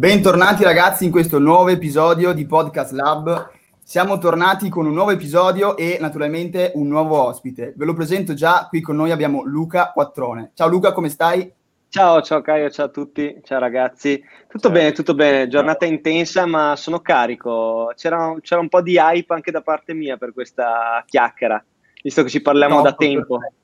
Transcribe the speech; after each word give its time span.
Bentornati 0.00 0.64
ragazzi 0.64 1.04
in 1.04 1.10
questo 1.10 1.38
nuovo 1.38 1.68
episodio 1.68 2.32
di 2.32 2.46
Podcast 2.46 2.92
Lab. 2.92 3.50
Siamo 3.82 4.16
tornati 4.16 4.70
con 4.70 4.86
un 4.86 4.94
nuovo 4.94 5.10
episodio 5.10 5.76
e 5.76 5.98
naturalmente 6.00 6.72
un 6.76 6.88
nuovo 6.88 7.22
ospite. 7.22 7.74
Ve 7.76 7.84
lo 7.84 7.92
presento 7.92 8.32
già, 8.32 8.66
qui 8.70 8.80
con 8.80 8.96
noi 8.96 9.10
abbiamo 9.10 9.42
Luca 9.44 9.92
Quattrone. 9.92 10.52
Ciao 10.54 10.68
Luca, 10.68 10.92
come 10.92 11.10
stai? 11.10 11.52
Ciao, 11.90 12.22
ciao 12.22 12.40
Caio, 12.40 12.70
ciao 12.70 12.86
a 12.86 12.88
tutti, 12.88 13.42
ciao 13.44 13.58
ragazzi. 13.58 14.18
Tutto 14.48 14.68
ciao. 14.68 14.70
bene, 14.70 14.92
tutto 14.92 15.12
bene, 15.12 15.48
giornata 15.48 15.84
ciao. 15.84 15.94
intensa 15.94 16.46
ma 16.46 16.76
sono 16.76 17.00
carico. 17.00 17.92
C'era, 17.94 18.34
c'era, 18.40 18.62
un 18.62 18.70
po' 18.70 18.80
di 18.80 18.96
hype 18.96 19.34
anche 19.34 19.50
da 19.50 19.60
parte 19.60 19.92
mia 19.92 20.16
per 20.16 20.32
questa 20.32 21.04
chiacchiera, 21.06 21.62
visto 22.02 22.22
che 22.22 22.30
ci 22.30 22.40
parliamo 22.40 22.76
no, 22.76 22.82
da 22.84 22.94
tempo. 22.94 23.36
Perfetto. 23.36 23.58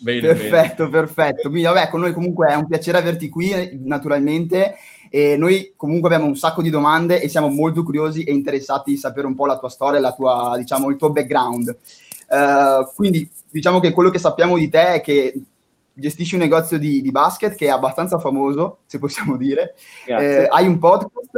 Bene, 0.00 0.20
perfetto, 0.20 0.88
bene. 0.88 1.04
perfetto. 1.04 1.48
Quindi, 1.48 1.62
vabbè, 1.62 1.88
con 1.88 1.98
noi 1.98 2.12
comunque 2.12 2.46
è 2.46 2.54
un 2.54 2.68
piacere 2.68 2.98
averti 2.98 3.28
qui, 3.28 3.80
naturalmente. 3.82 4.76
E 5.10 5.36
noi 5.36 5.72
comunque 5.76 6.08
abbiamo 6.08 6.28
un 6.28 6.36
sacco 6.36 6.62
di 6.62 6.70
domande 6.70 7.20
e 7.20 7.28
siamo 7.28 7.48
molto 7.48 7.82
curiosi 7.82 8.24
e 8.24 8.32
interessati 8.32 8.92
di 8.92 8.96
sapere 8.96 9.26
un 9.26 9.34
po' 9.34 9.46
la 9.46 9.58
tua 9.58 9.68
storia, 9.68 10.00
la 10.00 10.12
tua, 10.12 10.54
diciamo, 10.56 10.88
il 10.90 10.96
tuo 10.96 11.10
background. 11.10 11.76
Uh, 12.28 12.86
quindi 12.94 13.28
diciamo 13.50 13.80
che 13.80 13.92
quello 13.92 14.10
che 14.10 14.18
sappiamo 14.18 14.58
di 14.58 14.68
te 14.68 14.94
è 14.94 15.00
che 15.00 15.40
gestisci 15.98 16.34
un 16.34 16.40
negozio 16.40 16.78
di, 16.78 17.00
di 17.00 17.10
basket 17.10 17.54
che 17.54 17.66
è 17.66 17.70
abbastanza 17.70 18.18
famoso, 18.18 18.78
se 18.86 18.98
possiamo 18.98 19.36
dire. 19.36 19.74
Eh, 20.06 20.46
hai 20.48 20.66
un 20.66 20.78
podcast, 20.78 21.30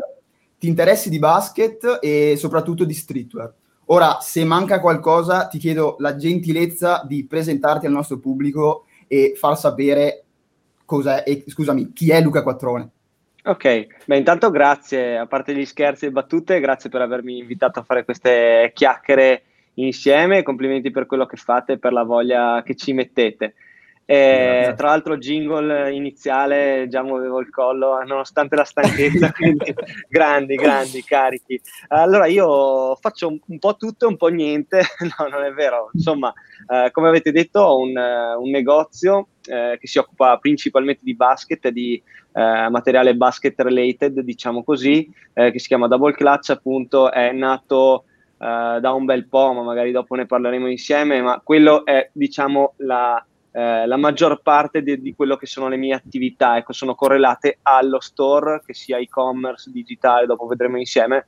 ti 0.59 0.69
interessi 0.69 1.09
di 1.09 1.19
basket 1.19 1.99
e 2.01 2.35
soprattutto 2.37 2.85
di 2.85 2.95
streetwear. 2.95 3.53
Ora, 3.87 4.19
se 4.21 4.45
manca 4.45 4.79
qualcosa, 4.81 5.49
ti 5.49 5.59
chiedo 5.59 5.97
la 5.99 6.15
gentilezza 6.15 7.03
di 7.07 7.25
presentarti 7.25 7.87
al 7.87 7.93
nostro 7.93 8.19
pubblico 8.19 8.85
e 9.09 9.33
far 9.37 9.59
sapere 9.59 10.25
cosa 10.85 11.25
è, 11.25 11.43
scusami, 11.47 11.93
chi 11.93 12.11
è 12.11 12.21
Luca 12.21 12.43
Quattrone. 12.43 12.91
Ok, 13.43 13.87
beh 14.05 14.19
intanto 14.19 14.51
grazie, 14.51 15.17
a 15.17 15.27
parte 15.27 15.55
gli 15.55 15.65
scherzi 15.65 16.07
e 16.07 16.11
battute, 16.11 16.61
grazie 16.61 16.91
per 16.91 17.01
avermi 17.01 17.39
invitato 17.39 17.79
a 17.79 17.83
fare 17.83 18.05
queste 18.05 18.71
chiacchiere 18.75 19.43
insieme, 19.75 20.43
complimenti 20.43 20.91
per 20.91 21.07
quello 21.07 21.25
che 21.25 21.37
fate 21.37 21.73
e 21.73 21.79
per 21.79 21.93
la 21.93 22.03
voglia 22.03 22.63
che 22.63 22.75
ci 22.75 22.93
mettete. 22.93 23.55
Eh, 24.05 24.75
tra 24.77 24.89
l'altro 24.89 25.19
jingle 25.19 25.95
iniziale 25.95 26.89
già 26.89 27.01
muovevo 27.01 27.39
il 27.39 27.49
collo 27.49 28.03
nonostante 28.05 28.57
la 28.57 28.65
stanchezza, 28.65 29.31
quindi 29.33 29.73
grandi, 30.09 30.57
grandi, 30.57 31.03
carichi. 31.05 31.61
Allora 31.89 32.27
io 32.27 32.97
faccio 32.97 33.29
un, 33.29 33.39
un, 33.47 33.59
po' 33.61 33.77
tutto 33.77 34.05
e 34.05 34.09
un 34.09 34.17
po' 34.17 34.27
niente, 34.27 34.83
no 35.17 35.29
non 35.29 35.45
è 35.45 35.53
vero, 35.53 35.91
insomma 35.93 36.33
eh, 36.69 36.91
come 36.91 37.09
avete 37.09 37.31
detto 37.31 37.61
ho 37.61 37.79
un, 37.79 37.97
un 37.97 38.51
negozio 38.51 39.29
eh, 39.47 39.79
che 39.81 39.87
si 39.87 39.99
occupa 39.99 40.37
principalmente 40.39 41.03
di 41.05 41.15
basket 41.15 41.65
e 41.67 41.73
di 41.73 42.03
eh, 42.33 42.69
materiale 42.69 43.17
basket 43.17 43.59
related, 43.61 44.21
diciamo 44.21 44.63
così, 44.63 45.11
eh, 45.33 45.51
che 45.51 45.59
si 45.59 45.69
chiama 45.69 45.89
Double 45.89 46.15
Clutch, 46.15 46.51
appunto 46.51 47.11
è 47.11 47.33
nato 47.33 48.05
Uh, 48.41 48.81
da 48.81 48.93
un 48.93 49.05
bel 49.05 49.27
po', 49.27 49.53
ma 49.53 49.61
magari 49.61 49.93
dopo 49.93 50.15
ne 50.15 50.25
parleremo 50.25 50.67
insieme, 50.67 51.21
ma 51.21 51.43
quello 51.45 51.85
è 51.85 52.09
diciamo 52.11 52.73
la, 52.79 53.23
eh, 53.53 53.85
la 53.87 53.97
maggior 53.97 54.43
parte 54.43 54.83
di, 54.83 55.01
di, 55.01 55.15
quello 55.15 55.37
che 55.37 55.47
sono 55.47 55.69
le 55.69 55.77
mie 55.77 55.95
attività, 55.95 56.57
ecco, 56.57 56.73
sono 56.73 56.95
correlate 56.95 57.59
allo 57.63 58.01
store, 58.01 58.63
che 58.65 58.75
sia 58.75 58.99
e-commerce, 58.99 59.71
digitale, 59.73 60.27
dopo 60.27 60.47
vedremo 60.47 60.79
insieme, 60.79 61.27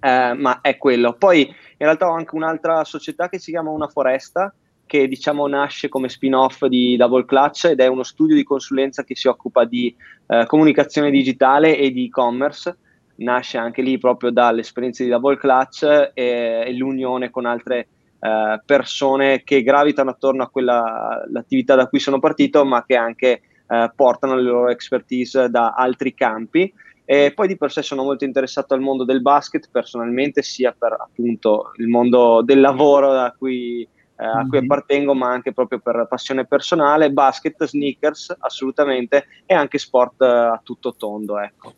eh, 0.00 0.32
ma 0.34 0.60
è 0.62 0.78
quello. 0.78 1.12
Poi 1.12 1.46
in 1.46 1.54
realtà 1.76 2.08
ho 2.08 2.14
anche 2.14 2.34
un'altra 2.34 2.82
società 2.84 3.28
che 3.28 3.38
si 3.38 3.50
chiama 3.50 3.70
Una 3.70 3.88
Foresta, 3.88 4.52
che 4.86 5.08
diciamo 5.08 5.46
nasce 5.46 5.88
come 5.88 6.08
spin-off 6.08 6.64
di 6.66 6.96
Double 6.96 7.24
Clutch 7.24 7.64
ed 7.66 7.80
è 7.80 7.86
uno 7.86 8.04
studio 8.04 8.36
di 8.36 8.44
consulenza 8.44 9.04
che 9.04 9.16
si 9.16 9.28
occupa 9.28 9.64
di 9.64 9.94
eh, 10.28 10.44
comunicazione 10.46 11.10
digitale 11.10 11.76
e 11.76 11.90
di 11.90 12.06
e-commerce. 12.06 12.78
Nasce 13.16 13.58
anche 13.58 13.82
lì 13.82 13.98
proprio 13.98 14.30
dall'esperienza 14.30 15.02
di 15.02 15.10
Double 15.10 15.36
Clutch 15.36 16.12
e, 16.14 16.64
e 16.66 16.72
l'unione 16.74 17.30
con 17.30 17.46
altre 17.46 17.88
eh, 18.18 18.60
persone 18.64 19.42
che 19.42 19.62
gravitano 19.62 20.10
attorno 20.10 20.42
a 20.42 20.48
quella 20.48 21.24
l'attività 21.30 21.74
da 21.74 21.88
cui 21.88 21.98
sono 21.98 22.18
partito, 22.18 22.64
ma 22.64 22.84
che 22.84 22.96
anche 22.96 23.40
eh, 23.68 23.92
portano 23.94 24.36
le 24.36 24.42
loro 24.42 24.68
expertise 24.68 25.48
da 25.50 25.72
altri 25.72 26.14
campi. 26.14 26.72
E 27.04 27.32
poi 27.34 27.46
di 27.46 27.56
per 27.56 27.70
sé 27.70 27.82
sono 27.82 28.02
molto 28.02 28.24
interessato 28.24 28.74
al 28.74 28.80
mondo 28.80 29.04
del 29.04 29.22
basket 29.22 29.68
personalmente, 29.70 30.42
sia 30.42 30.74
per 30.76 30.92
appunto 30.92 31.72
il 31.76 31.86
mondo 31.86 32.42
del 32.42 32.60
lavoro 32.60 33.12
da 33.12 33.32
cui, 33.36 33.86
eh, 34.18 34.24
a 34.24 34.46
cui 34.48 34.58
mhm. 34.58 34.64
appartengo, 34.64 35.14
ma 35.14 35.30
anche 35.30 35.52
proprio 35.52 35.78
per 35.78 36.06
passione 36.08 36.46
personale, 36.46 37.12
basket, 37.12 37.64
sneakers 37.64 38.34
assolutamente 38.38 39.26
e 39.44 39.54
anche 39.54 39.78
sport 39.78 40.22
eh, 40.22 40.26
a 40.26 40.60
tutto 40.62 40.94
tondo. 40.96 41.38
Ecco. 41.38 41.74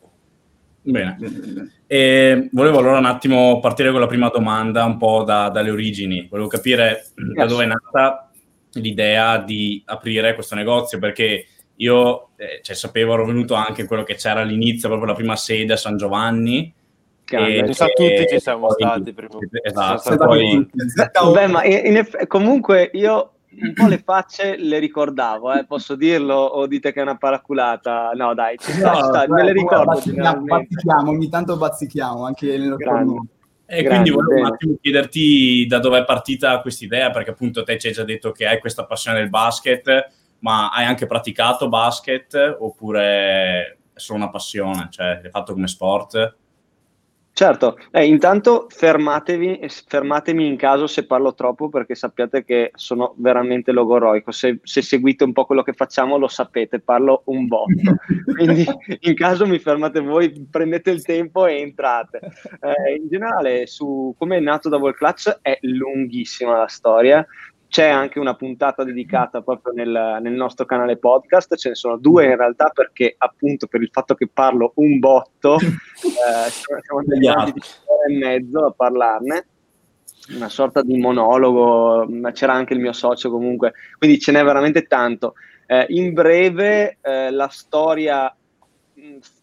Bene. 0.83 1.19
E 1.87 2.49
volevo 2.53 2.79
allora 2.79 2.99
un 2.99 3.05
attimo 3.05 3.61
partire 3.61 3.91
con 3.91 4.01
la 4.01 4.07
prima 4.07 4.29
domanda, 4.29 4.85
un 4.85 4.97
po' 4.97 5.23
da, 5.23 5.49
dalle 5.51 5.71
origini. 5.71 6.27
Volevo 6.31 6.49
capire 6.49 7.07
yes. 7.15 7.35
da 7.35 7.47
dove 7.47 7.65
è 7.65 7.67
nata 7.67 8.31
l'idea 8.73 9.39
di 9.39 9.83
aprire 9.85 10.35
questo 10.35 10.55
negozio, 10.55 10.99
perché 10.99 11.47
io 11.77 12.31
eh, 12.37 12.61
cioè, 12.63 12.75
sapevo, 12.75 13.15
ero 13.15 13.27
venuto 13.27 13.55
anche 13.55 13.85
quello 13.85 14.03
che 14.03 14.15
c'era 14.15 14.41
all'inizio, 14.41 14.89
proprio 14.89 15.11
la 15.11 15.17
prima 15.17 15.37
sede 15.37 15.75
a 15.75 15.77
San 15.77 15.97
Giovanni. 15.97 16.73
Che, 17.29 17.65
ci 17.67 17.75
sa, 17.75 17.87
tutti 17.89 18.27
ci 18.27 18.41
siamo 18.41 18.69
poi, 18.69 18.77
stati 18.79 19.13
prima. 19.13 19.39
Esatto. 19.63 20.17
Poi... 20.17 20.67
Beh, 21.33 21.47
ma 21.47 21.63
in, 21.65 21.97
in, 21.97 22.27
comunque 22.27 22.91
io 22.95 23.33
un 23.61 23.73
po' 23.75 23.87
le 23.87 23.99
facce 23.99 24.57
le 24.57 24.79
ricordavo, 24.79 25.53
eh, 25.53 25.67
posso 25.67 25.95
dirlo 25.95 26.35
o 26.37 26.67
dite 26.67 26.91
che 26.93 27.01
è 27.01 27.03
una 27.03 27.19
paraculata? 27.19 28.13
No, 28.15 28.33
dai, 28.33 28.57
ci 28.57 28.73
sta, 28.73 28.93
no, 28.93 28.97
ci 28.97 29.05
sta, 29.05 29.25
me 29.29 29.45
le 29.45 29.53
ricordo. 29.53 29.85
Bazzichiamo, 29.85 30.43
bazzichiamo, 30.43 31.11
ogni 31.11 31.29
tanto 31.29 31.57
bazzichiamo 31.57 32.25
anche 32.25 32.47
nel 32.57 32.69
nostro 32.69 33.27
e 33.71 33.85
quindi 33.85 34.09
volevo 34.09 34.41
un 34.41 34.47
attimo 34.47 34.79
chiederti 34.81 35.67
da 35.67 35.79
dove 35.79 35.99
è 35.99 36.05
partita 36.07 36.59
questa 36.63 36.87
idea, 36.87 37.11
perché 37.11 37.31
appunto 37.31 37.63
te 37.65 37.79
ci 37.79 37.89
hai 37.89 37.93
già 37.93 38.03
detto 38.03 38.33
che 38.33 38.47
hai 38.47 38.59
questa 38.59 38.87
passione 38.87 39.19
del 39.19 39.29
basket, 39.29 40.11
ma 40.39 40.71
hai 40.71 40.87
anche 40.87 41.05
praticato 41.05 41.69
basket 41.69 42.57
oppure 42.59 43.77
è 43.93 43.99
solo 43.99 44.21
una 44.21 44.31
passione, 44.31 44.89
cioè 44.91 45.21
l'hai 45.21 45.31
fatto 45.31 45.53
come 45.53 45.69
sport? 45.69 46.37
Certo, 47.39 47.79
eh, 47.93 48.05
intanto 48.05 48.67
fermatevi, 48.69 49.61
fermatemi 49.87 50.45
in 50.45 50.57
caso 50.57 50.89
se 50.89 51.07
parlo 51.07 51.35
troppo 51.35 51.69
perché 51.69 51.95
sappiate 51.95 52.45
che 52.45 52.73
sono 52.75 53.15
veramente 53.19 53.71
logoroico, 53.71 54.33
se, 54.33 54.59
se, 54.65 54.83
seguite 54.83 55.23
un 55.23 55.33
po' 55.33 55.47
quello 55.47 55.63
che 55.63 55.73
facciamo 55.73 56.19
lo 56.19 56.27
sapete, 56.27 56.81
parlo 56.81 57.23
un 57.27 57.47
botto, 57.47 57.95
quindi 58.35 58.67
in 59.03 59.15
caso 59.15 59.47
mi 59.47 59.61
fermate 59.61 60.01
voi, 60.01 60.49
prendete 60.51 60.91
il 60.91 61.05
tempo 61.05 61.47
e 61.47 61.61
entrate. 61.61 62.19
Eh, 62.61 62.97
in 62.97 63.09
generale 63.09 63.69
su 63.69 64.13
come 64.19 64.39
è 64.39 64.41
nato 64.41 64.69
Double 64.69 64.95
Clutch 64.95 65.39
è 65.41 65.59
lunghissima 65.61 66.59
la 66.59 66.67
storia, 66.67 67.25
c'è 67.69 67.87
anche 67.87 68.19
una 68.19 68.35
puntata 68.35 68.83
dedicata 68.83 69.43
proprio 69.43 69.75
nel, 69.75 70.19
nel, 70.23 70.33
nostro 70.33 70.65
canale 70.65 70.97
podcast, 70.97 71.55
ce 71.57 71.69
ne 71.69 71.75
sono 71.75 71.99
due 71.99 72.25
in 72.25 72.37
realtà 72.37 72.71
perché 72.71 73.15
appunto 73.19 73.67
per 73.67 73.83
il 73.83 73.91
fatto 73.93 74.15
che 74.15 74.27
parlo 74.27 74.73
un 74.77 74.99
botto, 74.99 75.57
eh, 75.61 76.51
siamo 76.51 77.01
andati 77.01 77.53
di 77.53 77.61
un'ora 77.85 78.07
e 78.09 78.17
mezzo 78.17 78.65
a 78.65 78.73
parlarne, 78.73 79.47
una 80.31 80.49
sorta 80.49 80.81
di 80.83 80.99
monologo, 80.99 82.07
ma 82.09 82.33
c'era 82.33 82.55
anche 82.55 82.73
il 82.73 82.81
mio 82.81 82.95
socio 82.95 83.31
comunque, 83.31 83.75
quindi 83.99 84.19
ce 84.19 84.33
n'è 84.33 84.43
veramente 84.43 84.87
tanto. 84.87 85.35
Eh, 85.67 85.85
in 85.91 86.15
breve 86.15 86.97
eh, 87.03 87.31
la 87.31 87.49
storia 87.49 88.35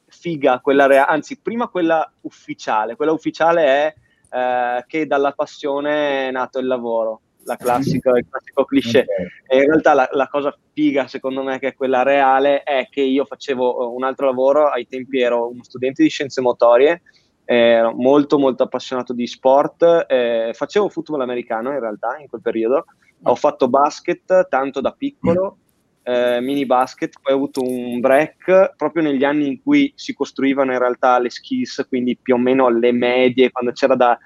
figa, 0.07 0.59
quella 0.61 0.87
reale, 0.87 1.11
anzi 1.11 1.39
prima 1.39 1.67
quella 1.67 2.11
ufficiale, 2.21 2.95
quella 2.95 3.11
ufficiale 3.11 3.65
è 3.65 3.93
eh, 4.31 4.83
che 4.87 5.05
dalla 5.05 5.33
passione 5.33 6.29
è 6.29 6.31
nato 6.31 6.57
il 6.57 6.65
lavoro 6.65 7.21
la 7.45 7.55
classica, 7.55 8.11
il 8.17 8.25
classico 8.29 8.65
cliché. 8.65 9.05
Okay. 9.07 9.27
E 9.47 9.63
in 9.63 9.69
realtà 9.69 9.93
la, 9.93 10.09
la, 10.11 10.27
cosa 10.27 10.55
figa, 10.73 11.07
secondo 11.07 11.43
me, 11.43 11.59
che 11.59 11.69
è 11.69 11.75
quella 11.75 12.03
reale, 12.03 12.63
è 12.63 12.87
che 12.89 13.01
io 13.01 13.25
facevo 13.25 13.89
uh, 13.89 13.95
un 13.95 14.03
altro 14.03 14.25
lavoro, 14.25 14.69
ai 14.69 14.87
tempi 14.87 15.21
ero 15.21 15.49
uno 15.49 15.63
studente 15.63 16.03
di 16.03 16.09
scienze 16.09 16.41
motorie, 16.41 17.01
ero 17.45 17.93
molto 17.93 18.39
molto 18.39 18.63
appassionato 18.63 19.13
di 19.13 19.27
sport, 19.27 20.05
eh, 20.07 20.51
facevo 20.53 20.89
football 20.89 21.21
americano 21.21 21.71
in 21.71 21.79
realtà 21.79 22.17
in 22.19 22.27
quel 22.27 22.41
periodo, 22.41 22.85
ho 23.23 23.35
fatto 23.35 23.69
basket 23.69 24.47
tanto 24.47 24.81
da 24.81 24.91
piccolo, 24.91 25.57
eh, 26.07 26.39
mini 26.39 26.67
basket, 26.67 27.19
poi 27.19 27.33
ho 27.33 27.37
avuto 27.37 27.63
un 27.63 27.99
break 27.99 28.75
proprio 28.77 29.01
negli 29.01 29.23
anni 29.23 29.47
in 29.47 29.61
cui 29.61 29.91
si 29.95 30.13
costruivano 30.13 30.71
in 30.71 30.77
realtà 30.77 31.17
le 31.17 31.31
skills, 31.31 31.85
quindi 31.87 32.15
più 32.15 32.35
o 32.35 32.37
meno 32.37 32.67
alle 32.67 32.91
medie, 32.91 33.49
quando 33.51 33.71
c'era 33.71 33.95
da, 33.95 34.15
eh, 34.15 34.19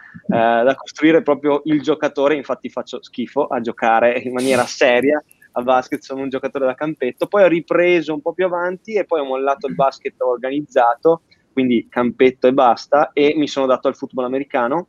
da 0.63 0.75
costruire 0.75 1.21
proprio 1.21 1.61
il 1.65 1.81
giocatore, 1.81 2.35
infatti 2.35 2.69
faccio 2.69 3.01
schifo 3.01 3.47
a 3.47 3.61
giocare 3.61 4.19
in 4.19 4.33
maniera 4.33 4.65
seria 4.65 5.23
a 5.53 5.61
basket, 5.61 6.01
sono 6.01 6.21
un 6.21 6.29
giocatore 6.29 6.65
da 6.65 6.75
campetto, 6.75 7.27
poi 7.27 7.43
ho 7.43 7.47
ripreso 7.47 8.13
un 8.13 8.21
po' 8.21 8.33
più 8.33 8.45
avanti 8.45 8.95
e 8.95 9.05
poi 9.05 9.21
ho 9.21 9.25
mollato 9.25 9.67
il 9.67 9.75
basket 9.75 10.19
organizzato, 10.21 11.21
quindi 11.53 11.87
campetto 11.89 12.47
e 12.47 12.53
basta, 12.53 13.11
e 13.13 13.33
mi 13.37 13.47
sono 13.47 13.65
dato 13.65 13.87
al 13.87 13.95
football 13.95 14.25
americano 14.25 14.87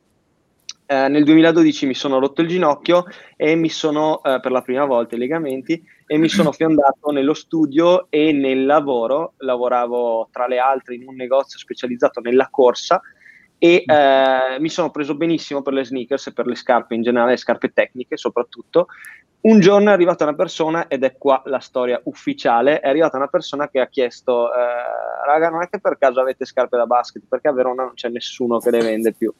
eh, 0.91 1.07
nel 1.07 1.23
2012 1.23 1.85
mi 1.85 1.93
sono 1.93 2.19
rotto 2.19 2.41
il 2.41 2.49
ginocchio 2.49 3.05
e 3.37 3.55
mi 3.55 3.69
sono, 3.69 4.21
eh, 4.23 4.41
per 4.41 4.51
la 4.51 4.61
prima 4.61 4.83
volta, 4.83 5.15
i 5.15 5.19
legamenti, 5.19 5.81
e 6.05 6.17
mi 6.17 6.27
sono 6.27 6.51
fiondato 6.51 7.11
nello 7.11 7.33
studio 7.33 8.07
e 8.09 8.33
nel 8.33 8.65
lavoro. 8.65 9.35
Lavoravo 9.37 10.27
tra 10.33 10.47
le 10.47 10.59
altre 10.59 10.95
in 10.95 11.07
un 11.07 11.15
negozio 11.15 11.57
specializzato 11.57 12.19
nella 12.19 12.49
corsa 12.51 12.99
e 13.57 13.83
eh, 13.85 14.57
mi 14.59 14.67
sono 14.67 14.91
preso 14.91 15.15
benissimo 15.15 15.61
per 15.61 15.71
le 15.71 15.85
sneakers 15.85 16.27
e 16.27 16.33
per 16.33 16.45
le 16.45 16.55
scarpe 16.55 16.93
in 16.93 17.03
generale, 17.03 17.31
le 17.31 17.37
scarpe 17.37 17.71
tecniche 17.71 18.17
soprattutto. 18.17 18.87
Un 19.41 19.59
giorno 19.59 19.89
è 19.89 19.93
arrivata 19.93 20.23
una 20.23 20.35
persona, 20.35 20.87
ed 20.87 21.03
è 21.03 21.17
qua 21.17 21.41
la 21.45 21.59
storia 21.59 21.99
ufficiale, 22.03 22.79
è 22.79 22.87
arrivata 22.87 23.17
una 23.17 23.27
persona 23.27 23.69
che 23.69 23.79
ha 23.79 23.87
chiesto, 23.87 24.53
eh, 24.53 25.25
raga, 25.25 25.49
non 25.49 25.63
è 25.63 25.67
che 25.67 25.79
per 25.79 25.97
caso 25.97 26.19
avete 26.19 26.45
scarpe 26.45 26.77
da 26.77 26.85
basket, 26.85 27.23
perché 27.27 27.47
a 27.47 27.51
Verona 27.51 27.83
non 27.83 27.95
c'è 27.95 28.09
nessuno 28.09 28.59
che 28.59 28.69
le 28.69 28.81
vende 28.81 29.13
più. 29.13 29.33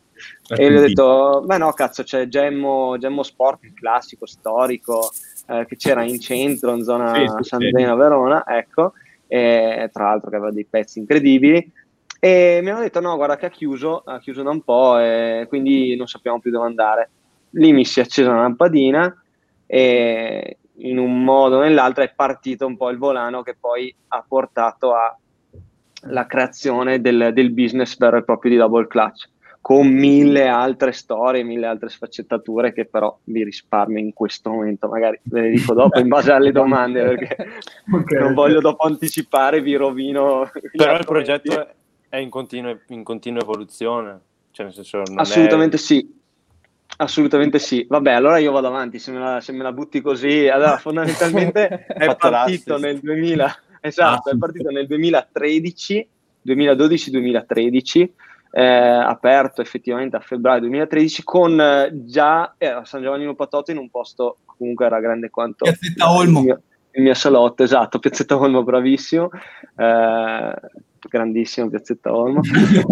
E 0.48 0.72
gli 0.72 0.76
ho 0.76 0.80
detto, 0.80 1.44
beh 1.46 1.58
no, 1.58 1.72
cazzo, 1.74 2.02
c'è 2.02 2.28
Gemmo, 2.28 2.98
Gemmo 2.98 3.22
Sport, 3.22 3.64
il 3.64 3.74
classico, 3.76 4.26
storico, 4.26 5.12
eh, 5.48 5.68
che 5.68 5.76
c'era 5.76 6.02
in 6.02 6.20
centro, 6.20 6.74
in 6.74 6.84
zona 6.84 7.14
sì, 7.14 7.28
sì, 7.38 7.44
San 7.44 7.70
Deno, 7.70 7.96
Verona, 7.96 8.44
ecco, 8.48 8.94
e, 9.28 9.88
tra 9.94 10.06
l'altro 10.06 10.32
che 10.32 10.36
aveva 10.36 10.52
dei 10.52 10.66
pezzi 10.66 10.98
incredibili. 10.98 11.72
E 12.20 12.60
mi 12.64 12.72
hanno 12.72 12.82
detto, 12.82 13.00
no, 13.02 13.16
guarda 13.16 13.38
che 13.38 13.46
ha 13.46 13.50
chiuso, 13.52 14.02
ha 14.04 14.20
chiuso 14.20 14.42
da 14.42 14.50
un 14.50 14.62
po', 14.62 14.98
e 14.98 15.46
quindi 15.48 15.96
non 15.96 16.08
sappiamo 16.08 16.40
più 16.40 16.50
dove 16.50 16.66
andare. 16.66 17.10
Lì 17.52 17.72
mi 17.72 17.86
si 17.86 18.00
è 18.00 18.04
accesa 18.04 18.32
una 18.32 18.42
lampadina, 18.42 19.21
e 19.74 20.58
in 20.80 20.98
un 20.98 21.24
modo 21.24 21.56
o 21.56 21.62
nell'altro 21.62 22.04
è 22.04 22.12
partito 22.14 22.66
un 22.66 22.76
po' 22.76 22.90
il 22.90 22.98
volano 22.98 23.42
che 23.42 23.56
poi 23.58 23.96
ha 24.10 24.22
portato 24.28 24.92
alla 26.02 26.26
creazione 26.26 27.00
del, 27.00 27.30
del 27.34 27.54
business 27.54 27.96
vero 27.96 28.18
e 28.18 28.24
proprio 28.26 28.52
di 28.52 28.58
Double 28.58 28.88
Clutch 28.88 29.30
con 29.62 29.88
mille 29.88 30.48
altre 30.50 30.92
storie, 30.92 31.44
mille 31.44 31.68
altre 31.68 31.88
sfaccettature 31.88 32.74
che 32.74 32.86
però 32.86 33.18
vi 33.26 33.46
risparmio 33.46 34.00
in 34.00 34.12
questo 34.12 34.50
momento, 34.50 34.90
magari 34.90 35.22
ve 35.24 35.42
le 35.42 35.50
dico 35.52 35.74
dopo 35.74 36.00
in 36.00 36.10
base 36.10 36.34
alle 36.34 36.52
domande 36.52 37.02
perché 37.16 37.36
okay. 37.90 38.20
non 38.20 38.34
voglio 38.34 38.60
dopo 38.60 38.86
anticipare, 38.86 39.62
vi 39.62 39.76
rovino. 39.76 40.52
Però 40.76 40.98
il 40.98 41.06
progetto 41.06 41.68
è 42.10 42.18
in 42.18 42.30
continua, 42.30 42.78
in 42.88 43.04
continua 43.04 43.42
evoluzione, 43.42 44.20
cioè 44.52 44.66
nel 44.66 44.74
senso 44.74 45.04
Assolutamente 45.16 45.78
è... 45.78 45.80
sì, 45.80 46.21
Assolutamente 47.02 47.58
sì. 47.58 47.84
Vabbè, 47.90 48.12
allora 48.12 48.38
io 48.38 48.52
vado 48.52 48.68
avanti, 48.68 49.00
se 49.00 49.12
me 49.12 49.18
la, 49.18 49.42
se 49.42 49.52
me 49.54 49.64
la 49.64 49.72
butti 49.72 50.02
così. 50.02 50.48
Allora, 50.48 50.78
fondamentalmente 50.80 51.86
è 51.88 52.16
partito 52.16 52.78
nel 52.78 53.00
2000, 53.00 53.60
esatto, 53.82 54.30
è 54.30 54.38
partito 54.38 54.70
nel 54.70 54.86
2013, 54.86 56.08
2012-2013, 56.46 58.10
eh, 58.52 58.64
aperto 58.64 59.62
effettivamente 59.62 60.16
a 60.16 60.20
febbraio 60.20 60.60
2013 60.60 61.24
con 61.24 61.60
eh, 61.60 61.90
già 62.06 62.54
eh, 62.60 62.68
a 62.68 62.86
San 62.86 63.02
Giovanni 63.02 63.34
Patotto 63.34 63.72
in 63.72 63.78
un 63.78 63.90
posto 63.90 64.38
comunque 64.46 64.86
era 64.86 65.00
grande 65.00 65.32
quanto 65.32 65.64
Piazzetta 65.64 66.12
Olmo. 66.12 66.40
Il 66.40 66.46
mio, 66.46 66.62
il 66.92 67.02
mio 67.02 67.14
salotto, 67.16 67.64
esatto, 67.64 67.98
Piazzetta 67.98 68.38
Olmo, 68.38 68.62
bravissimo. 68.62 69.32
Eh, 69.76 70.54
grandissimo 71.10 71.70
Piazzetta 71.70 72.16
Olmo, 72.16 72.42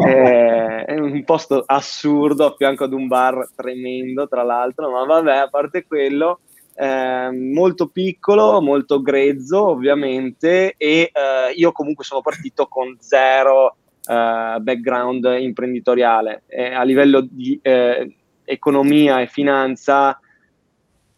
è, 0.06 0.86
è, 0.88 1.00
un 1.00 1.24
posto 1.24 1.64
assurdo 1.66 2.46
a 2.46 2.56
fianco 2.58 2.86
ad 2.86 2.94
un 2.94 3.08
bar 3.08 3.50
tremendo 3.56 4.28
tra 4.28 4.44
l'altro, 4.44 4.90
ma 4.90 5.06
vabbè, 5.06 5.36
a 5.36 5.50
parte 5.50 5.86
quello, 5.86 6.40
eh, 6.76 7.30
molto 7.32 7.88
piccolo, 7.88 8.62
molto 8.62 9.02
grezzo 9.02 9.68
ovviamente 9.68 10.76
e 10.78 11.12
eh, 11.14 11.54
io 11.56 11.72
comunque 11.72 12.04
sono 12.04 12.22
partito 12.22 12.68
con 12.68 12.96
zero 13.00 13.76
eh, 14.06 14.58
background 14.60 15.38
imprenditoriale, 15.40 16.44
a 16.74 16.84
livello 16.84 17.22
di 17.22 17.60
eh, 17.62 18.16
economia 18.44 19.22
e 19.22 19.28
finanza 19.28 20.20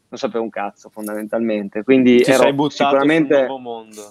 non 0.09 0.19
sapevo 0.19 0.43
un 0.43 0.49
cazzo 0.49 0.89
fondamentalmente, 0.89 1.83
quindi 1.83 2.17
Ti 2.17 2.31
ero 2.31 2.69
sicuramente... 2.69 3.33
un 3.33 3.45
nuovo 3.45 3.57
mondo 3.59 4.09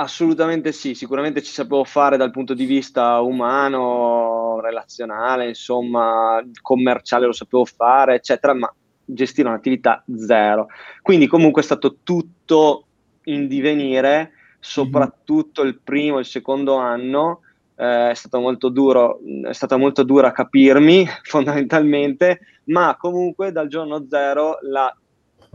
Assolutamente 0.00 0.70
sì, 0.70 0.94
sicuramente 0.94 1.42
ci 1.42 1.50
sapevo 1.50 1.82
fare 1.82 2.16
dal 2.16 2.30
punto 2.30 2.54
di 2.54 2.66
vista 2.66 3.18
umano, 3.18 4.60
relazionale, 4.60 5.48
insomma, 5.48 6.40
commerciale 6.62 7.26
lo 7.26 7.32
sapevo 7.32 7.64
fare, 7.64 8.14
eccetera, 8.14 8.54
ma 8.54 8.72
gestire 9.04 9.48
un'attività 9.48 10.04
zero. 10.16 10.68
Quindi 11.02 11.26
comunque 11.26 11.62
è 11.62 11.64
stato 11.64 11.96
tutto 12.04 12.86
in 13.24 13.48
divenire, 13.48 14.34
soprattutto 14.60 15.62
il 15.62 15.80
primo 15.80 16.18
e 16.18 16.20
il 16.20 16.26
secondo 16.26 16.76
anno, 16.76 17.40
eh, 17.74 18.10
è 18.10 18.14
stato 18.14 18.38
molto 18.38 18.68
duro, 18.68 19.18
è 19.48 19.52
stata 19.52 19.76
molto 19.76 20.04
dura 20.04 20.30
capirmi 20.30 21.08
fondamentalmente, 21.26 22.38
ma 22.66 22.96
comunque 22.96 23.50
dal 23.50 23.66
giorno 23.66 24.06
zero 24.08 24.58
la 24.62 24.96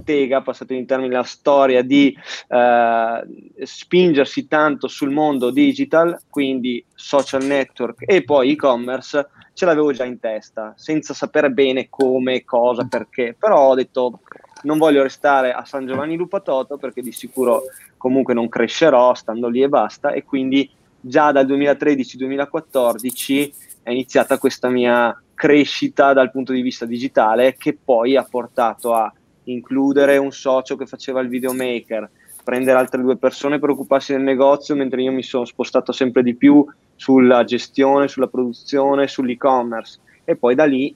tega, 0.04 0.42
passate 0.42 0.74
in 0.74 0.86
termini, 0.86 1.14
la 1.14 1.24
storia 1.24 1.82
di 1.82 2.16
eh, 2.48 3.24
spingersi 3.64 4.48
tanto 4.48 4.88
sul 4.88 5.12
mondo 5.12 5.52
digital, 5.52 6.20
quindi 6.30 6.84
social 6.94 7.44
network 7.44 8.04
e 8.06 8.24
poi 8.24 8.52
e-commerce, 8.52 9.30
ce 9.54 9.66
l'avevo 9.66 9.92
già 9.92 10.06
in 10.06 10.20
testa, 10.20 10.74
senza 10.76 11.14
sapere 11.14 11.52
bene 11.52 11.88
come, 11.90 12.44
cosa, 12.44 12.86
perché, 12.86 13.36
però 13.38 13.70
ho 13.70 13.76
detto 13.76 14.20
non 14.64 14.78
voglio 14.78 15.04
restare 15.04 15.52
a 15.52 15.66
San 15.66 15.86
Giovanni 15.86 16.16
Lupatoto 16.16 16.78
perché 16.78 17.02
di 17.02 17.12
sicuro 17.12 17.64
comunque 17.98 18.34
non 18.34 18.50
crescerò 18.50 19.14
stando 19.14 19.50
lì 19.50 19.62
e 19.62 19.70
basta 19.70 20.12
e 20.12 20.24
quindi 20.24 20.70
già 21.00 21.32
dal 21.32 21.46
2013-2014 21.48 23.52
è 23.84 23.92
iniziata 23.92 24.38
questa 24.38 24.70
mia 24.70 25.16
crescita 25.34 26.14
dal 26.14 26.32
punto 26.32 26.54
di 26.54 26.62
vista 26.62 26.86
digitale 26.86 27.56
che 27.58 27.78
poi 27.82 28.16
ha 28.16 28.24
portato 28.24 28.94
a 28.94 29.12
includere 29.46 30.18
un 30.18 30.32
socio 30.32 30.76
che 30.76 30.86
faceva 30.86 31.22
il 31.22 31.30
videomaker, 31.30 32.10
prendere 32.44 32.78
altre 32.78 33.02
due 33.02 33.18
persone 33.18 33.60
per 33.60 33.70
occuparsi 33.70 34.14
del 34.14 34.22
negozio, 34.22 34.76
mentre 34.76 35.02
io 35.02 35.12
mi 35.12 35.24
sono 35.24 35.46
spostato 35.46 35.92
sempre 35.92 36.24
di 36.24 36.36
più 36.36 36.66
sulla 36.96 37.44
gestione, 37.44 38.08
sulla 38.08 38.28
produzione, 38.28 39.08
sull'e-commerce 39.08 40.00
e 40.26 40.36
poi 40.36 40.56
da 40.56 40.66
lì 40.66 40.96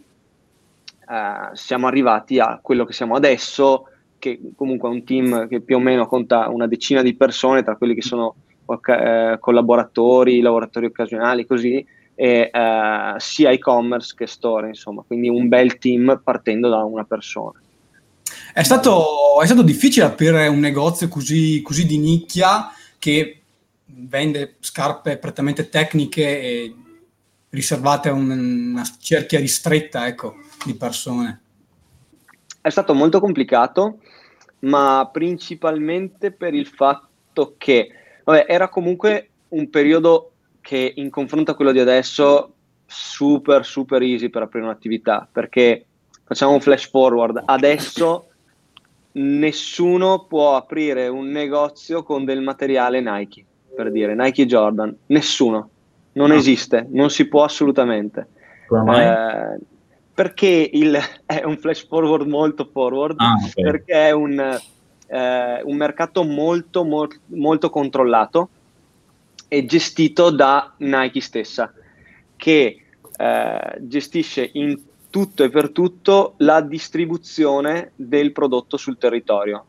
eh, 1.10 1.50
siamo 1.54 1.88
arrivati 1.88 2.40
a 2.40 2.60
quello 2.62 2.86
che 2.86 2.94
siamo 2.94 3.16
adesso, 3.16 3.88
che 4.20 4.40
comunque 4.56 4.90
è 4.90 4.92
un 4.92 5.04
team 5.04 5.48
che 5.48 5.62
più 5.62 5.78
o 5.78 5.80
meno 5.80 6.06
conta 6.08 6.50
una 6.50 6.68
decina 6.68 7.02
di 7.02 7.16
persone, 7.16 7.64
tra 7.64 7.76
quelli 7.76 7.94
che 7.94 8.02
sono 8.02 8.36
eh, 8.86 9.38
collaboratori, 9.40 10.42
lavoratori 10.42 10.88
occasionali, 10.88 11.46
così, 11.46 11.86
e, 12.14 12.50
eh, 12.52 13.14
sia 13.18 13.52
e-commerce 13.52 14.14
che 14.18 14.28
store, 14.28 14.68
insomma, 14.68 15.04
quindi 15.06 15.30
un 15.30 15.48
bel 15.48 15.78
team 15.78 16.20
partendo 16.24 16.68
da 16.68 16.84
una 16.84 17.06
persona. 17.06 17.62
È 18.58 18.64
stato, 18.64 19.40
è 19.40 19.46
stato 19.46 19.62
difficile 19.62 20.08
aprire 20.08 20.48
un 20.48 20.58
negozio 20.58 21.08
così, 21.08 21.62
così, 21.62 21.86
di 21.86 22.00
nicchia 22.00 22.72
che 22.98 23.44
vende 23.86 24.56
scarpe 24.62 25.20
prettamente 25.20 25.70
tecniche 25.70 26.42
e 26.42 26.76
riservate 27.50 28.10
a 28.10 28.14
un, 28.14 28.32
una 28.72 28.84
cerchia 29.00 29.38
ristretta 29.38 30.08
ecco, 30.08 30.38
di 30.66 30.74
persone. 30.74 31.42
È 32.60 32.70
stato 32.70 32.96
molto 32.96 33.20
complicato, 33.20 34.00
ma 34.62 35.08
principalmente 35.14 36.32
per 36.32 36.56
il 36.56 36.66
fatto 36.66 37.54
che 37.60 37.92
vabbè, 38.24 38.46
era 38.50 38.70
comunque 38.70 39.30
un 39.50 39.70
periodo 39.70 40.32
che 40.62 40.94
in 40.96 41.12
confronto 41.12 41.52
a 41.52 41.56
quello 41.56 41.72
di 41.72 41.80
adesso 41.80 42.54
super 42.88 43.64
super 43.64 44.02
easy 44.02 44.30
per 44.30 44.42
aprire 44.42 44.66
un'attività 44.66 45.30
perché 45.32 45.86
facciamo 46.24 46.54
un 46.54 46.62
flash 46.62 46.90
forward 46.90 47.44
adesso 47.46 48.30
nessuno 49.18 50.26
può 50.26 50.56
aprire 50.56 51.08
un 51.08 51.30
negozio 51.30 52.04
con 52.04 52.26
del 52.26 52.42
materiale 52.42 53.02
Nike, 53.02 53.46
per 53.76 53.92
dire 53.92 54.16
Nike 54.16 54.46
Jordan, 54.46 54.96
nessuno, 55.08 55.70
non 56.14 56.30
no. 56.30 56.34
esiste, 56.34 56.88
non 56.90 57.10
si 57.10 57.28
può 57.28 57.44
assolutamente. 57.44 58.28
Eh, 58.70 59.60
perché 60.14 60.70
il, 60.72 60.98
è 61.26 61.44
un 61.44 61.58
flash 61.58 61.86
forward 61.88 62.28
molto 62.28 62.70
forward, 62.72 63.16
ah, 63.20 63.34
okay. 63.34 63.64
perché 63.64 64.08
è 64.08 64.12
un, 64.12 64.40
eh, 65.08 65.62
un 65.64 65.76
mercato 65.76 66.24
molto, 66.24 66.84
molto, 66.84 67.18
molto 67.28 67.70
controllato 67.70 68.50
e 69.48 69.66
gestito 69.66 70.30
da 70.30 70.74
Nike 70.78 71.22
stessa, 71.22 71.72
che 72.36 72.84
eh, 73.18 73.78
gestisce 73.80 74.50
in 74.54 74.80
tutto 75.18 75.44
e 75.44 75.50
per 75.50 75.72
tutto 75.72 76.36
la 76.38 76.62
distribuzione 76.62 77.94
del 77.96 78.32
prodotto 78.32 78.78
sul 78.78 79.00
territorio. 79.00 79.66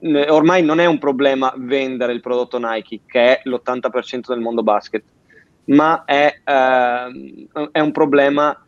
Ormai 0.00 0.64
non 0.64 0.80
è 0.80 0.86
un 0.86 0.98
problema 0.98 1.54
vendere 1.56 2.12
il 2.12 2.20
prodotto 2.20 2.58
Nike, 2.58 3.02
che 3.06 3.38
è 3.38 3.40
l'80% 3.44 4.22
del 4.26 4.40
mondo 4.40 4.64
basket, 4.64 5.04
ma 5.66 6.04
è, 6.04 6.40
eh, 6.42 7.46
è 7.70 7.78
un 7.78 7.92
problema 7.92 8.66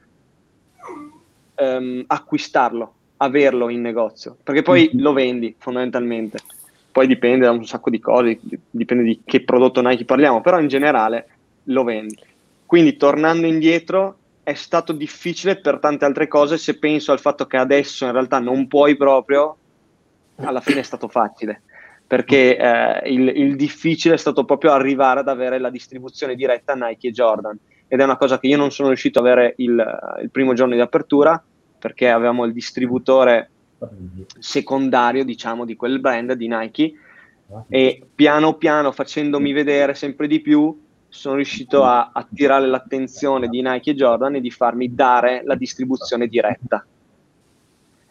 ehm, 1.56 2.04
acquistarlo, 2.06 2.92
averlo 3.16 3.68
in 3.68 3.80
negozio, 3.80 4.36
perché 4.40 4.62
poi 4.62 4.82
mm-hmm. 4.82 5.02
lo 5.02 5.12
vendi 5.12 5.56
fondamentalmente. 5.58 6.38
Poi 6.92 7.08
dipende 7.08 7.46
da 7.46 7.50
un 7.50 7.66
sacco 7.66 7.90
di 7.90 7.98
cose, 7.98 8.38
dipende 8.70 9.02
di 9.02 9.22
che 9.24 9.42
prodotto 9.42 9.82
Nike 9.82 10.04
parliamo, 10.04 10.40
però 10.40 10.60
in 10.60 10.68
generale 10.68 11.26
lo 11.64 11.82
vendi. 11.82 12.16
Quindi 12.64 12.96
tornando 12.96 13.48
indietro, 13.48 14.18
è 14.48 14.54
stato 14.54 14.94
difficile 14.94 15.56
per 15.60 15.78
tante 15.78 16.06
altre 16.06 16.26
cose, 16.26 16.56
se 16.56 16.78
penso 16.78 17.12
al 17.12 17.20
fatto 17.20 17.46
che 17.46 17.58
adesso 17.58 18.06
in 18.06 18.12
realtà 18.12 18.38
non 18.38 18.66
puoi 18.66 18.96
proprio, 18.96 19.54
alla 20.36 20.62
fine 20.62 20.80
è 20.80 20.82
stato 20.82 21.06
facile, 21.06 21.60
perché 22.06 22.56
eh, 22.56 23.12
il, 23.12 23.28
il, 23.28 23.56
difficile 23.56 24.14
è 24.14 24.16
stato 24.16 24.46
proprio 24.46 24.72
arrivare 24.72 25.20
ad 25.20 25.28
avere 25.28 25.58
la 25.58 25.68
distribuzione 25.68 26.34
diretta 26.34 26.74
Nike 26.74 27.08
e 27.08 27.12
Jordan, 27.12 27.58
ed 27.88 28.00
è 28.00 28.04
una 28.04 28.16
cosa 28.16 28.38
che 28.38 28.46
io 28.46 28.56
non 28.56 28.70
sono 28.70 28.88
riuscito 28.88 29.18
ad 29.18 29.26
avere 29.26 29.52
il, 29.58 30.18
il 30.22 30.30
primo 30.30 30.54
giorno 30.54 30.72
di 30.72 30.80
apertura, 30.80 31.42
perché 31.78 32.08
avevamo 32.08 32.46
il 32.46 32.54
distributore 32.54 33.50
secondario, 34.38 35.26
diciamo, 35.26 35.66
di 35.66 35.76
quel 35.76 36.00
brand 36.00 36.32
di 36.32 36.48
Nike, 36.48 36.92
e 37.68 38.02
piano 38.14 38.54
piano 38.54 38.92
facendomi 38.92 39.52
vedere 39.52 39.92
sempre 39.92 40.26
di 40.26 40.40
più 40.40 40.86
sono 41.08 41.36
riuscito 41.36 41.84
a 41.84 42.10
attirare 42.12 42.66
l'attenzione 42.66 43.48
di 43.48 43.62
Nike 43.62 43.90
e 43.90 43.94
Jordan 43.94 44.36
e 44.36 44.40
di 44.40 44.50
farmi 44.50 44.94
dare 44.94 45.42
la 45.44 45.54
distribuzione 45.54 46.26
diretta. 46.26 46.84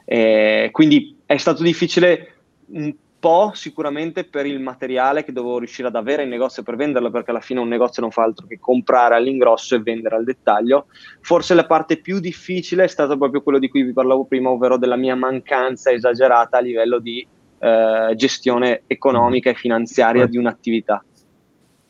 E 0.03 0.69
quindi 0.71 1.17
è 1.25 1.37
stato 1.37 1.63
difficile 1.63 2.33
un 2.67 2.95
po' 3.19 3.51
sicuramente 3.53 4.23
per 4.23 4.45
il 4.45 4.59
materiale 4.59 5.23
che 5.23 5.33
dovevo 5.33 5.57
riuscire 5.57 5.87
ad 5.87 5.95
avere 5.95 6.23
in 6.23 6.29
negozio 6.29 6.63
per 6.63 6.75
venderlo, 6.75 7.09
perché 7.09 7.31
alla 7.31 7.41
fine 7.41 7.59
un 7.59 7.67
negozio 7.67 8.01
non 8.01 8.11
fa 8.11 8.23
altro 8.23 8.45
che 8.45 8.59
comprare 8.59 9.15
all'ingrosso 9.15 9.75
e 9.75 9.81
vendere 9.81 10.15
al 10.15 10.23
dettaglio. 10.23 10.87
Forse 11.21 11.53
la 11.53 11.65
parte 11.65 11.97
più 11.97 12.19
difficile 12.19 12.83
è 12.83 12.87
stata 12.87 13.17
proprio 13.17 13.41
quello 13.41 13.59
di 13.59 13.69
cui 13.69 13.83
vi 13.83 13.93
parlavo 13.93 14.25
prima, 14.25 14.49
ovvero 14.49 14.77
della 14.77 14.95
mia 14.95 15.15
mancanza 15.15 15.91
esagerata 15.91 16.57
a 16.57 16.61
livello 16.61 16.99
di 16.99 17.25
eh, 17.59 18.13
gestione 18.15 18.83
economica 18.87 19.49
e 19.49 19.55
finanziaria 19.55 20.25
di 20.25 20.37
un'attività. 20.37 21.03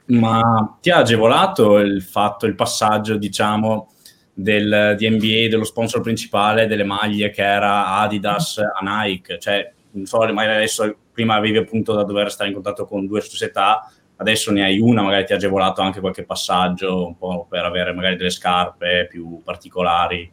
Ma 0.08 0.78
ti 0.82 0.90
ha 0.90 0.98
agevolato 0.98 1.78
il 1.80 2.02
fatto, 2.02 2.46
il 2.46 2.56
passaggio, 2.56 3.18
diciamo, 3.18 3.92
del, 4.34 4.96
di 4.98 5.10
NBA, 5.10 5.50
dello 5.50 5.64
sponsor 5.64 6.02
principale 6.02 6.68
delle 6.68 6.84
maglie 6.84 7.30
che 7.30 7.44
era 7.44 7.88
Adidas 7.98 8.60
a 8.60 8.80
Nike? 8.82 9.40
Cioè, 9.40 9.74
non 9.92 10.06
so, 10.06 10.20
magari 10.20 10.58
adesso 10.58 10.96
prima 11.12 11.36
avevi 11.36 11.58
appunto 11.58 11.94
da 11.94 12.04
dover 12.04 12.32
stare 12.32 12.50
in 12.50 12.56
contatto 12.56 12.86
con 12.86 13.06
due 13.08 13.22
società, 13.22 13.92
adesso 14.18 14.52
ne 14.52 14.64
hai 14.64 14.80
una, 14.80 15.02
magari 15.02 15.26
ti 15.26 15.34
ha 15.34 15.36
agevolato 15.36 15.82
anche 15.82 16.00
qualche 16.00 16.24
passaggio 16.24 17.06
un 17.06 17.18
po' 17.18 17.48
per 17.50 17.66
avere 17.66 17.92
magari 17.94 18.16
delle 18.16 18.30
scarpe 18.30 19.08
più 19.10 19.42
particolari. 19.44 20.30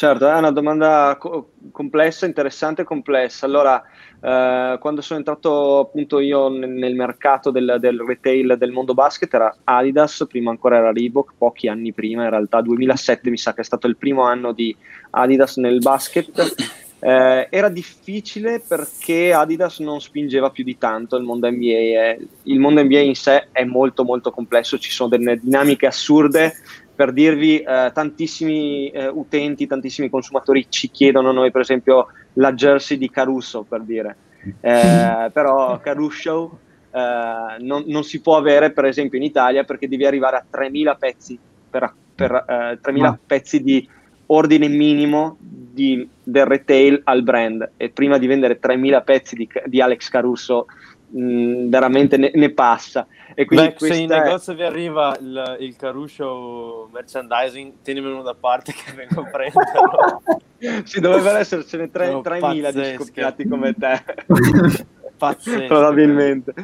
Certo, 0.00 0.26
è 0.26 0.34
una 0.34 0.50
domanda 0.50 1.14
co- 1.20 1.50
complessa, 1.70 2.24
interessante 2.24 2.80
e 2.80 2.84
complessa. 2.86 3.44
Allora, 3.44 3.82
eh, 4.18 4.78
quando 4.80 5.02
sono 5.02 5.18
entrato 5.18 5.80
appunto 5.80 6.20
io 6.20 6.48
nel, 6.48 6.70
nel 6.70 6.94
mercato 6.94 7.50
del, 7.50 7.76
del, 7.78 8.00
retail 8.00 8.56
del 8.56 8.70
mondo 8.70 8.94
basket 8.94 9.34
era 9.34 9.54
Adidas, 9.62 10.24
prima 10.26 10.48
ancora 10.48 10.78
era 10.78 10.90
Reebok, 10.90 11.34
pochi 11.36 11.68
anni 11.68 11.92
prima, 11.92 12.22
in 12.24 12.30
realtà 12.30 12.62
2007 12.62 13.28
mi 13.28 13.36
sa 13.36 13.52
che 13.52 13.60
è 13.60 13.64
stato 13.64 13.86
il 13.88 13.98
primo 13.98 14.22
anno 14.22 14.52
di 14.52 14.74
Adidas 15.10 15.58
nel 15.58 15.80
basket. 15.80 16.54
Eh, 17.02 17.48
era 17.50 17.70
difficile 17.70 18.62
perché 18.66 19.32
Adidas 19.32 19.78
non 19.78 20.00
spingeva 20.00 20.50
più 20.50 20.64
di 20.64 20.76
tanto 20.78 21.16
il 21.16 21.24
mondo 21.24 21.50
NBA. 21.50 21.66
È, 21.66 22.18
il 22.44 22.58
mondo 22.58 22.82
NBA 22.82 23.00
in 23.00 23.14
sé 23.14 23.48
è 23.52 23.64
molto 23.64 24.04
molto 24.04 24.30
complesso, 24.30 24.78
ci 24.78 24.90
sono 24.90 25.10
delle 25.10 25.38
dinamiche 25.38 25.86
assurde 25.86 26.54
per 27.00 27.12
dirvi, 27.12 27.60
eh, 27.60 27.90
tantissimi 27.94 28.90
eh, 28.90 29.06
utenti, 29.08 29.66
tantissimi 29.66 30.10
consumatori 30.10 30.66
ci 30.68 30.90
chiedono 30.90 31.32
noi, 31.32 31.50
per 31.50 31.62
esempio, 31.62 32.08
la 32.34 32.52
jersey 32.52 32.98
di 32.98 33.08
Caruso, 33.08 33.62
per 33.62 33.80
dire. 33.80 34.16
Eh, 34.60 35.30
però 35.32 35.80
Caruso 35.80 36.58
eh, 36.90 37.56
non, 37.60 37.84
non, 37.86 38.04
si 38.04 38.20
può 38.20 38.36
avere, 38.36 38.72
per 38.72 38.84
esempio, 38.84 39.16
in 39.16 39.24
Italia 39.24 39.64
perché 39.64 39.88
devi 39.88 40.04
arrivare 40.04 40.36
a 40.36 40.44
3.000 40.52 40.98
pezzi, 40.98 41.38
per, 41.70 41.90
per 42.14 42.44
3.000 42.46 43.14
eh, 43.14 43.18
pezzi 43.26 43.62
di 43.62 43.88
ordine 44.26 44.68
minimo 44.68 45.38
di, 45.40 46.06
del 46.22 46.44
retail 46.44 47.00
al 47.04 47.22
brand. 47.22 47.70
E 47.78 47.88
prima 47.88 48.18
di 48.18 48.26
vendere 48.26 48.60
3.000 48.60 49.04
pezzi 49.04 49.36
di, 49.36 49.48
di 49.64 49.80
Alex 49.80 50.10
Caruso 50.10 50.66
mh, 51.10 51.22
mm, 51.22 51.68
veramente 51.68 52.16
ne, 52.16 52.30
ne, 52.34 52.50
passa. 52.50 53.06
E 53.34 53.44
quindi 53.44 53.68
Beh, 53.68 53.86
se 53.86 53.96
in 53.96 54.08
negozio 54.08 54.54
vi 54.54 54.62
arriva 54.62 55.16
il, 55.20 55.56
il 55.60 55.76
Caruso 55.76 56.88
merchandising, 56.92 57.74
tenimelo 57.82 58.22
da 58.22 58.34
parte 58.34 58.72
che 58.72 58.92
vengo 58.92 59.20
a 59.20 59.30
prenderlo. 59.30 60.22
sì, 60.84 61.00
dovrebbero 61.00 61.38
essercene 61.38 61.90
3.000 61.90 62.70
di 62.72 62.94
scoppiati 62.96 63.48
come 63.48 63.74
te. 63.74 64.02
Pazzesco. 65.16 65.66
Probabilmente. 65.66 66.54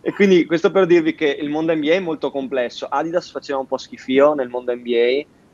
E 0.00 0.12
quindi 0.12 0.46
questo 0.46 0.70
per 0.70 0.86
dirvi 0.86 1.16
che 1.16 1.26
il 1.26 1.50
mondo 1.50 1.74
NBA 1.74 1.94
è 1.94 1.98
molto 1.98 2.30
complesso. 2.30 2.86
Adidas 2.86 3.28
faceva 3.32 3.58
un 3.58 3.66
po' 3.66 3.76
schifio 3.76 4.34
nel 4.34 4.48
mondo 4.48 4.72
NBA, 4.72 4.94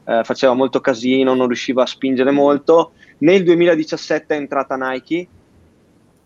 eh, 0.04 0.24
faceva 0.24 0.52
molto 0.52 0.80
casino, 0.80 1.32
non 1.32 1.46
riusciva 1.46 1.84
a 1.84 1.86
spingere 1.86 2.30
molto. 2.32 2.92
Nel 3.18 3.44
2017 3.44 4.34
è 4.34 4.36
entrata 4.36 4.76
Nike, 4.76 5.26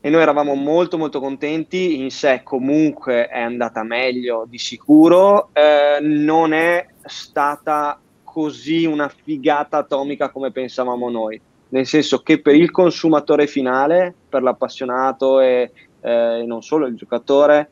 e 0.07 0.09
noi 0.09 0.23
eravamo 0.23 0.55
molto 0.55 0.99
molto 0.99 1.19
contenti, 1.19 1.99
in 1.99 2.13
sé 2.13 2.43
comunque 2.45 3.27
è 3.27 3.41
andata 3.41 3.83
meglio 3.83 4.47
di 4.49 4.57
sicuro, 4.57 5.49
eh, 5.53 5.99
non 6.01 6.53
è 6.53 6.87
stata 7.03 8.01
così 8.23 8.85
una 8.85 9.09
figata 9.09 9.79
atomica 9.79 10.31
come 10.31 10.53
pensavamo 10.53 11.11
noi, 11.11 11.41
nel 11.71 11.87
senso 11.87 12.21
che 12.21 12.41
per 12.41 12.55
il 12.55 12.71
consumatore 12.71 13.49
finale, 13.49 14.15
per 14.29 14.45
l'appassionato 14.45 15.41
e 15.41 15.73
eh, 16.01 16.45
non 16.47 16.63
solo 16.63 16.87
il 16.87 16.95
giocatore, 16.95 17.71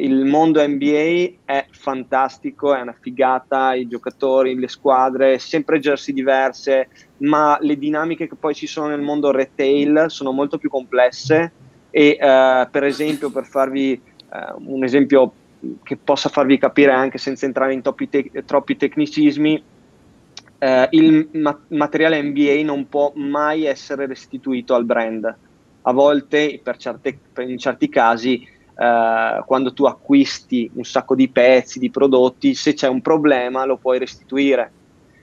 il 0.00 0.24
mondo 0.24 0.66
NBA 0.66 1.42
è 1.44 1.66
fantastico, 1.70 2.74
è 2.74 2.80
una 2.80 2.96
figata, 2.98 3.74
i 3.74 3.86
giocatori, 3.86 4.58
le 4.58 4.68
squadre, 4.68 5.38
sempre 5.38 5.78
jersey 5.78 6.14
diverse, 6.14 6.88
ma 7.18 7.58
le 7.60 7.76
dinamiche 7.76 8.26
che 8.26 8.36
poi 8.36 8.54
ci 8.54 8.66
sono 8.66 8.88
nel 8.88 9.00
mondo 9.00 9.30
retail 9.30 10.06
sono 10.08 10.32
molto 10.32 10.58
più 10.58 10.70
complesse 10.70 11.52
e 11.90 12.16
uh, 12.20 12.70
per 12.70 12.84
esempio, 12.84 13.30
per 13.30 13.44
farvi 13.44 14.00
uh, 14.30 14.72
un 14.72 14.84
esempio 14.84 15.32
che 15.82 15.96
possa 15.96 16.28
farvi 16.28 16.56
capire 16.56 16.92
anche 16.92 17.18
senza 17.18 17.44
entrare 17.44 17.74
in 17.74 17.82
troppi, 17.82 18.08
te- 18.08 18.30
troppi 18.46 18.76
tecnicismi, 18.76 19.62
uh, 20.58 20.66
il 20.90 21.28
ma- 21.32 21.60
materiale 21.68 22.22
NBA 22.22 22.62
non 22.64 22.88
può 22.88 23.12
mai 23.16 23.66
essere 23.66 24.06
restituito 24.06 24.74
al 24.74 24.84
brand. 24.84 25.36
A 25.82 25.92
volte, 25.92 26.60
per 26.62 26.76
certe, 26.76 27.18
per 27.32 27.48
in 27.48 27.58
certi 27.58 27.88
casi, 27.88 28.46
Uh, 28.80 29.44
quando 29.44 29.74
tu 29.74 29.84
acquisti 29.84 30.70
un 30.72 30.84
sacco 30.84 31.14
di 31.14 31.28
pezzi, 31.28 31.78
di 31.78 31.90
prodotti, 31.90 32.54
se 32.54 32.72
c'è 32.72 32.88
un 32.88 33.02
problema 33.02 33.66
lo 33.66 33.76
puoi 33.76 33.98
restituire. 33.98 34.72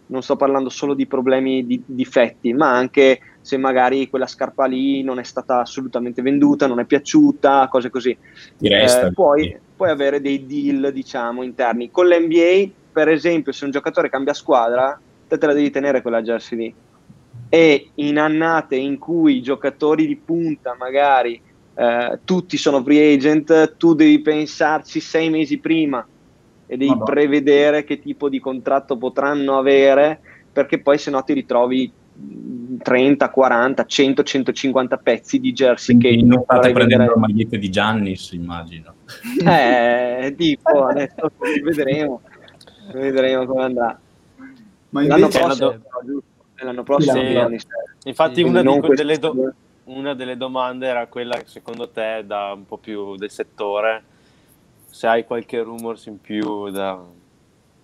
Non 0.08 0.22
sto 0.22 0.36
parlando 0.36 0.70
solo 0.70 0.94
di 0.94 1.08
problemi 1.08 1.66
di 1.66 1.82
difetti, 1.84 2.54
ma 2.54 2.70
anche 2.70 3.20
se 3.42 3.58
magari 3.58 4.10
quella 4.10 4.28
scarpa 4.28 4.66
lì 4.66 5.02
non 5.02 5.18
è 5.18 5.24
stata 5.24 5.60
assolutamente 5.60 6.22
venduta, 6.22 6.68
non 6.68 6.80
è 6.80 6.86
piaciuta, 6.86 7.68
cose 7.68 7.90
così. 7.90 8.16
Eh, 8.60 9.12
puoi, 9.12 9.58
puoi 9.76 9.90
avere 9.90 10.22
dei 10.22 10.46
deal, 10.46 10.94
diciamo, 10.94 11.42
interni. 11.42 11.90
Con 11.90 12.08
l'NBA, 12.08 12.70
per 12.92 13.10
esempio, 13.10 13.54
se 13.54 13.66
un 13.66 13.72
giocatore 13.72 14.12
cambia 14.12 14.36
squadra, 14.36 15.00
te, 15.28 15.38
te 15.40 15.46
la 15.48 15.54
devi 15.54 15.72
tenere 15.72 16.04
quella 16.04 16.22
jersey 16.22 16.58
lì. 16.60 16.76
E 17.50 17.90
in 17.96 18.20
annate 18.20 18.76
in 18.76 19.00
cui 19.00 19.38
i 19.38 19.42
giocatori 19.42 20.06
di 20.06 20.16
punta 20.16 20.76
magari 20.78 21.42
eh, 21.78 22.20
tutti 22.24 22.58
sono 22.58 22.82
free 22.82 23.14
agent, 23.14 23.78
tu 23.78 23.94
devi 23.94 24.20
pensarci 24.20 25.00
sei 25.00 25.30
mesi 25.30 25.60
prima 25.60 26.06
e 26.66 26.76
devi 26.76 26.90
Vabbè. 26.90 27.04
prevedere 27.04 27.84
che 27.84 28.00
tipo 28.00 28.30
di 28.30 28.40
contratto 28.40 28.98
potranno 28.98 29.60
avere 29.60 30.20
perché 30.52 30.80
poi 30.80 30.98
se 30.98 31.12
no 31.12 31.24
ti 31.24 31.34
ritrovi 31.34 31.92
30, 32.82 33.30
40, 33.30 33.86
100, 33.86 34.24
150 34.24 34.98
pezzi 34.98 35.40
di 35.40 35.54
jersey 35.54 35.98
Quindi 35.98 36.18
che 36.18 36.26
non 36.26 36.44
state 36.44 36.72
prendendo 36.72 37.04
vedere. 37.04 37.20
magliette 37.20 37.58
di 37.60 37.70
Giannis 37.70 38.32
immagino 38.32 38.96
eh 39.46 40.34
tipo 40.36 40.86
adesso 40.88 41.32
vedremo 41.64 42.22
vedremo 42.92 43.46
come 43.46 43.64
andrà 43.64 44.00
ma 44.90 45.06
l'anno 45.06 45.28
prossimo, 45.28 45.70
do... 46.04 46.24
l'anno 46.56 46.84
prossimo 46.84 47.50
sì. 47.56 47.68
infatti 48.06 48.42
una, 48.42 48.64
delle 48.96 49.20
do... 49.20 49.54
una 49.88 50.14
delle 50.14 50.38
domande 50.38 50.88
era 50.88 51.08
quella 51.08 51.38
che 51.38 51.48
secondo 51.48 51.90
te 51.90 52.24
da 52.26 52.54
un 52.54 52.66
po' 52.66 52.78
più 52.78 53.16
del 53.16 53.32
settore 53.32 54.04
se 54.86 55.08
hai 55.08 55.26
qualche 55.26 55.62
rumors 55.62 56.06
in 56.06 56.20
più 56.20 56.70
da, 56.70 57.00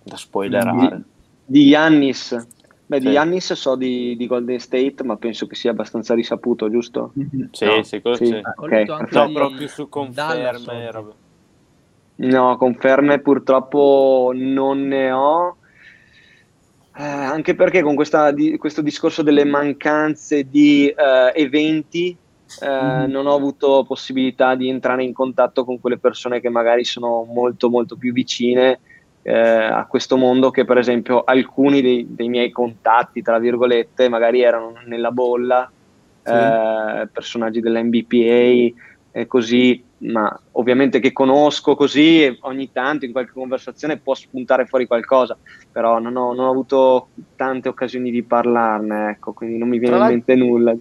da 0.02 0.16
spoilerare 0.16 1.02
di, 1.44 1.68
Giannis 1.68 2.46
Beh, 2.86 3.00
sì. 3.00 3.06
di 3.06 3.12
Yannis 3.12 3.52
so 3.54 3.76
di, 3.76 4.14
di, 4.14 4.26
Golden 4.26 4.58
State, 4.58 5.02
ma 5.04 5.16
penso 5.16 5.46
che 5.46 5.54
sia 5.54 5.70
abbastanza 5.70 6.12
risaputo, 6.14 6.70
giusto? 6.70 7.12
Sì, 7.52 7.64
no. 7.64 7.82
sì, 7.82 7.82
sì. 7.82 8.00
sì. 8.26 8.40
Okay. 8.56 8.84
No, 8.84 9.32
però 9.32 9.48
più 9.48 9.66
su 9.68 9.88
conferme. 9.88 11.14
No, 12.16 12.56
conferme 12.58 13.20
purtroppo 13.20 14.32
non 14.34 14.86
ne 14.86 15.10
ho. 15.10 15.56
Eh, 16.96 17.02
anche 17.02 17.56
perché 17.56 17.82
con 17.82 17.96
questa, 17.96 18.30
di, 18.30 18.56
questo 18.56 18.80
discorso 18.80 19.22
delle 19.22 19.44
mancanze 19.44 20.48
di 20.48 20.86
eh, 20.86 21.32
eventi 21.34 22.16
eh, 22.60 22.68
mm-hmm. 22.68 23.10
non 23.10 23.26
ho 23.26 23.34
avuto 23.34 23.84
possibilità 23.84 24.54
di 24.54 24.68
entrare 24.68 25.02
in 25.02 25.12
contatto 25.12 25.64
con 25.64 25.80
quelle 25.80 25.98
persone 25.98 26.40
che 26.40 26.50
magari 26.50 26.84
sono 26.84 27.24
molto 27.24 27.68
molto 27.68 27.96
più 27.96 28.12
vicine 28.12 28.78
eh, 29.22 29.32
a 29.32 29.86
questo 29.86 30.16
mondo 30.16 30.50
che 30.50 30.64
per 30.64 30.78
esempio 30.78 31.24
alcuni 31.24 31.80
dei, 31.80 32.06
dei, 32.10 32.28
miei 32.28 32.50
contatti, 32.50 33.22
tra 33.22 33.38
virgolette, 33.38 34.08
magari 34.08 34.42
erano 34.42 34.74
nella 34.84 35.10
bolla, 35.10 35.68
sì. 36.22 36.30
eh, 36.30 37.08
personaggi 37.10 37.60
dell'NBPA 37.60 38.82
e 39.16 39.28
così, 39.28 39.80
ma 39.98 40.40
ovviamente 40.52 40.98
che 40.98 41.12
conosco 41.12 41.76
così 41.76 42.24
e 42.24 42.38
ogni 42.40 42.72
tanto 42.72 43.04
in 43.04 43.12
qualche 43.12 43.30
conversazione 43.30 43.96
può 43.96 44.12
spuntare 44.12 44.66
fuori 44.66 44.88
qualcosa, 44.88 45.38
però 45.70 46.00
non 46.00 46.16
ho, 46.16 46.34
non 46.34 46.46
ho 46.46 46.50
avuto 46.50 47.10
tante 47.36 47.68
occasioni 47.68 48.10
di 48.10 48.24
parlarne, 48.24 49.10
ecco, 49.10 49.32
quindi 49.32 49.56
non 49.56 49.68
mi 49.68 49.78
viene 49.78 49.98
in 49.98 50.06
mente 50.06 50.34
nulla. 50.34 50.74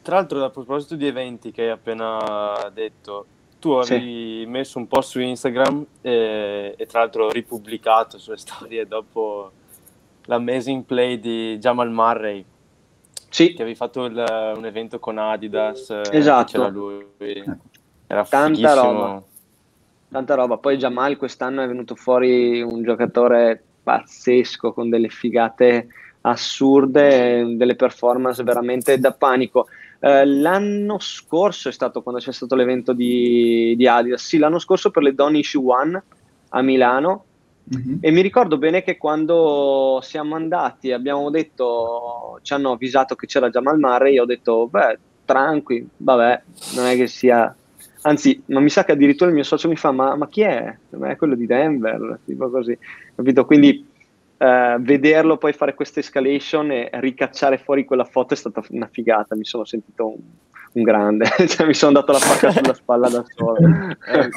Tra 0.00 0.14
l'altro, 0.14 0.42
a 0.42 0.48
proposito 0.48 0.96
di 0.96 1.06
eventi 1.06 1.50
che 1.50 1.64
hai 1.64 1.70
appena 1.72 2.70
detto, 2.72 3.26
tu 3.60 3.72
avevi 3.72 4.40
sì. 4.44 4.46
messo 4.46 4.78
un 4.78 4.88
post 4.88 5.10
su 5.10 5.20
Instagram 5.20 5.84
e, 6.00 6.74
e, 6.78 6.86
tra 6.86 7.00
l'altro 7.00 7.30
ripubblicato 7.30 8.16
sulle 8.16 8.38
storie 8.40 8.86
dopo 8.86 9.52
l'amazing 10.24 10.84
play 10.84 11.20
di 11.20 11.58
Jamal 11.58 11.90
Murray. 11.90 12.42
Sì. 13.34 13.52
Che 13.52 13.62
avevi 13.62 13.74
fatto 13.74 14.04
il, 14.04 14.54
un 14.56 14.64
evento 14.64 15.00
con 15.00 15.18
Adidas. 15.18 15.90
Esatto. 16.08 16.52
C'era 16.52 16.68
lui. 16.68 17.04
Era 18.06 18.24
Tanta 18.24 18.54
fighissimo. 18.54 18.92
roba. 18.92 19.22
Tanta 20.08 20.34
roba. 20.36 20.56
Poi 20.58 20.76
Jamal 20.76 21.16
quest'anno 21.16 21.60
è 21.60 21.66
venuto 21.66 21.96
fuori 21.96 22.62
un 22.62 22.84
giocatore 22.84 23.60
pazzesco 23.82 24.72
con 24.72 24.88
delle 24.88 25.08
figate 25.08 25.88
assurde, 26.20 27.56
delle 27.56 27.74
performance 27.74 28.40
veramente 28.44 29.00
da 29.00 29.10
panico. 29.10 29.66
Eh, 29.98 30.24
l'anno 30.26 30.98
scorso 31.00 31.68
è 31.68 31.72
stato 31.72 32.02
quando 32.02 32.20
c'è 32.20 32.32
stato 32.32 32.54
l'evento 32.54 32.92
di, 32.92 33.74
di 33.76 33.88
Adidas, 33.88 34.24
sì, 34.24 34.38
l'anno 34.38 34.60
scorso 34.60 34.92
per 34.92 35.02
le 35.02 35.12
Donny 35.12 35.40
Issue 35.40 35.60
One 35.64 36.02
a 36.50 36.62
Milano. 36.62 37.24
Mm-hmm. 37.74 37.96
E 38.00 38.10
mi 38.10 38.20
ricordo 38.20 38.58
bene 38.58 38.82
che 38.82 38.96
quando 38.98 40.00
siamo 40.02 40.34
andati 40.34 40.92
abbiamo 40.92 41.30
detto, 41.30 42.38
ci 42.42 42.52
hanno 42.52 42.72
avvisato 42.72 43.14
che 43.14 43.26
c'era 43.26 43.48
Jamal 43.48 43.78
Murray, 43.78 44.14
io 44.14 44.22
ho 44.22 44.26
detto, 44.26 44.68
beh, 44.68 44.98
tranqui, 45.24 45.86
vabbè, 45.96 46.42
non 46.74 46.86
è 46.86 46.96
che 46.96 47.06
sia... 47.06 47.54
Anzi, 48.02 48.42
ma 48.46 48.60
mi 48.60 48.68
sa 48.68 48.84
che 48.84 48.92
addirittura 48.92 49.30
il 49.30 49.36
mio 49.36 49.44
socio 49.44 49.68
mi 49.68 49.76
fa, 49.76 49.90
ma, 49.90 50.14
ma 50.14 50.28
chi 50.28 50.42
è? 50.42 50.76
Ma 50.90 51.08
è 51.08 51.16
quello 51.16 51.34
di 51.34 51.46
Denver, 51.46 52.18
tipo 52.24 52.50
così, 52.50 52.76
capito? 53.14 53.44
Quindi 53.44 53.92
Uh, 54.36 54.80
vederlo 54.80 55.38
poi 55.38 55.52
fare 55.52 55.74
questa 55.74 56.00
escalation 56.00 56.70
e 56.72 56.90
ricacciare 56.94 57.56
fuori 57.56 57.84
quella 57.84 58.04
foto 58.04 58.34
è 58.34 58.36
stata 58.36 58.62
una 58.70 58.88
figata. 58.90 59.36
Mi 59.36 59.44
sono 59.44 59.64
sentito 59.64 60.08
un, 60.08 60.18
un 60.74 60.82
grande, 60.82 61.26
cioè, 61.48 61.66
mi 61.66 61.74
sono 61.74 61.92
dato 61.92 62.12
la 62.12 62.18
pacca 62.18 62.50
sulla 62.50 62.74
spalla 62.74 63.08
da 63.08 63.24
solo. 63.26 63.56
Eh, 64.04 64.28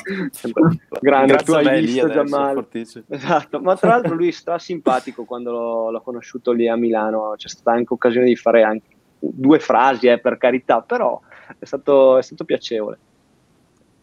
grande, 1.00 1.34
Grazie 1.34 1.46
tu 1.46 1.52
hai 1.54 1.82
visto 1.82 2.08
Jamal. 2.08 2.68
Esatto, 3.08 3.60
ma 3.60 3.76
tra 3.76 3.90
l'altro 3.90 4.16
lui 4.16 4.30
è 4.30 4.32
stra 4.32 4.58
simpatico 4.60 5.26
quando 5.26 5.52
l'ho, 5.52 5.92
l'ho, 5.92 6.02
conosciuto 6.02 6.52
lì 6.52 6.68
a 6.68 6.76
Milano. 6.76 7.34
C'è 7.36 7.48
stata 7.48 7.72
anche 7.72 7.94
occasione 7.94 8.26
di 8.26 8.36
fare 8.36 8.64
anche 8.64 8.88
due 9.20 9.60
frasi, 9.60 10.08
eh, 10.08 10.20
per 10.20 10.38
carità, 10.38 10.82
però 10.82 11.20
è 11.58 11.66
stato, 11.66 12.18
è 12.18 12.22
stato 12.22 12.46
piacevole. 12.46 12.98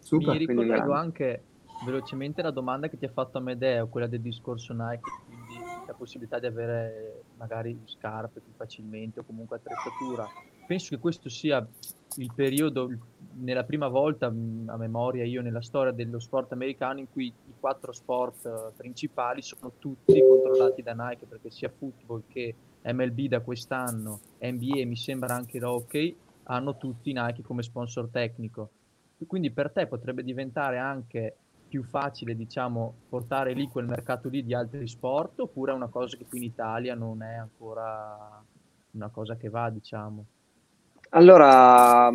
Super, 0.01 0.35
Mi 0.35 0.47
ricollego 0.47 0.93
anche 0.93 1.43
velocemente 1.85 2.43
la 2.43 2.51
domanda 2.51 2.89
che 2.89 2.99
ti 2.99 3.05
ha 3.05 3.11
fatto 3.13 3.39
Amedeo, 3.39 3.89
quella 3.89 4.07
del 4.07 4.21
discorso 4.21 4.73
Nike 4.73 5.11
la 5.87 5.95
possibilità 5.95 6.39
di 6.39 6.47
avere 6.47 7.25
magari 7.37 7.79
scarpe 7.85 8.41
più 8.41 8.53
facilmente 8.57 9.21
o 9.21 9.25
comunque 9.25 9.57
attrezzatura. 9.57 10.27
Penso 10.67 10.95
che 10.95 10.99
questo 10.99 11.29
sia 11.29 11.67
il 12.17 12.33
periodo, 12.35 12.91
nella 13.35 13.65
prima 13.65 13.89
volta 13.89 14.27
a 14.27 14.77
memoria 14.77 15.25
io 15.25 15.43
nella 15.43 15.61
storia 15.61 15.93
dello 15.93 16.19
sport 16.19 16.53
americano 16.53 17.01
in 17.01 17.11
cui 17.11 17.27
i 17.27 17.53
quattro 17.59 17.93
sport 17.93 18.45
uh, 18.45 18.75
principali 18.77 19.43
sono 19.43 19.73
tutti 19.79 20.23
controllati 20.23 20.83
da 20.83 20.95
Nike 20.95 21.27
perché 21.27 21.51
sia 21.51 21.69
football 21.69 22.23
che 22.29 22.55
MLB 22.83 23.27
da 23.27 23.41
quest'anno, 23.41 24.21
NBA 24.41 24.87
mi 24.87 24.97
sembra 24.97 25.35
anche 25.35 25.59
l'hockey, 25.59 26.17
hanno 26.45 26.77
tutti 26.77 27.13
Nike 27.13 27.43
come 27.43 27.63
sponsor 27.63 28.09
tecnico. 28.09 28.71
Quindi 29.27 29.51
per 29.51 29.71
te 29.71 29.87
potrebbe 29.87 30.23
diventare 30.23 30.79
anche 30.79 31.37
più 31.67 31.83
facile, 31.83 32.37
diciamo, 32.37 32.95
portare 33.09 33.55
lì 33.55 33.69
quel 33.69 33.87
mercato 33.87 34.29
lì 34.29 34.45
di 34.45 34.55
altri 34.55 34.87
sport 34.87 35.41
oppure 35.41 35.73
è 35.73 35.75
una 35.75 35.89
cosa 35.89 36.17
che 36.17 36.27
qui 36.27 36.39
in 36.39 36.45
Italia 36.45 36.95
non 36.95 37.23
è 37.23 37.35
ancora 37.35 38.45
una 38.91 39.09
cosa 39.09 39.37
che 39.37 39.49
va, 39.49 39.71
diciamo? 39.71 40.25
Allora, 41.17 42.11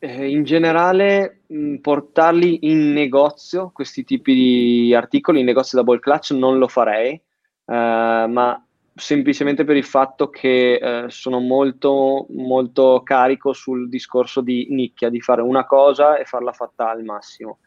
eh, 0.00 0.28
in 0.28 0.42
generale, 0.42 1.42
mh, 1.46 1.76
portarli 1.76 2.58
in 2.62 2.92
negozio, 2.92 3.70
questi 3.72 4.02
tipi 4.02 4.34
di 4.34 4.94
articoli, 4.94 5.38
in 5.38 5.44
negozio 5.46 5.78
da 5.78 5.84
ball 5.84 6.00
clutch, 6.00 6.32
non 6.32 6.58
lo 6.58 6.66
farei, 6.66 7.12
eh, 7.12 7.22
ma 7.64 8.66
semplicemente 8.94 9.62
per 9.62 9.76
il 9.76 9.84
fatto 9.84 10.28
che 10.28 10.74
eh, 10.74 11.04
sono 11.08 11.38
molto, 11.38 12.26
molto 12.30 13.02
carico 13.04 13.52
sul 13.52 13.88
discorso 13.88 14.40
di 14.40 14.66
nicchia, 14.70 15.08
di 15.08 15.20
fare 15.20 15.40
una 15.40 15.64
cosa 15.64 16.16
e 16.16 16.24
farla 16.24 16.52
fatta 16.52 16.90
al 16.90 17.04
massimo. 17.04 17.58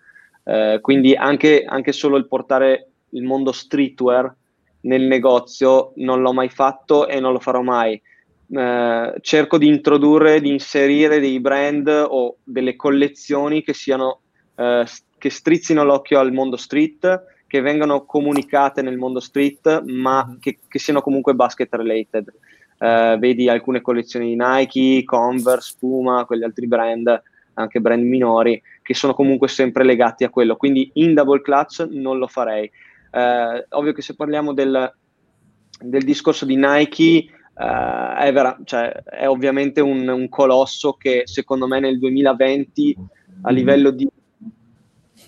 Eh, 0.43 0.79
quindi 0.81 1.15
anche, 1.15 1.63
anche, 1.65 1.93
solo 1.93 2.17
il 2.17 2.27
portare 2.27 2.89
il 3.11 3.23
mondo 3.23 3.53
streetwear 3.53 4.35
nel 4.81 5.03
negozio 5.03 5.93
non 5.95 6.21
l'ho 6.21 6.33
mai 6.33 6.49
fatto 6.49 7.07
e 7.07 7.21
non 7.21 7.31
lo 7.31 7.39
farò 7.39 7.61
mai. 7.61 7.99
Eh, 8.47 9.13
cerco 9.21 9.57
di 9.57 9.67
introdurre, 9.67 10.39
di 10.39 10.49
inserire 10.49 11.19
dei 11.19 11.39
brand 11.39 11.87
o 11.87 12.37
delle 12.43 12.75
collezioni 12.75 13.63
che 13.63 13.73
siano 13.73 14.21
eh, 14.55 14.85
che 15.17 15.29
strizzino 15.29 15.83
l'occhio 15.83 16.19
al 16.19 16.31
mondo 16.31 16.55
street, 16.55 17.23
che 17.47 17.61
vengano 17.61 18.05
comunicate 18.05 18.81
nel 18.81 18.97
mondo 18.97 19.19
street, 19.19 19.83
ma 19.85 20.25
mm-hmm. 20.25 20.39
che, 20.39 20.59
che 20.67 20.79
siano 20.79 21.01
comunque 21.01 21.33
basket 21.33 21.73
related. 21.73 22.31
Eh, 22.77 23.17
vedi 23.19 23.49
alcune 23.49 23.81
collezioni 23.81 24.27
di 24.27 24.35
Nike, 24.37 25.03
Converse, 25.03 25.75
Puma, 25.79 26.25
quegli 26.25 26.43
altri 26.43 26.67
brand 26.67 27.21
anche 27.55 27.79
brand 27.79 28.03
minori, 28.03 28.61
che 28.81 28.93
sono 28.93 29.13
comunque 29.13 29.47
sempre 29.47 29.83
legati 29.83 30.23
a 30.23 30.29
quello. 30.29 30.55
Quindi 30.55 30.91
in 30.95 31.13
double 31.13 31.41
clutch 31.41 31.87
non 31.89 32.17
lo 32.17 32.27
farei. 32.27 32.69
Eh, 33.11 33.65
ovvio 33.69 33.93
che 33.93 34.01
se 34.01 34.15
parliamo 34.15 34.53
del, 34.53 34.93
del 35.79 36.03
discorso 36.03 36.45
di 36.45 36.55
Nike, 36.55 37.25
Uh, 37.57 38.17
è, 38.17 38.33
vera, 38.33 38.57
cioè, 38.65 38.89
è, 38.89 39.29
ovviamente 39.29 39.79
un, 39.79 40.05
un, 40.09 40.27
colosso 40.27 40.93
che 40.93 41.21
secondo 41.23 41.67
me 41.67 41.79
nel 41.79 41.97
2020 41.99 42.97
a 43.43 43.49
livello 43.49 43.91
di 43.91 44.05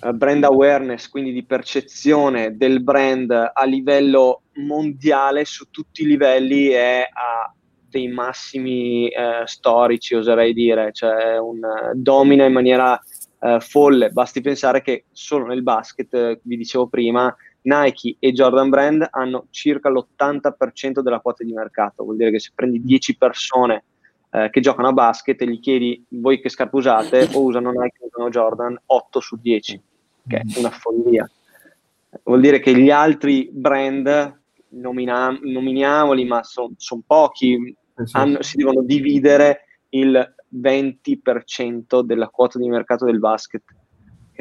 uh, 0.01 0.11
brand 0.11 0.43
awareness, 0.43 1.07
quindi 1.07 1.31
di 1.31 1.45
percezione 1.45 2.57
del 2.57 2.83
brand 2.83 3.31
a 3.31 3.63
livello 3.63 4.41
mondiale 4.55 5.45
su 5.45 5.69
tutti 5.71 6.01
i 6.01 6.05
livelli 6.05 6.67
è 6.67 7.07
a 7.09 7.53
dei 7.89 8.09
massimi 8.09 9.07
eh, 9.07 9.43
storici, 9.45 10.13
oserei 10.13 10.53
dire, 10.53 10.91
cioè 10.91 11.39
un, 11.39 11.61
domina 11.93 12.43
in 12.43 12.51
maniera 12.51 12.99
folle. 13.59 14.09
Basti 14.09 14.41
pensare 14.41 14.81
che 14.81 15.05
solo 15.11 15.45
nel 15.45 15.63
basket, 15.63 16.41
vi 16.43 16.57
dicevo 16.57 16.87
prima, 16.87 17.33
Nike 17.67 18.15
e 18.19 18.31
Jordan 18.31 18.69
Brand 18.69 19.05
hanno 19.11 19.47
circa 19.49 19.89
l'80% 19.89 21.01
della 21.01 21.19
quota 21.19 21.43
di 21.43 21.51
mercato, 21.51 22.03
vuol 22.03 22.15
dire 22.15 22.31
che 22.31 22.39
se 22.39 22.51
prendi 22.55 22.81
10 22.81 23.17
persone 23.17 23.83
eh, 24.29 24.49
che 24.49 24.61
giocano 24.61 24.87
a 24.87 24.93
basket 24.93 25.41
e 25.41 25.49
gli 25.49 25.59
chiedi 25.59 26.03
voi 26.09 26.39
che 26.39 26.49
scarpe 26.49 26.77
usate? 26.77 27.29
O 27.33 27.43
usano 27.43 27.71
Nike 27.71 28.03
o 28.03 28.07
usano 28.07 28.29
Jordan, 28.29 28.79
8 28.85 29.19
su 29.19 29.37
10, 29.41 29.81
che 30.27 30.37
è 30.37 30.59
una 30.59 30.69
follia. 30.69 31.29
Vuol 32.23 32.39
dire 32.39 32.59
che 32.59 32.73
gli 32.73 32.89
altri 32.89 33.49
brand 33.51 34.39
nomina- 34.69 35.37
nominiamoli, 35.41 36.23
ma 36.23 36.43
sono 36.43 36.73
son 36.77 37.01
pochi, 37.05 37.75
hanno, 38.11 38.41
si 38.43 38.55
devono 38.55 38.81
dividere 38.81 39.65
il 39.89 40.35
20% 40.55 42.01
della 42.01 42.29
quota 42.29 42.57
di 42.57 42.69
mercato 42.69 43.03
del 43.03 43.19
basket, 43.19 43.63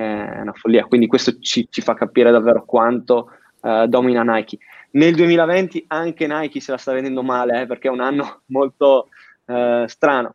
è 0.02 0.40
una 0.40 0.52
follia. 0.52 0.84
Quindi 0.84 1.06
questo 1.06 1.38
ci, 1.38 1.66
ci 1.70 1.80
fa 1.80 1.94
capire 1.94 2.30
davvero 2.30 2.64
quanto 2.64 3.30
uh, 3.60 3.86
domina 3.86 4.22
Nike. 4.22 4.58
Nel 4.92 5.14
2020 5.14 5.84
anche 5.88 6.26
Nike 6.26 6.60
se 6.60 6.70
la 6.70 6.78
sta 6.78 6.92
vedendo 6.92 7.22
male, 7.22 7.62
eh, 7.62 7.66
perché 7.66 7.88
è 7.88 7.90
un 7.90 8.00
anno 8.00 8.42
molto 8.48 9.08
uh, 9.46 9.86
strano, 9.86 10.34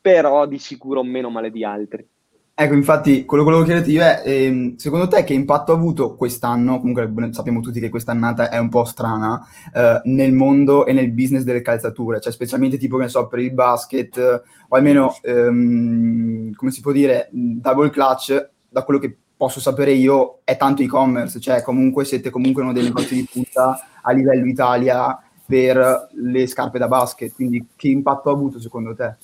però 0.00 0.46
di 0.46 0.58
sicuro 0.58 1.02
meno 1.02 1.30
male 1.30 1.50
di 1.50 1.64
altri. 1.64 2.06
Ecco, 2.54 2.74
infatti, 2.74 3.24
quello 3.24 3.44
che 3.44 3.50
volevo 3.50 3.66
chiederti 3.66 3.92
io 3.92 4.02
è, 4.02 4.22
ehm, 4.24 4.76
secondo 4.76 5.08
te 5.08 5.24
che 5.24 5.32
impatto 5.32 5.72
ha 5.72 5.74
avuto 5.74 6.14
quest'anno, 6.14 6.78
comunque 6.80 7.10
sappiamo 7.32 7.60
tutti 7.60 7.80
che 7.80 7.88
quest'annata 7.88 8.50
è 8.50 8.58
un 8.58 8.68
po' 8.68 8.84
strana, 8.84 9.42
eh, 9.74 10.00
nel 10.04 10.32
mondo 10.32 10.84
e 10.84 10.92
nel 10.92 11.12
business 11.12 11.44
delle 11.44 11.62
calzature, 11.62 12.20
cioè 12.20 12.30
specialmente 12.30 12.76
tipo, 12.76 12.98
che 12.98 13.04
ne 13.04 13.08
so, 13.08 13.26
per 13.26 13.38
il 13.38 13.54
basket, 13.54 14.42
o 14.68 14.76
almeno, 14.76 15.16
ehm, 15.22 16.52
come 16.52 16.70
si 16.70 16.82
può 16.82 16.92
dire, 16.92 17.28
double 17.32 17.88
clutch, 17.90 18.50
da 18.72 18.82
quello 18.84 18.98
che 18.98 19.14
posso 19.36 19.60
sapere 19.60 19.92
io, 19.92 20.40
è 20.44 20.56
tanto 20.56 20.82
e-commerce, 20.82 21.38
cioè 21.40 21.62
comunque 21.62 22.04
siete 22.04 22.30
comunque 22.30 22.62
uno 22.62 22.72
dei 22.72 22.84
negozi 22.84 23.14
di 23.14 23.28
punta 23.30 23.86
a 24.00 24.12
livello 24.12 24.46
Italia 24.46 25.20
per 25.44 26.08
le 26.12 26.46
scarpe 26.46 26.78
da 26.78 26.88
basket, 26.88 27.34
quindi 27.34 27.66
che 27.76 27.88
impatto 27.88 28.30
ha 28.30 28.32
avuto 28.32 28.58
secondo 28.58 28.94
te? 28.94 29.14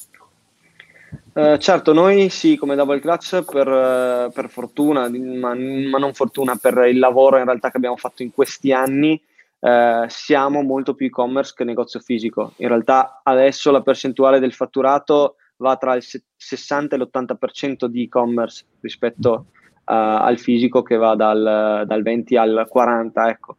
Uh, 1.32 1.56
certo, 1.56 1.92
noi 1.92 2.28
sì, 2.28 2.56
come 2.56 2.74
Double 2.74 3.00
Clutch, 3.00 3.44
per, 3.44 4.30
per 4.34 4.50
fortuna, 4.50 5.08
ma, 5.08 5.54
ma, 5.54 5.98
non 5.98 6.12
fortuna, 6.12 6.56
per 6.56 6.86
il 6.88 6.98
lavoro 6.98 7.38
in 7.38 7.44
realtà 7.44 7.70
che 7.70 7.76
abbiamo 7.76 7.96
fatto 7.96 8.22
in 8.22 8.32
questi 8.32 8.72
anni, 8.72 9.18
uh, 9.60 10.04
siamo 10.08 10.62
molto 10.62 10.94
più 10.94 11.06
e-commerce 11.06 11.54
che 11.56 11.64
negozio 11.64 12.00
fisico. 12.00 12.52
In 12.56 12.68
realtà 12.68 13.20
adesso 13.22 13.70
la 13.70 13.82
percentuale 13.82 14.40
del 14.40 14.52
fatturato 14.52 15.36
va 15.58 15.76
tra 15.76 15.94
il 15.94 16.02
60 16.02 16.96
e 16.96 16.98
l'80% 16.98 17.84
di 17.84 18.04
e-commerce 18.04 18.64
rispetto 18.80 19.46
al 19.84 20.38
fisico 20.38 20.82
che 20.82 20.96
va 20.96 21.14
dal, 21.14 21.84
dal 21.86 22.02
20 22.02 22.36
al 22.36 22.66
40, 22.68 23.28
ecco. 23.30 23.56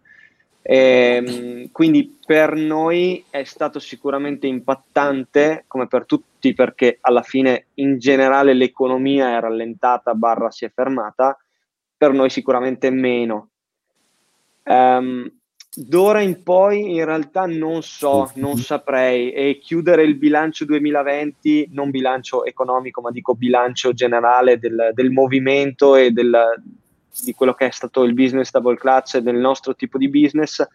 E, 0.61 1.23
ehm, 1.25 1.71
quindi 1.71 2.19
per 2.23 2.53
noi 2.53 3.25
è 3.29 3.43
stato 3.43 3.79
sicuramente 3.79 4.45
impattante, 4.45 5.63
come 5.65 5.87
per 5.87 6.05
tutti, 6.05 6.53
perché 6.53 6.99
alla 7.01 7.23
fine 7.23 7.67
in 7.75 7.97
generale 7.97 8.53
l'economia 8.53 9.35
è 9.35 9.39
rallentata, 9.39 10.13
barra 10.13 10.51
si 10.51 10.65
è 10.65 10.71
fermata, 10.71 11.35
per 11.97 12.13
noi 12.13 12.29
sicuramente 12.29 12.91
meno. 12.91 13.49
Um, 14.63 15.27
d'ora 15.75 16.21
in 16.21 16.41
poi 16.43 16.95
in 16.95 17.05
realtà 17.05 17.45
non 17.45 17.81
so, 17.83 18.31
non 18.35 18.57
saprei 18.57 19.31
e 19.31 19.59
chiudere 19.61 20.03
il 20.03 20.15
bilancio 20.15 20.65
2020, 20.65 21.69
non 21.71 21.91
bilancio 21.91 22.43
economico, 22.45 23.01
ma 23.01 23.11
dico 23.11 23.35
bilancio 23.35 23.93
generale 23.93 24.57
del, 24.57 24.91
del 24.93 25.11
movimento 25.11 25.95
e 25.95 26.11
del, 26.11 26.35
di 27.23 27.33
quello 27.33 27.53
che 27.53 27.67
è 27.67 27.71
stato 27.71 28.03
il 28.03 28.13
business 28.13 28.51
double 28.51 28.77
clutch 28.77 29.15
e 29.15 29.21
del 29.21 29.37
nostro 29.37 29.75
tipo 29.75 29.97
di 29.97 30.09
business. 30.09 30.65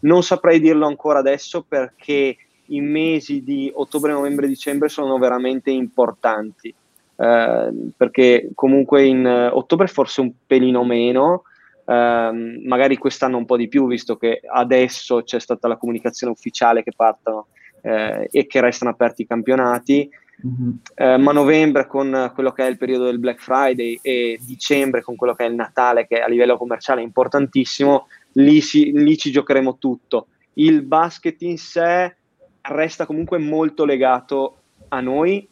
Non 0.00 0.22
saprei 0.22 0.60
dirlo 0.60 0.86
ancora 0.86 1.18
adesso 1.18 1.64
perché 1.66 2.36
i 2.66 2.80
mesi 2.80 3.42
di 3.42 3.70
ottobre, 3.74 4.12
novembre, 4.12 4.46
dicembre 4.46 4.88
sono 4.88 5.18
veramente 5.18 5.70
importanti. 5.70 6.74
Eh, 7.18 7.72
perché 7.96 8.50
comunque 8.54 9.04
in 9.04 9.24
uh, 9.24 9.56
ottobre 9.56 9.86
forse 9.86 10.20
un 10.20 10.32
pelino 10.46 10.84
meno, 10.84 11.44
eh, 11.86 12.60
magari 12.64 12.96
quest'anno 12.96 13.38
un 13.38 13.46
po' 13.46 13.56
di 13.56 13.68
più, 13.68 13.86
visto 13.86 14.16
che 14.16 14.40
adesso 14.46 15.22
c'è 15.22 15.38
stata 15.38 15.68
la 15.68 15.76
comunicazione 15.76 16.32
ufficiale 16.32 16.82
che 16.82 16.92
partono 16.94 17.46
eh, 17.82 18.28
e 18.30 18.46
che 18.46 18.60
restano 18.60 18.90
aperti 18.90 19.22
i 19.22 19.26
campionati. 19.26 20.10
Mm-hmm. 20.46 20.70
Eh, 20.94 21.16
ma 21.16 21.32
novembre 21.32 21.86
con 21.86 22.30
quello 22.34 22.52
che 22.52 22.66
è 22.66 22.68
il 22.68 22.76
periodo 22.76 23.04
del 23.04 23.18
Black 23.18 23.40
Friday 23.40 23.98
e 24.02 24.38
dicembre 24.42 25.00
con 25.00 25.16
quello 25.16 25.34
che 25.34 25.46
è 25.46 25.48
il 25.48 25.54
Natale, 25.54 26.06
che 26.06 26.20
a 26.20 26.28
livello 26.28 26.58
commerciale 26.58 27.00
è 27.00 27.04
importantissimo, 27.04 28.08
lì, 28.32 28.60
si, 28.60 28.92
lì 28.92 29.16
ci 29.16 29.30
giocheremo 29.30 29.78
tutto. 29.78 30.26
Il 30.54 30.82
basket 30.82 31.40
in 31.42 31.56
sé 31.56 32.16
resta 32.60 33.06
comunque 33.06 33.38
molto 33.38 33.84
legato 33.86 34.56
a 34.88 35.00
noi, 35.00 35.46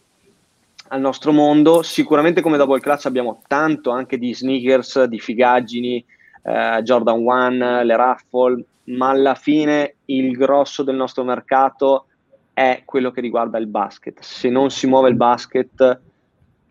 al 0.89 1.01
nostro 1.01 1.33
mondo. 1.33 1.83
Sicuramente 1.83 2.43
come 2.43 2.59
Double 2.59 2.81
Clutch 2.81 3.07
abbiamo 3.07 3.41
tanto 3.47 3.91
anche 3.91 4.19
di 4.19 4.35
sneakers, 4.35 5.05
di 5.05 5.19
figaggini, 5.19 6.05
eh, 6.45 6.83
Jordan 6.83 7.21
1, 7.21 7.83
le 7.83 7.97
raffle, 7.97 8.65
ma 8.85 9.09
alla 9.09 9.35
fine 9.35 9.97
il 10.07 10.37
grosso 10.37 10.83
del 10.83 10.95
nostro 10.95 11.25
mercato 11.25 12.07
è 12.53 12.83
quello 12.85 13.11
che 13.11 13.21
riguarda 13.21 13.59
il 13.59 13.67
basket. 13.67 14.21
Se 14.21 14.49
non 14.49 14.71
si 14.71 14.87
muove 14.87 15.09
il 15.09 15.17
basket, 15.17 16.01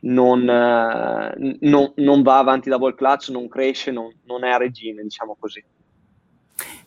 non, 0.02 0.48
eh, 0.50 1.58
non, 1.62 1.92
non 1.96 2.22
va 2.22 2.38
avanti 2.38 2.70
double 2.70 2.96
clutch, 2.96 3.30
non 3.30 3.48
cresce, 3.48 3.92
non, 3.92 4.14
non, 4.26 4.44
è 4.44 4.50
a 4.50 4.58
regime, 4.58 5.02
diciamo 5.02 5.36
così. 5.40 5.64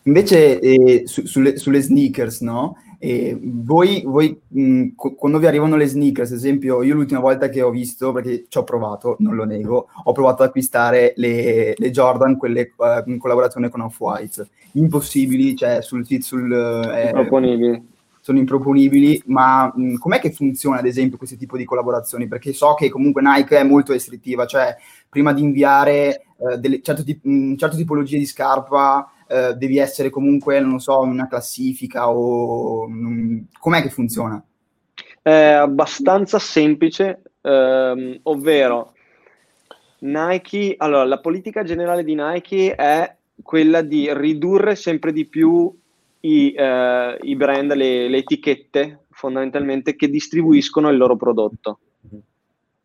Invece 0.07 0.59
eh, 0.59 1.01
su, 1.05 1.25
sulle, 1.25 1.57
sulle, 1.57 1.81
sneakers, 1.81 2.39
no? 2.39 2.77
Eh, 2.97 3.37
voi, 3.39 4.03
voi 4.05 4.39
mh, 4.47 4.95
quando 4.95 5.37
vi 5.37 5.47
arrivano 5.47 5.75
le 5.75 5.85
sneakers, 5.85 6.31
ad 6.31 6.37
esempio, 6.37 6.81
io 6.81 6.95
l'ultima 6.95 7.19
volta 7.19 7.49
che 7.49 7.61
ho 7.61 7.69
visto, 7.69 8.13
perché 8.13 8.45
ci 8.47 8.57
ho 8.57 8.63
provato, 8.63 9.17
non 9.19 9.35
lo 9.35 9.43
nego, 9.43 9.87
ho 10.03 10.11
provato 10.13 10.43
ad 10.43 10.49
acquistare 10.49 11.13
le, 11.17 11.73
le 11.77 11.91
Jordan, 11.91 12.37
quelle 12.37 12.71
uh, 12.77 13.09
in 13.09 13.19
collaborazione 13.19 13.69
con 13.69 13.81
Off-White. 13.81 14.47
Impossibili, 14.73 15.55
cioè 15.57 15.81
sul... 15.81 16.05
sul 16.21 16.53
eh, 16.53 17.07
Improponibili 17.07 17.95
sono 18.27 18.39
improponibili, 18.39 19.23
ma 19.27 19.71
mh, 19.73 19.99
com'è 19.99 20.19
che 20.19 20.33
funziona 20.33 20.79
ad 20.79 20.85
esempio 20.85 21.17
questo 21.17 21.37
tipo 21.37 21.55
di 21.55 21.63
collaborazioni? 21.63 22.27
Perché 22.27 22.51
so 22.51 22.73
che 22.73 22.89
comunque 22.89 23.21
Nike 23.21 23.57
è 23.57 23.63
molto 23.63 23.93
restrittiva, 23.93 24.45
cioè 24.45 24.75
prima 25.07 25.31
di 25.31 25.41
inviare 25.41 26.23
eh, 26.35 26.57
delle 26.57 26.81
certo 26.81 27.05
tip- 27.05 27.23
mh, 27.23 27.55
certe 27.55 27.77
tipologie 27.77 28.17
di 28.17 28.25
scarpa 28.25 29.09
eh, 29.27 29.53
devi 29.55 29.77
essere 29.77 30.09
comunque, 30.09 30.59
non 30.59 30.79
so, 30.79 31.03
in 31.03 31.11
una 31.11 31.27
classifica 31.27 32.09
o 32.09 32.87
com'è 33.59 33.81
che 33.81 33.89
funziona? 33.89 34.43
È 35.21 35.31
abbastanza 35.31 36.39
semplice, 36.39 37.21
ehm, 37.41 38.19
ovvero 38.23 38.93
Nike, 39.99 40.75
allora 40.77 41.03
la 41.05 41.19
politica 41.19 41.63
generale 41.63 42.03
di 42.03 42.15
Nike 42.15 42.75
è 42.75 43.15
quella 43.41 43.81
di 43.81 44.13
ridurre 44.13 44.75
sempre 44.75 45.11
di 45.11 45.25
più 45.25 45.73
i, 46.21 46.53
eh, 46.53 47.17
i 47.21 47.35
brand, 47.35 47.73
le, 47.73 48.07
le, 48.07 48.17
etichette 48.17 49.05
fondamentalmente 49.11 49.95
che 49.95 50.09
distribuiscono 50.09 50.89
il 50.89 50.97
loro 50.97 51.15
prodotto. 51.15 51.79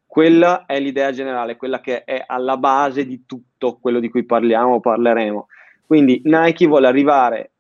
Quella 0.07 0.67
è 0.67 0.79
l'idea 0.79 1.11
generale, 1.11 1.57
quella 1.57 1.81
che 1.81 2.05
è 2.05 2.23
alla 2.27 2.59
base 2.59 3.07
di 3.07 3.25
tutto 3.25 3.79
quello 3.81 3.99
di 3.99 4.11
cui 4.11 4.25
parliamo 4.25 4.81
parleremo. 4.81 5.47
Quindi 5.93 6.23
Nike 6.25 6.67
vuole 6.67 6.87
arrivare 6.87 7.51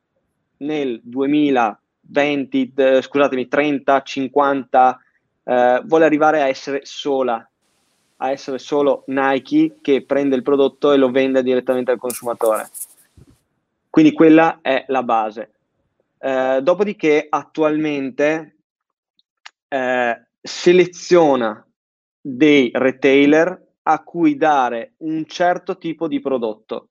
nel 0.60 0.98
2020, 1.02 2.72
eh, 2.74 3.02
scusatemi, 3.02 3.46
30, 3.46 4.00
50, 4.00 5.00
eh, 5.44 5.82
vuole 5.84 6.06
arrivare 6.06 6.40
a 6.40 6.48
essere 6.48 6.80
sola, 6.84 7.46
a 8.16 8.30
essere 8.30 8.56
solo 8.56 9.04
Nike 9.08 9.76
che 9.82 10.06
prende 10.06 10.34
il 10.34 10.42
prodotto 10.42 10.92
e 10.92 10.96
lo 10.96 11.10
vende 11.10 11.42
direttamente 11.42 11.90
al 11.90 11.98
consumatore. 11.98 12.70
Quindi 13.90 14.14
quella 14.14 14.60
è 14.62 14.86
la 14.88 15.02
base. 15.02 15.52
Eh, 16.18 16.60
dopodiché 16.62 17.26
attualmente 17.28 18.56
eh, 19.68 20.26
seleziona 20.40 21.62
dei 22.18 22.70
retailer 22.72 23.62
a 23.82 24.02
cui 24.02 24.38
dare 24.38 24.94
un 25.00 25.26
certo 25.26 25.76
tipo 25.76 26.08
di 26.08 26.18
prodotto. 26.18 26.86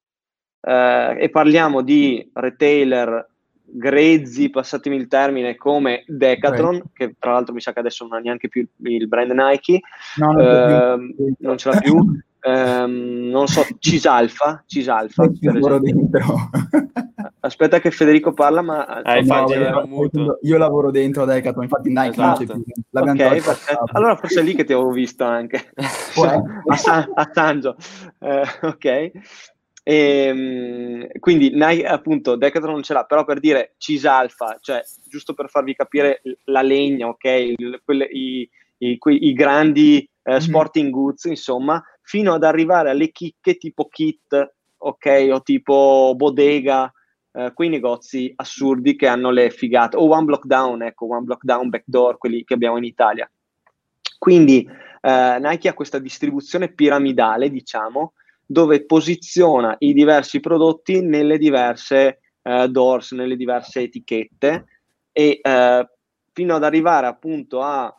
Eh, 0.61 1.17
e 1.19 1.29
parliamo 1.29 1.81
di 1.81 2.29
retailer 2.33 3.27
grezzi, 3.73 4.49
passatemi 4.49 4.95
il 4.95 5.07
termine, 5.07 5.55
come 5.55 6.03
Decathlon, 6.05 6.75
okay. 6.75 6.89
che 6.93 7.15
tra 7.17 7.31
l'altro 7.33 7.53
mi 7.53 7.61
sa 7.61 7.73
che 7.73 7.79
adesso 7.79 8.05
non 8.05 8.17
ha 8.17 8.21
neanche 8.21 8.49
più 8.49 8.67
il 8.83 9.07
brand 9.07 9.31
Nike, 9.31 9.79
no, 10.17 10.31
non, 10.33 10.41
ehm, 10.41 11.15
non 11.39 11.57
ce 11.57 11.69
l'ha 11.69 11.79
più. 11.79 11.95
Um, 12.43 13.29
non 13.29 13.47
so, 13.47 13.63
Cisalfa, 13.79 14.63
Cisalfa 14.65 15.29
lavoro 15.41 15.79
dentro. 15.79 16.49
Aspetta 17.43 17.79
che 17.79 17.89
Federico 17.89 18.33
parla, 18.33 18.61
ma 18.61 18.85
ah, 18.85 19.19
no, 19.19 19.45
io, 19.49 20.37
io, 20.41 20.57
lavoro 20.57 20.91
dentro 20.91 21.25
Decathlon, 21.25 21.63
infatti 21.63 21.89
Nike 21.89 22.09
esatto. 22.09 22.45
non 22.45 22.63
c'è 22.63 22.75
più. 22.91 22.99
Okay, 22.99 23.41
allora 23.93 24.15
forse 24.15 24.41
è 24.41 24.43
lì 24.43 24.53
che 24.53 24.63
ti 24.63 24.73
avevo 24.73 24.91
visto 24.91 25.23
anche 25.23 25.71
a, 25.75 26.75
San, 26.75 27.11
a 27.15 27.31
Sangio. 27.33 27.75
Uh, 28.19 28.67
ok. 28.67 29.11
E, 29.83 29.95
ehm, 29.95 31.07
quindi 31.19 31.51
Nike, 31.53 31.85
appunto 31.85 32.35
Decathlon 32.35 32.73
non 32.73 32.83
ce 32.83 32.93
l'ha, 32.93 33.03
però 33.03 33.25
per 33.25 33.39
dire 33.39 33.73
Cisalfa, 33.77 34.57
cioè 34.61 34.83
giusto 35.07 35.33
per 35.33 35.49
farvi 35.49 35.75
capire 35.75 36.21
la 36.45 36.61
legna, 36.61 37.07
ok? 37.07 37.25
Il, 37.57 37.81
quelle, 37.83 38.05
i, 38.05 38.47
i, 38.77 38.97
i, 38.99 39.33
grandi 39.33 40.07
eh, 40.23 40.33
mhm. 40.33 40.39
sporting 40.39 40.89
goods, 40.91 41.25
insomma, 41.25 41.83
fino 42.01 42.33
ad 42.33 42.43
arrivare 42.43 42.89
alle 42.89 43.11
chicche 43.11 43.57
tipo 43.57 43.87
kit, 43.87 44.53
ok, 44.77 45.29
o 45.31 45.41
tipo 45.41 46.13
bodega, 46.15 46.91
eh, 47.33 47.51
quei 47.53 47.69
negozi 47.69 48.31
assurdi 48.35 48.95
che 48.95 49.07
hanno 49.07 49.31
le 49.31 49.49
figate, 49.49 49.97
o 49.97 50.07
one 50.07 50.25
block 50.25 50.45
down, 50.45 50.83
ecco, 50.83 51.07
one 51.07 51.23
block 51.23 51.43
down, 51.43 51.69
backdoor, 51.69 52.17
quelli 52.17 52.43
che 52.43 52.53
abbiamo 52.53 52.77
in 52.77 52.83
Italia. 52.83 53.29
Quindi 54.17 54.67
eh, 55.01 55.37
Nike 55.39 55.69
ha 55.69 55.73
questa 55.73 55.97
distribuzione 55.97 56.71
piramidale, 56.71 57.49
diciamo, 57.49 58.13
dove 58.51 58.85
posiziona 58.85 59.75
i 59.79 59.93
diversi 59.93 60.41
prodotti 60.41 61.01
nelle 61.01 61.37
diverse 61.37 62.19
eh, 62.41 62.67
doors, 62.67 63.13
nelle 63.13 63.37
diverse 63.37 63.81
etichette 63.81 64.65
e 65.13 65.39
eh, 65.41 65.89
fino 66.33 66.55
ad 66.55 66.63
arrivare 66.63 67.07
appunto 67.07 67.61
a 67.61 67.95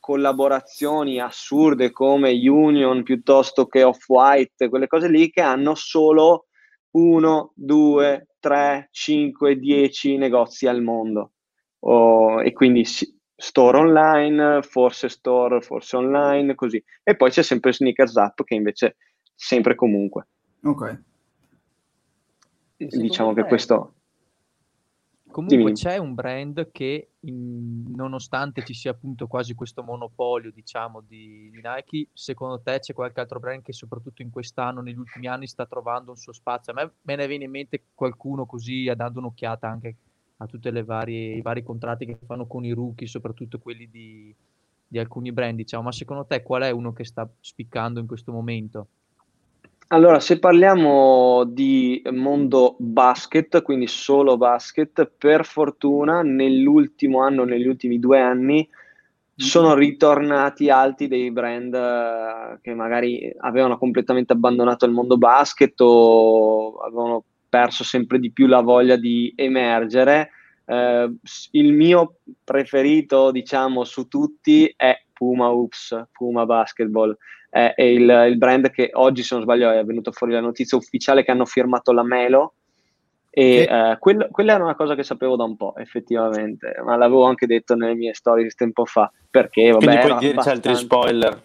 collaborazioni 0.00 1.20
assurde 1.20 1.92
come 1.92 2.32
Union 2.32 3.04
piuttosto 3.04 3.66
che 3.66 3.84
Off-White, 3.84 4.68
quelle 4.68 4.88
cose 4.88 5.08
lì 5.08 5.30
che 5.30 5.42
hanno 5.42 5.76
solo 5.76 6.46
1, 6.90 7.52
2, 7.54 8.26
3, 8.40 8.88
5, 8.90 9.58
10 9.58 10.16
negozi 10.16 10.66
al 10.66 10.82
mondo. 10.82 11.32
Oh, 11.80 12.42
e 12.42 12.52
quindi 12.52 12.84
store 12.84 13.78
online, 13.78 14.62
forse 14.62 15.08
store, 15.08 15.60
forse 15.60 15.96
online, 15.96 16.56
così. 16.56 16.82
E 17.04 17.14
poi 17.14 17.30
c'è 17.30 17.42
sempre 17.42 17.72
Sneakers 17.72 18.14
Up 18.14 18.42
che 18.42 18.54
invece 18.54 18.96
sempre 19.38 19.76
comunque. 19.76 20.26
Ok. 20.64 21.02
Diciamo 22.76 23.32
che 23.34 23.44
questo... 23.44 23.94
comunque 25.30 25.58
Dimmi. 25.58 25.72
c'è 25.74 25.96
un 25.96 26.14
brand 26.14 26.72
che, 26.72 27.10
in, 27.20 27.84
nonostante 27.94 28.64
ci 28.64 28.74
sia 28.74 28.90
appunto 28.90 29.28
quasi 29.28 29.54
questo 29.54 29.84
monopolio, 29.84 30.50
diciamo, 30.50 31.00
di, 31.00 31.50
di, 31.50 31.60
Nike, 31.62 32.08
secondo 32.12 32.60
te 32.60 32.80
c'è 32.80 32.92
qualche 32.92 33.20
altro 33.20 33.38
brand 33.38 33.62
che 33.62 33.72
soprattutto 33.72 34.22
in 34.22 34.30
quest'anno, 34.30 34.80
negli 34.80 34.98
ultimi 34.98 35.28
anni, 35.28 35.46
sta 35.46 35.66
trovando 35.66 36.10
un 36.10 36.16
suo 36.16 36.32
spazio? 36.32 36.72
A 36.72 36.74
me, 36.74 36.92
me 37.02 37.14
ne 37.14 37.26
viene 37.28 37.44
in 37.44 37.50
mente 37.50 37.84
qualcuno 37.94 38.44
così, 38.44 38.90
dando 38.96 39.20
un'occhiata 39.20 39.68
anche 39.68 39.96
a 40.38 40.46
tutti 40.46 40.68
i 40.68 40.82
vari 40.82 41.62
contratti 41.62 42.06
che 42.06 42.18
fanno 42.26 42.46
con 42.46 42.64
i 42.64 42.72
rookie, 42.72 43.06
soprattutto 43.06 43.60
quelli 43.60 43.88
di, 43.88 44.34
di 44.86 44.98
alcuni 44.98 45.30
brand, 45.30 45.56
diciamo. 45.56 45.84
Ma 45.84 45.92
secondo 45.92 46.24
te 46.24 46.42
qual 46.42 46.62
è 46.62 46.70
uno 46.70 46.92
che 46.92 47.04
sta 47.04 47.28
spiccando 47.40 48.00
in 48.00 48.06
questo 48.08 48.32
momento? 48.32 48.88
Allora, 49.90 50.20
se 50.20 50.38
parliamo 50.38 51.44
di 51.44 52.02
mondo 52.12 52.76
basket, 52.78 53.62
quindi 53.62 53.86
solo 53.86 54.36
basket, 54.36 55.10
per 55.16 55.46
fortuna 55.46 56.20
nell'ultimo 56.20 57.22
anno, 57.22 57.44
negli 57.44 57.66
ultimi 57.66 57.98
due 57.98 58.20
anni, 58.20 58.68
sono 59.34 59.74
ritornati 59.74 60.68
alti 60.68 61.08
dei 61.08 61.30
brand 61.30 61.72
eh, 61.72 62.58
che 62.60 62.74
magari 62.74 63.32
avevano 63.38 63.78
completamente 63.78 64.34
abbandonato 64.34 64.84
il 64.84 64.92
mondo 64.92 65.16
basket 65.16 65.80
o 65.80 66.80
avevano 66.80 67.24
perso 67.48 67.82
sempre 67.82 68.18
di 68.18 68.30
più 68.30 68.46
la 68.46 68.60
voglia 68.60 68.96
di 68.96 69.32
emergere. 69.36 70.32
Eh, 70.66 71.14
il 71.52 71.72
mio 71.72 72.16
preferito, 72.44 73.30
diciamo, 73.30 73.84
su 73.84 74.06
tutti 74.06 74.70
è 74.76 75.02
Puma 75.14 75.48
Oops, 75.48 76.08
Puma 76.12 76.44
Basketball 76.44 77.16
è, 77.48 77.72
è 77.74 77.82
il, 77.82 78.08
il, 78.28 78.36
brand 78.36 78.70
che 78.70 78.90
oggi, 78.92 79.22
se 79.22 79.34
non 79.34 79.44
sbaglio, 79.44 79.70
è 79.70 79.84
venuta 79.84 80.12
fuori 80.12 80.32
la 80.32 80.40
notizia 80.40 80.76
ufficiale 80.76 81.24
che 81.24 81.30
hanno 81.30 81.46
firmato 81.46 81.92
la 81.92 82.02
Melo. 82.02 82.54
E 83.30 83.68
eh, 83.68 83.96
quella, 84.00 84.26
quella 84.30 84.54
era 84.54 84.64
una 84.64 84.74
cosa 84.74 84.94
che 84.94 85.02
sapevo 85.02 85.36
da 85.36 85.44
un 85.44 85.56
po', 85.56 85.74
effettivamente, 85.76 86.74
ma 86.84 86.96
l'avevo 86.96 87.24
anche 87.24 87.46
detto 87.46 87.74
nelle 87.74 87.94
mie 87.94 88.14
storie 88.14 88.48
tempo 88.50 88.84
fa. 88.84 89.10
Perché, 89.30 89.70
vabbè, 89.70 89.84
Quindi 89.84 90.06
puoi 90.06 90.18
dirci 90.18 90.48
altri 90.48 90.74
spoiler. 90.74 91.42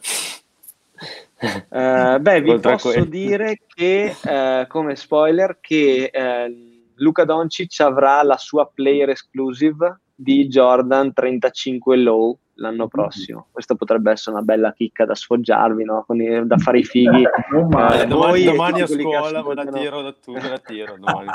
Uh, 1.44 2.20
beh, 2.20 2.42
vi 2.42 2.58
posso 2.60 3.04
dire 3.04 3.60
che, 3.68 4.16
uh, 4.24 4.66
come 4.68 4.96
spoiler, 4.96 5.58
che 5.60 6.10
uh, 6.14 6.82
Luca 6.96 7.26
Doncic 7.26 7.80
avrà 7.82 8.24
la 8.24 8.38
sua 8.38 8.70
player 8.74 9.10
exclusive 9.10 10.00
di 10.16 10.48
Jordan 10.48 11.12
35 11.12 11.98
Low 11.98 12.38
l'anno 12.56 12.88
prossimo. 12.88 13.48
Questa 13.52 13.76
potrebbe 13.76 14.12
essere 14.12 14.36
una 14.36 14.46
bella 14.46 14.74
chicca 14.74 15.06
da 15.06 15.16
sfoggiarvi, 15.16 15.84
no? 15.84 16.06
I, 16.10 16.42
da 16.46 16.58
fare 16.58 16.80
i 16.80 16.84
fighi. 16.84 17.24
eh, 17.26 18.06
domani, 18.08 18.44
domani 18.44 18.82
a 18.82 18.88
scuola 18.88 19.44
me 19.44 19.54
la 19.56 19.66
tiro 19.66 20.02
da 20.02 20.14
tu, 20.14 20.32
me 20.34 20.50
la 20.50 20.60
tiro 20.60 20.96
domani. 21.00 21.30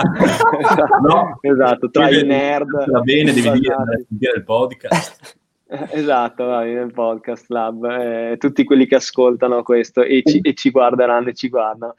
no, 1.02 1.38
esatto, 1.40 1.90
tra 1.90 2.10
i 2.10 2.24
nerd. 2.24 2.90
Va 2.90 3.00
bene, 3.00 3.32
devi 3.32 3.50
dire, 3.58 4.06
dire 4.08 4.32
il 4.36 4.44
podcast. 4.44 5.36
Esatto, 5.90 6.46
vai, 6.46 6.72
nel 6.72 6.92
podcast 6.92 7.50
lab, 7.50 7.84
eh, 7.84 8.36
tutti 8.38 8.64
quelli 8.64 8.86
che 8.86 8.94
ascoltano 8.94 9.62
questo 9.62 10.00
e 10.00 10.22
ci, 10.24 10.40
e 10.40 10.54
ci 10.54 10.70
guarderanno 10.70 11.28
e 11.28 11.34
ci 11.34 11.50
guardano. 11.50 11.94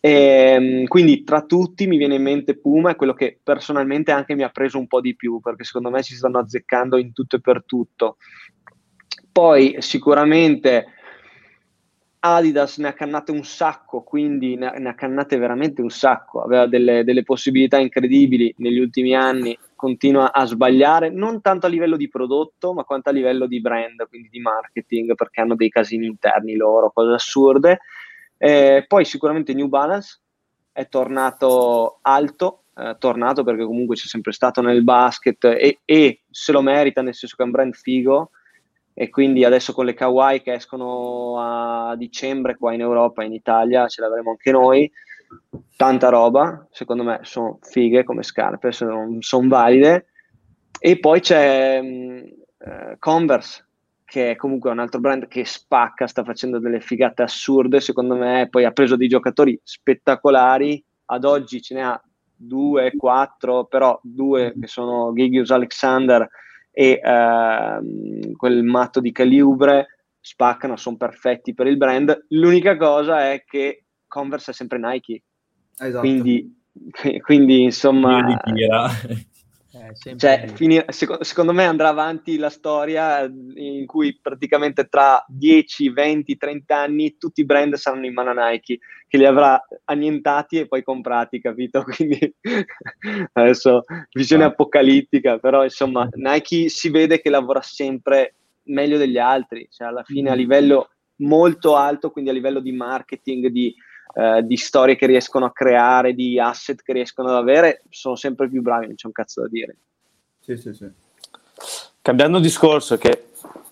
E, 0.00 0.10
ehm, 0.10 0.86
quindi 0.86 1.24
tra 1.24 1.42
tutti 1.42 1.86
mi 1.86 1.96
viene 1.96 2.16
in 2.16 2.22
mente 2.22 2.56
Puma, 2.56 2.90
è 2.90 2.96
quello 2.96 3.14
che 3.14 3.38
personalmente 3.42 4.12
anche 4.12 4.34
mi 4.34 4.42
ha 4.42 4.50
preso 4.50 4.78
un 4.78 4.86
po' 4.86 5.00
di 5.00 5.16
più, 5.16 5.40
perché 5.40 5.64
secondo 5.64 5.90
me 5.90 6.02
si 6.02 6.14
stanno 6.14 6.38
azzeccando 6.38 6.96
in 6.98 7.12
tutto 7.12 7.36
e 7.36 7.40
per 7.40 7.64
tutto. 7.64 8.16
Poi 9.32 9.76
sicuramente 9.78 10.86
Adidas 12.20 12.78
ne 12.78 12.88
ha 12.88 12.92
cannate 12.94 13.30
un 13.30 13.44
sacco, 13.44 14.02
quindi 14.02 14.56
ne 14.56 14.66
ha, 14.66 14.72
ne 14.72 14.88
ha 14.88 14.94
cannate 14.94 15.36
veramente 15.36 15.80
un 15.80 15.90
sacco, 15.90 16.42
aveva 16.42 16.66
delle, 16.66 17.04
delle, 17.04 17.22
possibilità 17.22 17.78
incredibili 17.78 18.52
negli 18.58 18.80
ultimi 18.80 19.14
anni, 19.14 19.56
continua 19.76 20.32
a 20.32 20.44
sbagliare, 20.44 21.10
non 21.10 21.40
tanto 21.40 21.66
a 21.66 21.68
livello 21.68 21.96
di 21.96 22.08
prodotto, 22.08 22.74
ma 22.74 22.82
quanto 22.82 23.10
a 23.10 23.12
livello 23.12 23.46
di 23.46 23.60
brand, 23.60 24.08
quindi 24.08 24.28
di 24.30 24.40
marketing, 24.40 25.14
perché 25.14 25.40
hanno 25.40 25.54
dei 25.54 25.68
casini 25.68 26.06
interni 26.06 26.56
loro, 26.56 26.90
cose 26.90 27.12
assurde. 27.12 27.78
Eh, 28.38 28.84
poi 28.86 29.04
sicuramente 29.04 29.52
New 29.52 29.66
Balance 29.66 30.20
è 30.72 30.88
tornato 30.88 31.98
alto, 32.02 32.64
eh, 32.76 32.96
tornato 32.98 33.42
perché 33.42 33.64
comunque 33.64 33.96
c'è 33.96 34.06
sempre 34.06 34.32
stato 34.32 34.60
nel 34.60 34.84
basket 34.84 35.44
e, 35.44 35.80
e, 35.84 36.22
se 36.30 36.52
lo 36.52 36.62
merita, 36.62 37.02
nel 37.02 37.14
senso 37.14 37.34
che 37.36 37.42
è 37.42 37.46
un 37.46 37.52
brand 37.52 37.74
figo. 37.74 38.30
E 38.94 39.10
quindi 39.10 39.44
adesso 39.44 39.72
con 39.72 39.84
le 39.84 39.94
Kawaii 39.94 40.42
che 40.42 40.54
escono 40.54 41.38
a 41.38 41.94
dicembre 41.96 42.56
qua 42.56 42.72
in 42.72 42.80
Europa 42.80 43.22
in 43.22 43.32
Italia 43.32 43.86
ce 43.86 44.00
l'avremo 44.00 44.30
anche 44.30 44.50
noi, 44.50 44.90
tanta 45.76 46.08
roba, 46.08 46.66
secondo 46.72 47.04
me 47.04 47.20
sono 47.22 47.58
fighe 47.62 48.02
come 48.02 48.24
scarpe, 48.24 48.72
sono, 48.72 49.16
sono 49.20 49.48
valide. 49.48 50.06
E 50.80 50.98
poi 50.98 51.20
c'è 51.20 51.80
uh, 51.80 52.96
Converse 52.98 53.67
che 54.08 54.30
è 54.30 54.36
comunque 54.36 54.70
un 54.70 54.78
altro 54.78 55.00
brand 55.00 55.28
che 55.28 55.44
spacca, 55.44 56.06
sta 56.06 56.24
facendo 56.24 56.58
delle 56.58 56.80
figate 56.80 57.22
assurde, 57.22 57.78
secondo 57.78 58.16
me, 58.16 58.46
poi 58.48 58.64
ha 58.64 58.70
preso 58.70 58.96
dei 58.96 59.06
giocatori 59.06 59.60
spettacolari, 59.62 60.82
ad 61.10 61.26
oggi 61.26 61.60
ce 61.60 61.74
ne 61.74 61.82
ha 61.82 62.02
due, 62.34 62.92
quattro, 62.96 63.66
però 63.66 64.00
due 64.02 64.54
che 64.58 64.66
sono 64.66 65.12
Gigius 65.12 65.50
Alexander 65.50 66.26
e 66.70 66.98
uh, 67.04 68.32
quel 68.34 68.62
matto 68.62 69.00
di 69.00 69.12
Caliubre, 69.12 69.98
spaccano, 70.18 70.76
sono 70.76 70.96
perfetti 70.96 71.52
per 71.52 71.66
il 71.66 71.76
brand. 71.76 72.28
L'unica 72.28 72.78
cosa 72.78 73.30
è 73.30 73.44
che 73.46 73.84
Converse 74.06 74.52
è 74.52 74.54
sempre 74.54 74.78
Nike, 74.78 75.22
esatto. 75.78 76.00
quindi, 76.00 76.62
quindi 77.20 77.62
insomma... 77.62 78.40
Eh, 79.70 80.16
cioè, 80.16 80.48
finire, 80.54 80.86
secondo, 80.88 81.24
secondo 81.24 81.52
me 81.52 81.64
andrà 81.64 81.88
avanti 81.88 82.38
la 82.38 82.48
storia 82.48 83.22
in 83.24 83.84
cui 83.84 84.18
praticamente 84.18 84.88
tra 84.88 85.22
10, 85.28 85.90
20, 85.90 86.36
30 86.38 86.76
anni 86.76 87.18
tutti 87.18 87.42
i 87.42 87.44
brand 87.44 87.74
saranno 87.74 88.06
in 88.06 88.14
mano 88.14 88.30
a 88.30 88.48
Nike, 88.48 88.78
che 89.06 89.18
li 89.18 89.26
avrà 89.26 89.62
annientati 89.84 90.58
e 90.58 90.68
poi 90.68 90.82
comprati, 90.82 91.38
capito? 91.38 91.84
Quindi 91.88 92.34
adesso 93.34 93.82
visione 94.12 94.44
ah. 94.44 94.48
apocalittica, 94.48 95.38
però 95.38 95.62
insomma 95.64 96.08
Nike 96.12 96.70
si 96.70 96.88
vede 96.88 97.20
che 97.20 97.28
lavora 97.28 97.60
sempre 97.60 98.36
meglio 98.64 98.96
degli 98.96 99.18
altri, 99.18 99.68
cioè 99.70 99.88
alla 99.88 100.02
fine 100.02 100.30
a 100.30 100.34
mm. 100.34 100.38
livello 100.38 100.90
molto 101.16 101.76
alto, 101.76 102.10
quindi 102.10 102.30
a 102.30 102.34
livello 102.34 102.60
di 102.60 102.72
marketing, 102.72 103.48
di 103.48 103.74
eh, 104.14 104.42
di 104.44 104.56
storie 104.56 104.96
che 104.96 105.06
riescono 105.06 105.44
a 105.44 105.52
creare, 105.52 106.14
di 106.14 106.38
asset 106.38 106.82
che 106.82 106.92
riescono 106.92 107.28
ad 107.28 107.36
avere, 107.36 107.82
sono 107.90 108.16
sempre 108.16 108.48
più 108.48 108.62
bravi, 108.62 108.86
non 108.86 108.94
c'è 108.94 109.06
un 109.06 109.12
cazzo 109.12 109.42
da 109.42 109.48
dire. 109.48 109.76
Sì, 110.40 110.56
sì, 110.56 110.72
sì. 110.72 110.90
Cambiando 112.00 112.38
discorso, 112.38 112.96
che 112.96 113.30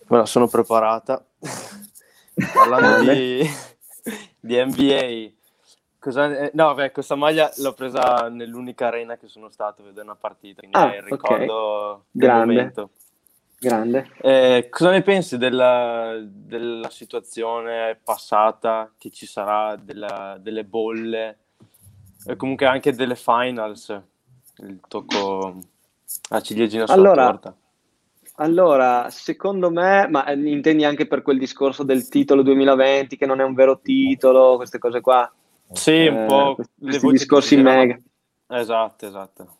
me 0.09 0.18
la 0.18 0.27
sono 0.27 0.49
preparata, 0.49 1.25
parlando 2.53 3.11
di, 3.12 3.49
di 4.38 4.64
NBA, 4.64 5.31
cosa, 5.99 6.37
eh, 6.37 6.51
no, 6.55 6.75
beh, 6.75 6.92
questa 6.92 7.14
maglia 7.14 7.51
l'ho 7.57 7.72
presa 7.72 8.29
nell'unica 8.29 8.88
arena 8.88 9.16
che 9.16 9.29
sono 9.29 9.49
stato 9.49 9.83
a 9.83 9.87
vedere 9.87 10.05
una 10.05 10.16
partita, 10.16 10.61
quindi 10.61 10.77
ah, 10.77 11.01
ricordo 11.01 11.55
okay. 11.55 12.03
del 12.11 12.29
Grande. 12.29 12.55
momento. 12.55 12.90
Grande. 13.58 14.10
Eh, 14.20 14.68
cosa 14.70 14.90
ne 14.90 15.02
pensi 15.02 15.38
della, 15.38 16.18
della, 16.22 16.90
situazione 16.90 17.98
passata 18.02 18.92
che 18.98 19.10
ci 19.10 19.26
sarà, 19.26 19.76
della, 19.76 20.36
delle 20.38 20.64
bolle 20.64 21.38
e 22.26 22.36
comunque 22.36 22.66
anche 22.66 22.92
delle 22.92 23.16
finals? 23.16 23.98
Il 24.58 24.80
tocco 24.86 25.58
a 26.30 26.40
ciliegina 26.40 26.86
sulla 26.86 26.98
allora, 26.98 27.24
torta. 27.30 27.56
Allora, 28.36 29.08
secondo 29.10 29.70
me, 29.70 30.06
ma 30.08 30.30
intendi 30.32 30.84
anche 30.84 31.06
per 31.06 31.22
quel 31.22 31.38
discorso 31.38 31.82
del 31.82 32.08
titolo 32.08 32.42
2020 32.42 33.16
che 33.16 33.26
non 33.26 33.40
è 33.40 33.44
un 33.44 33.54
vero 33.54 33.80
titolo, 33.80 34.56
queste 34.56 34.78
cose 34.78 35.00
qua? 35.00 35.32
Sì, 35.72 36.06
un 36.06 36.16
eh, 36.16 36.26
po'. 36.26 36.54
Questi, 36.54 36.74
questi 36.80 37.08
discorsi 37.08 37.56
mega. 37.56 37.98
Esatto, 38.48 39.06
esatto. 39.06 39.56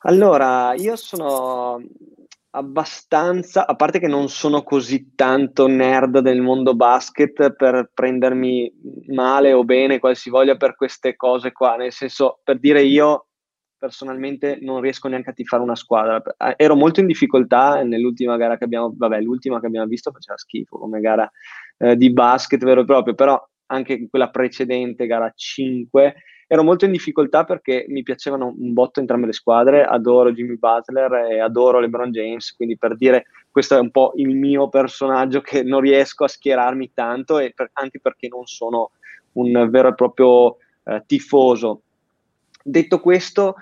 Allora, 0.00 0.74
io 0.74 0.96
sono 0.96 1.80
abbastanza, 2.50 3.66
a 3.66 3.76
parte 3.76 3.98
che 3.98 4.08
non 4.08 4.28
sono 4.28 4.62
così 4.62 5.14
tanto 5.14 5.66
nerd 5.66 6.18
del 6.18 6.40
mondo 6.40 6.74
basket 6.74 7.52
per 7.52 7.90
prendermi 7.94 8.72
male 9.08 9.52
o 9.52 9.64
bene, 9.64 9.98
qualsivoglia 9.98 10.56
per 10.56 10.74
queste 10.74 11.16
cose 11.16 11.52
qua, 11.52 11.76
nel 11.76 11.92
senso, 11.92 12.40
per 12.42 12.58
dire 12.58 12.82
io 12.82 13.26
personalmente 13.80 14.58
non 14.60 14.80
riesco 14.80 15.08
neanche 15.08 15.30
a 15.30 15.32
tifare 15.32 15.62
una 15.62 15.74
squadra. 15.74 16.22
Ero 16.56 16.76
molto 16.76 17.00
in 17.00 17.06
difficoltà 17.06 17.82
nell'ultima 17.82 18.36
gara 18.36 18.58
che 18.58 18.64
abbiamo, 18.64 18.92
vabbè, 18.94 19.20
l'ultima 19.20 19.58
che 19.58 19.66
abbiamo 19.66 19.86
visto 19.86 20.10
faceva 20.10 20.36
schifo 20.36 20.78
come 20.78 21.00
gara 21.00 21.30
eh, 21.78 21.96
di 21.96 22.12
basket 22.12 22.62
vero 22.62 22.82
e 22.82 22.84
proprio, 22.84 23.14
però 23.14 23.42
anche 23.66 24.08
quella 24.10 24.28
precedente, 24.28 25.06
gara 25.06 25.32
5, 25.34 26.14
ero 26.52 26.64
molto 26.64 26.84
in 26.84 26.90
difficoltà 26.90 27.44
perché 27.44 27.84
mi 27.86 28.02
piacevano 28.02 28.52
un 28.58 28.72
botto 28.72 28.98
entrambe 28.98 29.26
le 29.26 29.32
squadre, 29.32 29.84
adoro 29.84 30.32
Jimmy 30.32 30.56
Butler 30.56 31.12
e 31.30 31.38
adoro 31.38 31.78
LeBron 31.78 32.10
James, 32.10 32.56
quindi 32.56 32.76
per 32.76 32.96
dire 32.96 33.26
questo 33.52 33.76
è 33.76 33.78
un 33.78 33.92
po' 33.92 34.14
il 34.16 34.34
mio 34.34 34.68
personaggio 34.68 35.42
che 35.42 35.62
non 35.62 35.80
riesco 35.80 36.24
a 36.24 36.28
schierarmi 36.28 36.90
tanto 36.92 37.38
e 37.38 37.52
per, 37.54 37.70
anche 37.74 38.00
perché 38.00 38.26
non 38.26 38.46
sono 38.46 38.90
un 39.34 39.68
vero 39.70 39.90
e 39.90 39.94
proprio 39.94 40.56
eh, 40.86 41.04
tifoso. 41.06 41.82
Detto 42.64 42.98
questo, 42.98 43.54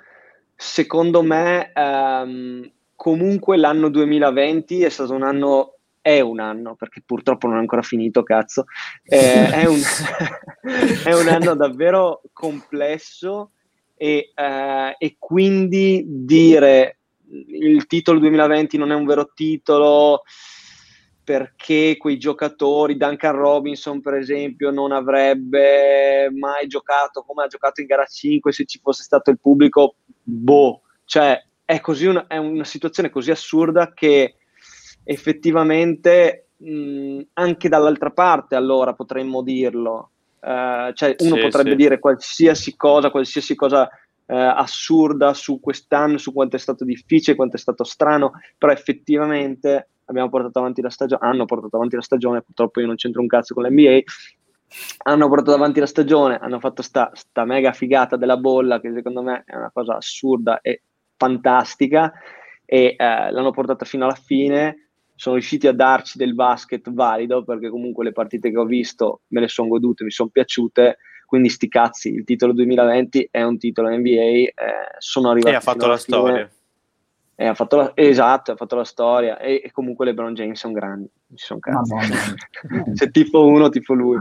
secondo 0.56 1.22
me 1.22 1.70
ehm, 1.74 2.70
comunque 2.96 3.58
l'anno 3.58 3.90
2020 3.90 4.82
è 4.84 4.88
stato 4.88 5.12
un 5.12 5.24
anno 5.24 5.74
è 6.08 6.20
un 6.20 6.40
anno, 6.40 6.74
perché 6.74 7.02
purtroppo 7.04 7.46
non 7.46 7.56
è 7.56 7.60
ancora 7.60 7.82
finito, 7.82 8.22
cazzo, 8.22 8.64
eh, 9.02 9.50
è, 9.50 9.66
un, 9.66 9.78
è, 11.04 11.12
un, 11.12 11.28
anno 11.28 11.54
davvero 11.54 12.22
complesso 12.32 13.52
e, 13.94 14.32
eh, 14.34 14.94
e, 14.96 15.16
quindi 15.18 16.02
dire 16.06 17.00
il 17.48 17.86
titolo 17.86 18.18
2020 18.20 18.78
non 18.78 18.90
è 18.90 18.94
un 18.94 19.04
vero 19.04 19.32
titolo 19.34 20.22
perché 21.22 21.98
quei 21.98 22.16
giocatori, 22.16 22.96
Duncan 22.96 23.34
Robinson 23.34 24.00
per 24.00 24.14
esempio, 24.14 24.70
non 24.70 24.92
avrebbe 24.92 26.30
mai 26.30 26.66
giocato 26.68 27.22
come 27.22 27.44
ha 27.44 27.48
giocato 27.48 27.82
in 27.82 27.86
gara 27.86 28.06
5 28.06 28.50
se 28.50 28.64
ci 28.64 28.80
fosse 28.82 29.02
stato 29.02 29.28
il 29.28 29.38
pubblico, 29.38 29.96
boh, 30.22 30.80
cioè 31.04 31.38
è, 31.66 31.80
così 31.80 32.06
una, 32.06 32.26
è 32.28 32.38
una 32.38 32.64
situazione 32.64 33.10
così 33.10 33.30
assurda 33.30 33.92
che 33.92 34.37
effettivamente 35.10 36.48
mh, 36.58 37.20
anche 37.34 37.68
dall'altra 37.70 38.10
parte 38.10 38.56
allora 38.56 38.92
potremmo 38.92 39.42
dirlo. 39.42 40.10
Uh, 40.40 40.92
cioè 40.92 41.16
uno 41.18 41.34
sì, 41.34 41.40
potrebbe 41.40 41.70
sì. 41.70 41.76
dire 41.76 41.98
qualsiasi 41.98 42.76
cosa, 42.76 43.10
qualsiasi 43.10 43.54
cosa 43.54 43.82
uh, 43.84 44.34
assurda 44.34 45.32
su 45.32 45.60
quest'anno, 45.60 46.18
su 46.18 46.32
quanto 46.32 46.56
è 46.56 46.58
stato 46.58 46.84
difficile, 46.84 47.36
quanto 47.36 47.56
è 47.56 47.58
stato 47.58 47.84
strano, 47.84 48.32
però 48.56 48.70
effettivamente 48.70 49.88
abbiamo 50.04 50.28
portato 50.28 50.58
avanti 50.58 50.82
la 50.82 50.90
stagione, 50.90 51.26
hanno 51.26 51.46
portato 51.46 51.76
avanti 51.76 51.96
la 51.96 52.02
stagione, 52.02 52.42
purtroppo 52.42 52.80
io 52.80 52.86
non 52.86 52.96
c'entro 52.96 53.20
un 53.20 53.26
cazzo 53.26 53.54
con 53.54 53.64
l'NBA, 53.64 54.00
hanno 55.04 55.28
portato 55.28 55.54
avanti 55.54 55.80
la 55.80 55.86
stagione, 55.86 56.38
hanno 56.38 56.60
fatto 56.60 56.82
sta, 56.82 57.10
sta 57.14 57.44
mega 57.44 57.72
figata 57.72 58.16
della 58.16 58.36
bolla 58.36 58.78
che 58.80 58.92
secondo 58.92 59.22
me 59.22 59.42
è 59.46 59.56
una 59.56 59.70
cosa 59.72 59.96
assurda 59.96 60.60
e 60.60 60.82
fantastica 61.16 62.12
e 62.64 62.94
eh, 62.96 63.30
l'hanno 63.30 63.50
portata 63.50 63.84
fino 63.84 64.04
alla 64.04 64.14
fine 64.14 64.87
sono 65.18 65.34
riusciti 65.34 65.66
a 65.66 65.72
darci 65.72 66.16
del 66.16 66.32
basket 66.32 66.92
valido 66.92 67.42
perché 67.42 67.70
comunque 67.70 68.04
le 68.04 68.12
partite 68.12 68.52
che 68.52 68.56
ho 68.56 68.64
visto 68.64 69.22
me 69.28 69.40
le 69.40 69.48
sono 69.48 69.66
godute, 69.66 70.04
mi 70.04 70.12
sono 70.12 70.28
piaciute, 70.28 70.98
quindi 71.26 71.48
sti 71.48 71.66
cazzi, 71.66 72.08
il 72.10 72.22
titolo 72.22 72.52
2020 72.52 73.28
è 73.28 73.42
un 73.42 73.58
titolo 73.58 73.90
NBA, 73.90 74.10
eh, 74.10 74.54
sono 74.98 75.30
arrivato 75.30 75.52
e 75.52 75.56
ha 75.56 75.60
fatto 75.60 75.88
la 75.88 75.96
fine, 75.96 76.16
storia. 76.16 76.50
E 77.34 77.46
ha 77.46 77.54
fatto 77.54 77.76
la, 77.76 77.90
esatto, 77.94 78.52
ha 78.52 78.56
fatto 78.56 78.76
la 78.76 78.84
storia 78.84 79.38
e, 79.38 79.60
e 79.64 79.72
comunque 79.72 80.04
LeBron 80.04 80.34
James 80.34 80.56
sono 80.56 80.72
grandi, 80.72 81.10
ci 81.34 81.44
sono 81.44 81.58
cazzi. 81.58 81.94
Se 82.94 83.10
tifo 83.10 83.44
uno, 83.44 83.68
tifo 83.70 83.94
lui. 83.94 84.18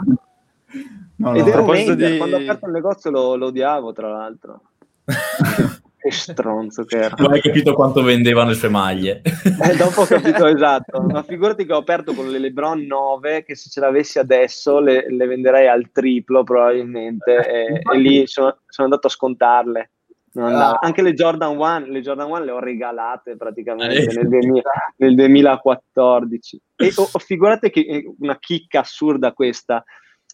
No, 1.17 1.29
no. 1.29 1.35
Ed 1.35 1.47
era 1.47 1.61
un 1.61 1.95
di... 1.95 2.17
quando 2.17 2.37
ho 2.37 2.39
aperto 2.39 2.65
il 2.65 2.71
negozio 2.71 3.11
lo, 3.11 3.35
lo 3.35 3.45
odiavo 3.45 3.93
tra 3.93 4.09
l'altro. 4.09 4.61
che 6.07 6.11
stronzo 6.11 6.85
che 6.85 6.97
era. 6.97 7.15
Non 7.17 7.33
hai 7.33 7.41
capito 7.41 7.73
quanto 7.73 8.01
vendevano 8.01 8.49
le 8.49 8.55
sue 8.55 8.69
maglie. 8.69 9.21
Eh, 9.23 9.75
dopo 9.75 10.01
ho 10.01 10.05
capito 10.05 10.45
esatto. 10.47 11.01
Ma 11.01 11.23
figurati 11.23 11.65
che 11.65 11.73
ho 11.73 11.77
aperto 11.77 12.13
con 12.13 12.29
le 12.29 12.39
LeBron 12.39 12.81
9 12.81 13.43
che 13.43 13.55
se 13.55 13.69
ce 13.69 13.79
l'avessi 13.79 14.19
adesso 14.19 14.79
le, 14.79 15.05
le 15.09 15.27
venderei 15.27 15.67
al 15.67 15.91
triplo 15.91 16.43
probabilmente 16.43 17.47
e, 17.47 17.81
e 17.93 17.97
lì 17.97 18.25
sono, 18.27 18.59
sono, 18.67 18.87
andato 18.87 19.07
a 19.07 19.11
scontarle. 19.11 19.91
Ah. 20.35 20.77
Anche 20.79 21.01
le 21.01 21.13
Jordan 21.13 21.57
1, 21.57 21.87
le 21.87 22.01
Jordan 22.01 22.29
1 22.29 22.43
le 22.43 22.51
ho 22.51 22.59
regalate 22.59 23.35
praticamente 23.35 24.13
nel, 24.13 24.27
2000, 24.27 24.61
nel 24.97 25.15
2014. 25.15 26.61
E 26.75 26.91
oh, 26.95 27.19
figurate 27.19 27.69
che 27.69 27.79
eh, 27.81 28.13
una 28.19 28.37
chicca 28.37 28.81
assurda 28.81 29.33
questa. 29.33 29.83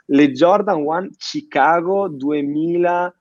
Le 0.08 0.32
Jordan 0.32 0.82
1 0.82 1.10
Chicago 1.18 2.10
2000 2.10 3.14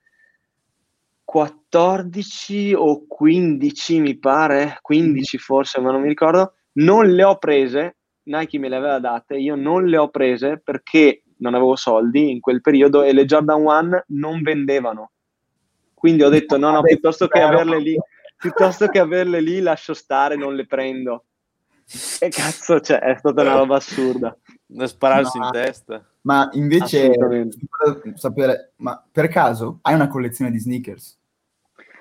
14 1.25 2.75
o 2.75 3.07
15 3.07 4.01
mi 4.01 4.19
pare, 4.19 4.79
15 4.81 5.39
forse, 5.39 5.81
ma 5.81 5.91
non 5.91 6.03
mi 6.03 6.09
ricordo, 6.09 6.55
non 6.75 7.11
le 7.11 7.25
ho 7.25 7.39
prese, 7.39 7.97
Nike 8.25 8.59
me 8.59 8.69
le 8.69 8.77
aveva 8.77 8.99
date, 8.99 9.37
io 9.37 9.55
non 9.55 9.87
le 9.87 9.97
ho 9.97 10.09
prese 10.09 10.61
perché 10.63 11.23
non 11.39 11.55
avevo 11.55 11.77
soldi 11.77 12.31
in 12.31 12.41
quel 12.41 12.61
periodo 12.61 13.03
e 13.03 13.13
le 13.13 13.25
Jordan 13.25 13.61
1 13.63 14.05
non 14.09 14.43
vendevano. 14.43 15.11
Quindi 15.95 16.23
ho 16.23 16.29
detto 16.29 16.57
no, 16.57 16.71
no, 16.71 16.83
piuttosto 16.83 17.29
che 17.29 17.41
averle 17.41 17.79
lì, 17.79 17.97
piuttosto 18.37 18.89
che 18.89 18.99
averle 18.99 19.41
lì 19.41 19.61
lascio 19.61 19.95
stare, 19.95 20.37
non 20.37 20.55
le 20.55 20.67
prendo. 20.67 21.25
E 22.21 22.29
cazzo, 22.29 22.81
cioè, 22.81 22.99
è 22.99 23.17
stata 23.19 23.43
una 23.43 23.55
roba 23.55 23.77
assurda. 23.77 24.37
Da 24.75 24.87
spararsi 24.87 25.39
ma, 25.39 25.47
in 25.47 25.53
testa. 25.53 26.05
Ma 26.23 26.49
invece, 26.53 27.13
sapere, 28.15 28.73
ma 28.77 29.05
per 29.11 29.29
caso 29.29 29.79
hai 29.83 29.95
una 29.95 30.09
collezione 30.09 30.51
di 30.51 30.59
sneakers? 30.59 31.19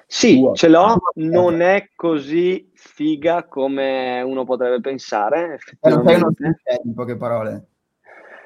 Sì, 0.07 0.49
ce 0.53 0.67
l'ho, 0.67 0.97
non 1.15 1.61
è 1.61 1.89
così 1.95 2.69
figa 2.73 3.45
come 3.45 4.21
uno 4.21 4.43
potrebbe 4.43 4.81
pensare. 4.81 5.59
Non 5.81 6.03
sei 6.05 6.15
uno 6.15 6.33
in 6.83 6.93
poche 6.93 7.15
parole. 7.15 7.67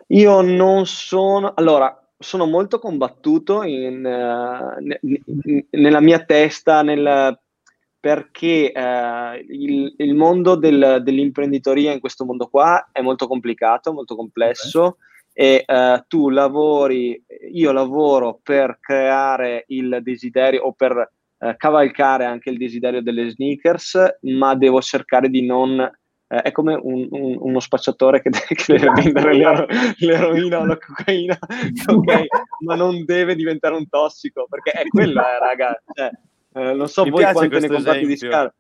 Io 0.08 0.42
non 0.42 0.86
sono... 0.86 1.54
Allora, 1.56 2.00
sono 2.18 2.46
molto 2.46 2.80
combattuto 2.80 3.64
in, 3.64 4.06
uh, 4.06 5.68
nella 5.72 6.00
mia 6.00 6.20
testa 6.24 6.82
nel, 6.82 7.40
perché 8.06 8.72
uh, 8.72 9.44
il, 9.52 9.96
il, 9.98 10.14
mondo 10.14 10.54
del, 10.54 11.02
dell'imprenditoria 11.02 11.92
in 11.92 12.00
questo 12.00 12.24
mondo 12.24 12.50
qua 12.50 12.90
è 12.92 13.02
molto 13.02 13.26
complicato, 13.26 13.94
molto 13.94 14.16
complesso 14.16 14.98
okay. 15.34 15.64
e 15.64 15.66
uh, 15.66 16.04
tu 16.08 16.30
lavori, 16.30 17.20
io 17.52 17.72
lavoro 17.72 18.40
per 18.44 18.78
creare 18.80 19.64
il 19.70 20.02
desiderio 20.04 20.66
o 20.66 20.74
per 20.74 21.14
eh, 21.40 21.56
cavalcare 21.58 22.26
anche 22.26 22.52
il 22.52 22.58
desiderio 22.60 23.02
delle 23.02 23.28
sneakers, 23.32 24.20
ma 24.22 24.54
devo 24.54 24.84
cercare 24.84 25.28
di 25.28 25.44
non 25.44 25.80
eh, 25.80 26.42
è 26.44 26.52
come 26.52 26.80
un, 26.80 27.08
un, 27.10 27.38
uno 27.40 27.60
spacciatore 27.60 28.22
che 28.22 28.30
deve, 28.30 28.92
vendere 29.02 29.34
l'ero, 29.34 29.66
l'eroina 29.98 30.60
o 30.60 30.66
la 30.66 30.78
cocaina, 30.78 31.40
okay, 31.90 32.28
ma 32.60 32.76
non 32.76 33.04
deve 33.04 33.34
diventare 33.34 33.74
un 33.74 33.90
tossico, 33.90 34.46
perché 34.48 34.74
è 34.74 34.88
quello, 34.90 35.22
eh, 35.22 35.40
raga. 35.40 35.82
Cioè, 35.92 36.12
eh, 36.56 36.74
non 36.74 36.88
so 36.88 37.04
Mi 37.04 37.10
voi 37.10 37.26
quante 37.34 37.60
ne 37.60 37.68
comprate 37.68 38.06
di 38.06 38.16
scarpe, 38.16 38.56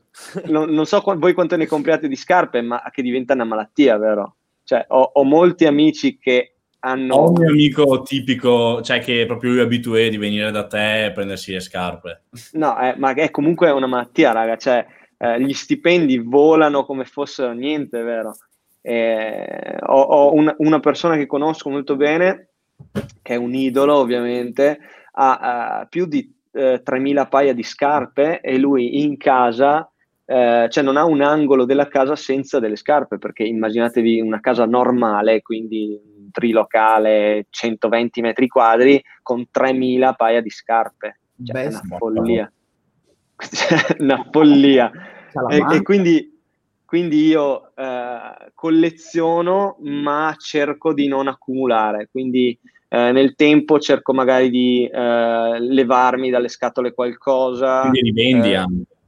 non, 0.48 0.70
non 0.70 0.86
so 0.86 1.02
qu- 1.02 1.18
voi 1.18 1.34
quante 1.34 1.56
ne 1.56 1.66
compriate 1.66 2.10
di 2.10 2.16
scarpe, 2.18 2.62
ma 2.62 2.84
che 2.92 3.02
diventa 3.02 3.34
una 3.34 3.46
malattia, 3.46 3.98
vero? 3.98 4.36
Cioè, 4.64 4.86
ho, 4.90 5.12
ho 5.14 5.24
molti 5.24 5.66
amici 5.66 6.18
che 6.18 6.56
hanno... 6.80 7.16
Ho 7.16 7.30
un 7.30 7.38
mio 7.38 7.50
amico 7.50 8.02
tipico, 8.02 8.82
cioè 8.82 9.00
che 9.00 9.26
proprio 9.26 9.52
lui 9.52 9.60
è 9.60 9.64
abitué 9.64 10.10
di 10.10 10.18
venire 10.18 10.52
da 10.52 10.68
te 10.68 11.06
e 11.06 11.12
prendersi 11.14 11.54
le 11.54 11.62
scarpe. 11.62 12.24
No, 12.54 12.78
eh, 12.80 12.96
ma 12.98 13.14
è 13.14 13.32
comunque 13.32 13.72
una 13.72 13.88
malattia, 13.88 14.34
raga, 14.34 14.58
cioè 14.58 14.86
eh, 15.18 15.40
gli 15.42 15.54
stipendi 15.54 16.18
volano 16.18 16.86
come 16.86 17.06
fossero 17.06 17.54
niente, 17.54 18.02
vero? 18.02 18.36
Eh, 18.82 19.78
ho, 19.80 20.02
ho 20.02 20.34
un, 20.34 20.54
una 20.58 20.80
persona 20.82 21.16
che 21.16 21.28
conosco 21.28 21.70
molto 21.70 21.96
bene, 21.96 22.50
che 23.22 23.34
è 23.34 23.38
un 23.38 23.54
idolo 23.54 23.96
ovviamente, 23.96 24.80
ha 25.14 25.82
uh, 25.82 25.88
più 25.88 26.06
di 26.06 26.35
eh, 26.56 26.82
3.000 26.84 27.28
paia 27.28 27.54
di 27.54 27.64
scarpe 27.64 28.42
e 28.42 28.58
lui 28.58 29.02
in 29.02 29.18
casa... 29.18 29.90
Eh, 30.28 30.68
cioè 30.72 30.84
non 30.84 30.98
ha 30.98 31.06
un 31.06 31.22
angolo 31.22 31.66
della 31.66 31.88
casa 31.88 32.16
senza 32.16 32.60
delle 32.60 32.78
scarpe, 32.78 33.20
perché 33.20 33.44
immaginatevi 33.44 34.22
una 34.22 34.40
casa 34.40 34.66
normale, 34.66 35.44
quindi 35.44 36.02
trilocale 36.36 37.46
120 37.50 38.22
metri 38.22 38.48
quadri 38.48 39.02
con 39.22 39.46
3.000 39.54 40.16
paia 40.16 40.42
di 40.42 40.50
scarpe. 40.50 41.20
Cioè, 41.44 41.70
Beh, 41.70 41.76
una 41.80 41.98
follia. 41.98 42.54
una 44.00 44.28
follia. 44.32 44.92
E, 45.50 45.66
e, 45.76 45.82
quindi, 45.82 46.42
quindi 46.86 47.28
io 47.28 47.74
eh, 47.76 48.52
colleziono, 48.54 49.78
ma 49.80 50.36
cerco 50.38 50.94
di 50.94 51.08
non 51.08 51.28
accumulare. 51.28 52.10
Quindi 52.12 52.58
eh, 52.96 53.12
nel 53.12 53.36
tempo 53.36 53.78
cerco 53.78 54.14
magari 54.14 54.50
di 54.50 54.88
eh, 54.88 55.60
levarmi 55.60 56.30
dalle 56.30 56.48
scatole 56.48 56.94
qualcosa. 56.94 57.82
Quindi 57.82 58.02
rivendi 58.02 58.54
eh, 58.54 58.66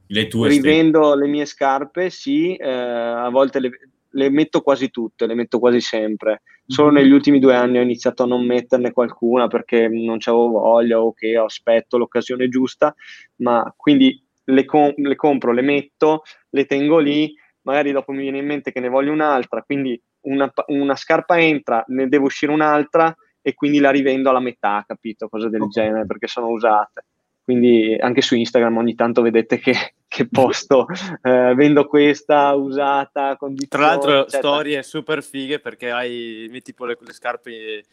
le 0.08 0.28
tue 0.28 0.48
Rivendo 0.48 1.04
stesse. 1.04 1.18
le 1.18 1.26
mie 1.26 1.46
scarpe, 1.46 2.10
sì, 2.10 2.54
eh, 2.54 2.68
a 2.68 3.30
volte 3.30 3.60
le, 3.60 3.70
le 4.10 4.28
metto 4.28 4.60
quasi 4.60 4.90
tutte, 4.90 5.26
le 5.26 5.34
metto 5.34 5.58
quasi 5.58 5.80
sempre. 5.80 6.42
Solo 6.66 6.90
negli 6.90 7.12
ultimi 7.12 7.38
due 7.38 7.54
anni 7.54 7.78
ho 7.78 7.82
iniziato 7.82 8.24
a 8.24 8.26
non 8.26 8.44
metterne 8.44 8.92
qualcuna 8.92 9.46
perché 9.46 9.88
non 9.88 10.18
c'avevo 10.18 10.48
voglia 10.48 11.00
o 11.00 11.14
che 11.14 11.34
aspetto 11.34 11.96
l'occasione 11.96 12.50
giusta, 12.50 12.94
ma 13.36 13.72
quindi 13.74 14.22
le, 14.44 14.66
com- 14.66 14.92
le 14.94 15.16
compro, 15.16 15.52
le 15.52 15.62
metto, 15.62 16.24
le 16.50 16.66
tengo 16.66 16.98
lì, 16.98 17.34
magari 17.62 17.92
dopo 17.92 18.12
mi 18.12 18.20
viene 18.20 18.36
in 18.36 18.46
mente 18.46 18.70
che 18.70 18.80
ne 18.80 18.90
voglio 18.90 19.12
un'altra, 19.12 19.62
quindi 19.62 19.98
una, 20.22 20.52
una 20.66 20.94
scarpa 20.94 21.40
entra, 21.40 21.82
ne 21.86 22.06
deve 22.06 22.24
uscire 22.24 22.52
un'altra 22.52 23.16
e 23.48 23.54
quindi 23.54 23.78
la 23.78 23.90
rivendo 23.90 24.28
alla 24.28 24.40
metà, 24.40 24.84
capito? 24.86 25.30
Cose 25.30 25.48
del 25.48 25.62
okay. 25.62 25.84
genere 25.84 26.04
perché 26.04 26.26
sono 26.26 26.48
usate. 26.48 27.06
Quindi 27.42 27.96
anche 27.98 28.20
su 28.20 28.36
Instagram 28.36 28.76
ogni 28.76 28.94
tanto 28.94 29.22
vedete 29.22 29.58
che, 29.58 29.94
che 30.06 30.28
posto, 30.28 30.86
eh, 31.22 31.54
vendo 31.54 31.86
questa 31.86 32.52
usata. 32.52 33.38
Tra 33.68 33.80
l'altro 33.80 34.20
eccetera. 34.20 34.38
storie 34.38 34.82
super 34.82 35.22
fighe 35.22 35.60
perché 35.60 35.90
hai, 35.90 36.46
metti 36.50 36.72
tipo 36.72 36.84
le, 36.84 36.98
le 37.00 37.12
scarpe 37.14 37.84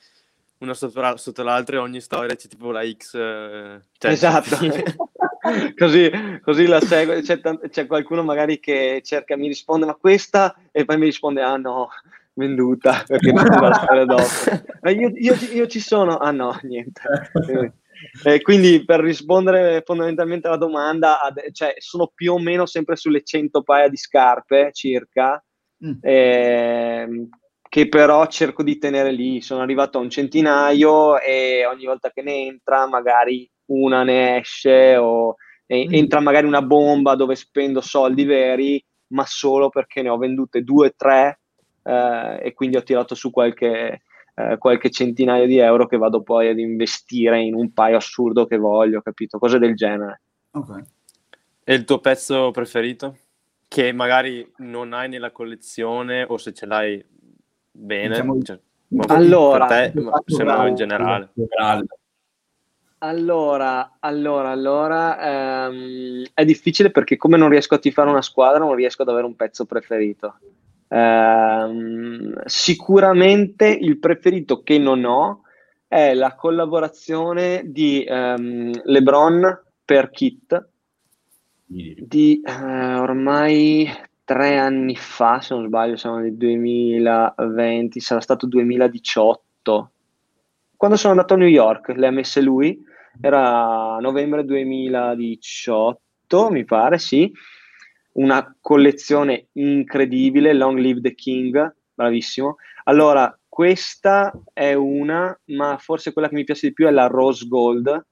una 0.58 0.74
sotto, 0.74 1.16
sotto, 1.16 1.44
l'altra 1.44 1.78
e 1.78 1.80
ogni 1.80 2.02
storia 2.02 2.36
c'è 2.36 2.50
tipo 2.50 2.72
la 2.72 2.86
X. 2.86 3.14
Eh, 3.14 3.80
cioè, 3.98 4.12
esatto. 4.12 4.58
così, 5.78 6.12
così 6.42 6.66
la 6.66 6.82
seguo. 6.82 7.22
C'è, 7.22 7.40
t- 7.40 7.70
c'è, 7.70 7.86
qualcuno 7.86 8.24
magari 8.24 8.60
che 8.60 9.02
cerca, 9.06 9.38
mi 9.38 9.48
risponde, 9.48 9.86
ma 9.86 9.96
questa, 9.96 10.54
e 10.74 10.84
poi 10.84 10.98
mi 10.98 11.06
risponde, 11.06 11.42
ah 11.42 11.56
no, 11.56 11.88
venduta, 12.36 13.04
perché 13.06 13.32
non 13.32 13.46
la 13.46 13.74
storia 13.74 14.06
dopo. 14.06 14.24
Io, 14.90 15.12
io, 15.16 15.36
io, 15.54 15.68
ci 15.68 15.80
sono, 15.80 16.18
ah 16.18 16.32
no, 16.32 16.58
niente. 16.62 17.02
Eh, 18.26 18.42
quindi 18.42 18.84
per 18.84 19.00
rispondere 19.00 19.82
fondamentalmente 19.86 20.48
alla 20.48 20.58
domanda, 20.58 21.18
cioè, 21.54 21.76
sono 21.78 22.12
più 22.14 22.34
o 22.34 22.40
meno 22.40 22.66
sempre 22.66 22.98
sulle 22.98 23.24
100 23.24 23.64
paia 23.64 23.88
di 23.88 23.96
scarpe 23.96 24.72
circa, 24.74 25.42
mm. 25.84 25.94
eh, 26.02 27.28
che 27.68 27.88
però 27.88 28.28
cerco 28.28 28.64
di 28.64 28.78
tenere 28.78 29.12
lì. 29.12 29.42
Sono 29.42 29.62
arrivato 29.62 29.98
a 29.98 30.02
un 30.02 30.10
centinaio 30.10 31.20
e 31.20 31.66
ogni 31.66 31.86
volta 31.86 32.12
che 32.12 32.22
ne 32.22 32.46
entra 32.46 32.86
magari 32.86 33.50
una 33.68 34.04
ne 34.04 34.40
esce 34.40 34.98
o 34.98 35.36
mm. 35.74 35.94
entra 35.94 36.20
magari 36.20 36.46
una 36.46 36.62
bomba 36.62 37.16
dove 37.16 37.36
spendo 37.36 37.80
soldi 37.80 38.26
veri, 38.26 38.84
ma 39.14 39.26
solo 39.26 39.70
perché 39.70 40.02
ne 40.02 40.10
ho 40.10 40.18
vendute 40.18 40.64
due 40.64 40.88
o 40.88 40.94
tre 40.96 41.40
eh, 41.86 42.40
e 42.42 42.54
quindi 42.54 42.78
ho 42.78 42.84
tirato 42.84 43.14
su 43.14 43.30
qualche, 43.30 44.02
eh, 44.34 44.58
qualche 44.58 44.90
centinaio 44.90 45.46
di 45.46 45.58
euro 45.60 45.86
che 45.86 45.98
vado 45.98 46.24
poi 46.24 46.50
ad 46.50 46.58
investire 46.58 47.40
in 47.42 47.54
un 47.54 47.72
paio 47.74 47.98
assurdo 47.98 48.48
che 48.48 48.58
voglio, 48.58 49.02
capito? 49.02 49.38
Cose 49.38 49.60
del 49.60 49.76
genere. 49.76 50.22
Ok. 50.52 50.84
E 51.64 51.74
il 51.74 51.84
tuo 51.84 52.00
pezzo 52.00 52.52
preferito? 52.52 53.18
Che 53.68 53.92
magari 53.92 54.52
non 54.58 54.94
hai 54.94 55.10
nella 55.10 55.32
collezione 55.32 56.26
o 56.28 56.38
se 56.38 56.54
ce 56.54 56.66
l'hai 56.66 57.04
bene? 57.72 58.10
Diciamo, 58.10 58.42
cioè, 58.42 58.60
allora, 59.08 59.66
te, 59.66 59.94
sembra 60.26 60.68
in 60.68 60.76
generale. 60.76 61.30
Allora, 63.00 63.98
allora, 64.00 64.50
allora, 64.50 65.68
ehm, 65.68 66.24
è 66.34 66.46
difficile 66.46 66.90
perché 66.90 67.18
come 67.18 67.38
non 67.38 67.50
riesco 67.50 67.76
a 67.76 67.80
tifare 67.80 68.10
una 68.10 68.22
squadra, 68.22 68.60
non 68.60 68.74
riesco 68.74 69.04
ad 69.04 69.10
avere 69.10 69.26
un 69.26 69.36
pezzo 69.36 69.66
preferito. 69.66 70.38
Ehm, 70.88 72.44
sicuramente 72.46 73.68
il 73.68 74.00
preferito 74.00 74.62
che 74.62 74.78
non 74.78 75.04
ho 75.04 75.42
è 75.88 76.14
la 76.14 76.36
collaborazione 76.36 77.64
di 77.66 78.04
ehm, 78.04 78.72
LeBron 78.84 79.64
per 79.84 80.12
Kit 80.12 80.68
di 81.68 82.42
eh, 82.44 82.96
ormai 82.96 83.90
tre 84.24 84.58
anni 84.58 84.96
fa, 84.96 85.42
se 85.42 85.56
non 85.56 85.66
sbaglio, 85.66 85.98
siamo 85.98 86.18
nel 86.18 86.36
2020, 86.36 88.00
sarà 88.00 88.22
stato 88.22 88.46
2018. 88.48 89.92
Quando 90.76 90.98
sono 90.98 91.14
andato 91.14 91.34
a 91.34 91.38
New 91.38 91.48
York, 91.48 91.90
le 91.90 92.08
ha 92.08 92.12
messe 92.12 92.42
lui, 92.42 92.80
era 93.20 93.98
novembre 94.00 94.46
2018, 94.46 96.50
mi 96.50 96.66
pare, 96.66 97.00
sì 97.00 97.32
una 98.16 98.56
collezione 98.60 99.48
incredibile, 99.54 100.54
Long 100.54 100.78
Live 100.78 101.02
the 101.02 101.16
King, 101.16 101.76
bravissimo. 101.94 102.58
Allora, 102.86 103.38
questa 103.48 104.34
è 104.54 104.74
una, 104.74 105.38
ma 105.46 105.78
forse 105.78 106.14
quella 106.14 106.28
che 106.28 106.36
mi 106.36 106.44
piace 106.44 106.68
di 106.68 106.74
più 106.74 106.88
è 106.88 106.92
la 106.92 107.08
Rose 107.08 107.48
Gold, 107.48 108.06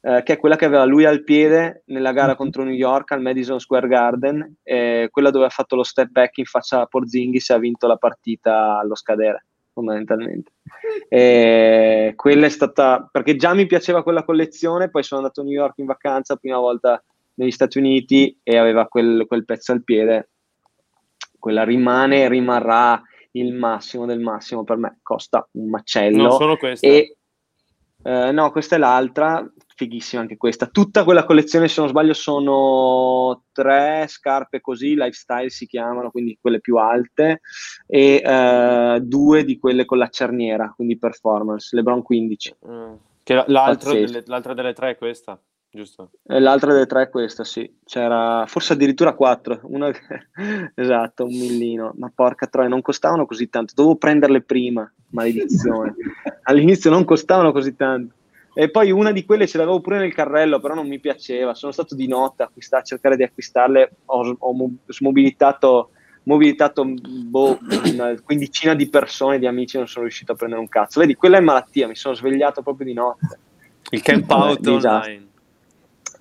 eh, 0.00 0.22
che 0.22 0.34
è 0.34 0.38
quella 0.38 0.56
che 0.56 0.64
aveva 0.64 0.84
lui 0.84 1.04
al 1.04 1.24
piede 1.24 1.82
nella 1.86 2.12
gara 2.12 2.28
mm-hmm. 2.28 2.36
contro 2.36 2.62
New 2.62 2.74
York 2.74 3.10
al 3.12 3.22
Madison 3.22 3.58
Square 3.58 3.88
Garden, 3.88 4.56
eh, 4.62 5.08
quella 5.10 5.30
dove 5.30 5.46
ha 5.46 5.50
fatto 5.50 5.76
lo 5.76 5.82
step 5.82 6.10
back 6.10 6.38
in 6.38 6.44
faccia 6.44 6.82
a 6.82 6.86
Porzingis 6.86 7.50
e 7.50 7.54
ha 7.54 7.58
vinto 7.58 7.86
la 7.86 7.96
partita 7.96 8.78
allo 8.78 8.94
scadere 8.94 9.46
fondamentalmente. 9.72 10.52
E 11.08 12.12
quella 12.16 12.46
è 12.46 12.48
stata 12.48 13.08
perché 13.10 13.36
già 13.36 13.52
mi 13.52 13.66
piaceva 13.66 14.02
quella 14.02 14.24
collezione, 14.24 14.88
poi 14.88 15.02
sono 15.02 15.20
andato 15.20 15.40
a 15.40 15.44
New 15.44 15.52
York 15.52 15.78
in 15.78 15.86
vacanza, 15.86 16.36
prima 16.36 16.58
volta 16.58 17.02
negli 17.36 17.50
Stati 17.50 17.78
Uniti 17.78 18.38
e 18.42 18.56
aveva 18.56 18.86
quel, 18.86 19.24
quel 19.26 19.44
pezzo 19.44 19.72
al 19.72 19.84
piede, 19.84 20.30
quella 21.38 21.64
rimane 21.64 22.22
e 22.22 22.28
rimarrà 22.28 23.02
il 23.32 23.52
massimo 23.52 24.06
del 24.06 24.20
massimo 24.20 24.64
per 24.64 24.76
me, 24.76 24.98
costa 25.02 25.46
un 25.52 25.68
macello. 25.68 26.22
Non 26.22 26.32
solo 26.32 26.56
questa. 26.56 26.86
E, 26.86 27.16
eh, 28.02 28.32
no, 28.32 28.50
questa 28.50 28.76
è 28.76 28.78
l'altra, 28.78 29.46
fighissima 29.74 30.22
anche 30.22 30.36
questa. 30.36 30.66
Tutta 30.66 31.04
quella 31.04 31.24
collezione, 31.24 31.68
se 31.68 31.80
non 31.80 31.90
sbaglio, 31.90 32.14
sono 32.14 33.44
tre 33.52 34.06
scarpe 34.08 34.60
così, 34.60 34.94
lifestyle 34.94 35.50
si 35.50 35.66
chiamano, 35.66 36.10
quindi 36.10 36.38
quelle 36.40 36.60
più 36.60 36.76
alte, 36.76 37.40
e 37.86 38.22
eh, 38.24 38.98
due 39.02 39.44
di 39.44 39.58
quelle 39.58 39.84
con 39.84 39.98
la 39.98 40.08
cerniera, 40.08 40.72
quindi 40.74 40.98
performance, 40.98 41.76
LeBron 41.76 42.02
15. 42.02 42.56
Mm. 42.66 42.94
Che 43.22 43.44
l'altra 43.48 43.92
delle, 43.92 44.22
l'altra 44.26 44.54
delle 44.54 44.72
tre 44.72 44.90
è 44.90 44.96
questa 44.96 45.38
giusto? 45.76 46.10
E 46.26 46.40
l'altra 46.40 46.72
delle 46.72 46.86
tre 46.86 47.02
è 47.02 47.08
questa, 47.08 47.44
sì. 47.44 47.70
C'era 47.84 48.44
forse 48.48 48.72
addirittura 48.72 49.14
quattro. 49.14 49.60
Una... 49.64 49.92
esatto, 50.74 51.24
un 51.24 51.30
millino. 51.30 51.92
Ma 51.96 52.10
porca 52.12 52.48
troia, 52.48 52.68
non 52.68 52.82
costavano 52.82 53.26
così 53.26 53.48
tanto. 53.48 53.74
Dovevo 53.76 53.96
prenderle 53.96 54.40
prima, 54.40 54.90
maledizione. 55.10 55.94
All'inizio 56.42 56.90
non 56.90 57.04
costavano 57.04 57.52
così 57.52 57.76
tanto. 57.76 58.14
E 58.58 58.70
poi 58.70 58.90
una 58.90 59.12
di 59.12 59.26
quelle 59.26 59.46
ce 59.46 59.58
l'avevo 59.58 59.80
pure 59.80 59.98
nel 59.98 60.14
carrello, 60.14 60.58
però 60.60 60.74
non 60.74 60.88
mi 60.88 60.98
piaceva. 60.98 61.54
Sono 61.54 61.72
stato 61.72 61.94
di 61.94 62.08
notte 62.08 62.42
a, 62.42 62.46
acquistare, 62.46 62.82
a 62.82 62.86
cercare 62.86 63.16
di 63.16 63.22
acquistarle. 63.22 63.90
Ho, 64.06 64.36
ho 64.38 64.70
smobilitato, 64.86 65.90
mobilitato 66.22 66.82
boh, 66.84 67.58
una 67.92 68.18
quindicina 68.22 68.74
di 68.74 68.88
persone, 68.88 69.38
di 69.38 69.46
amici, 69.46 69.76
non 69.76 69.86
sono 69.86 70.04
riuscito 70.04 70.32
a 70.32 70.36
prendere 70.36 70.60
un 70.60 70.68
cazzo. 70.68 71.00
Vedi, 71.00 71.14
quella 71.14 71.36
è 71.36 71.40
malattia, 71.40 71.86
mi 71.86 71.96
sono 71.96 72.14
svegliato 72.14 72.62
proprio 72.62 72.86
di 72.86 72.94
notte. 72.94 73.38
Il 73.90 74.02
camp 74.02 74.30
out 74.30 74.66
online. 74.66 75.34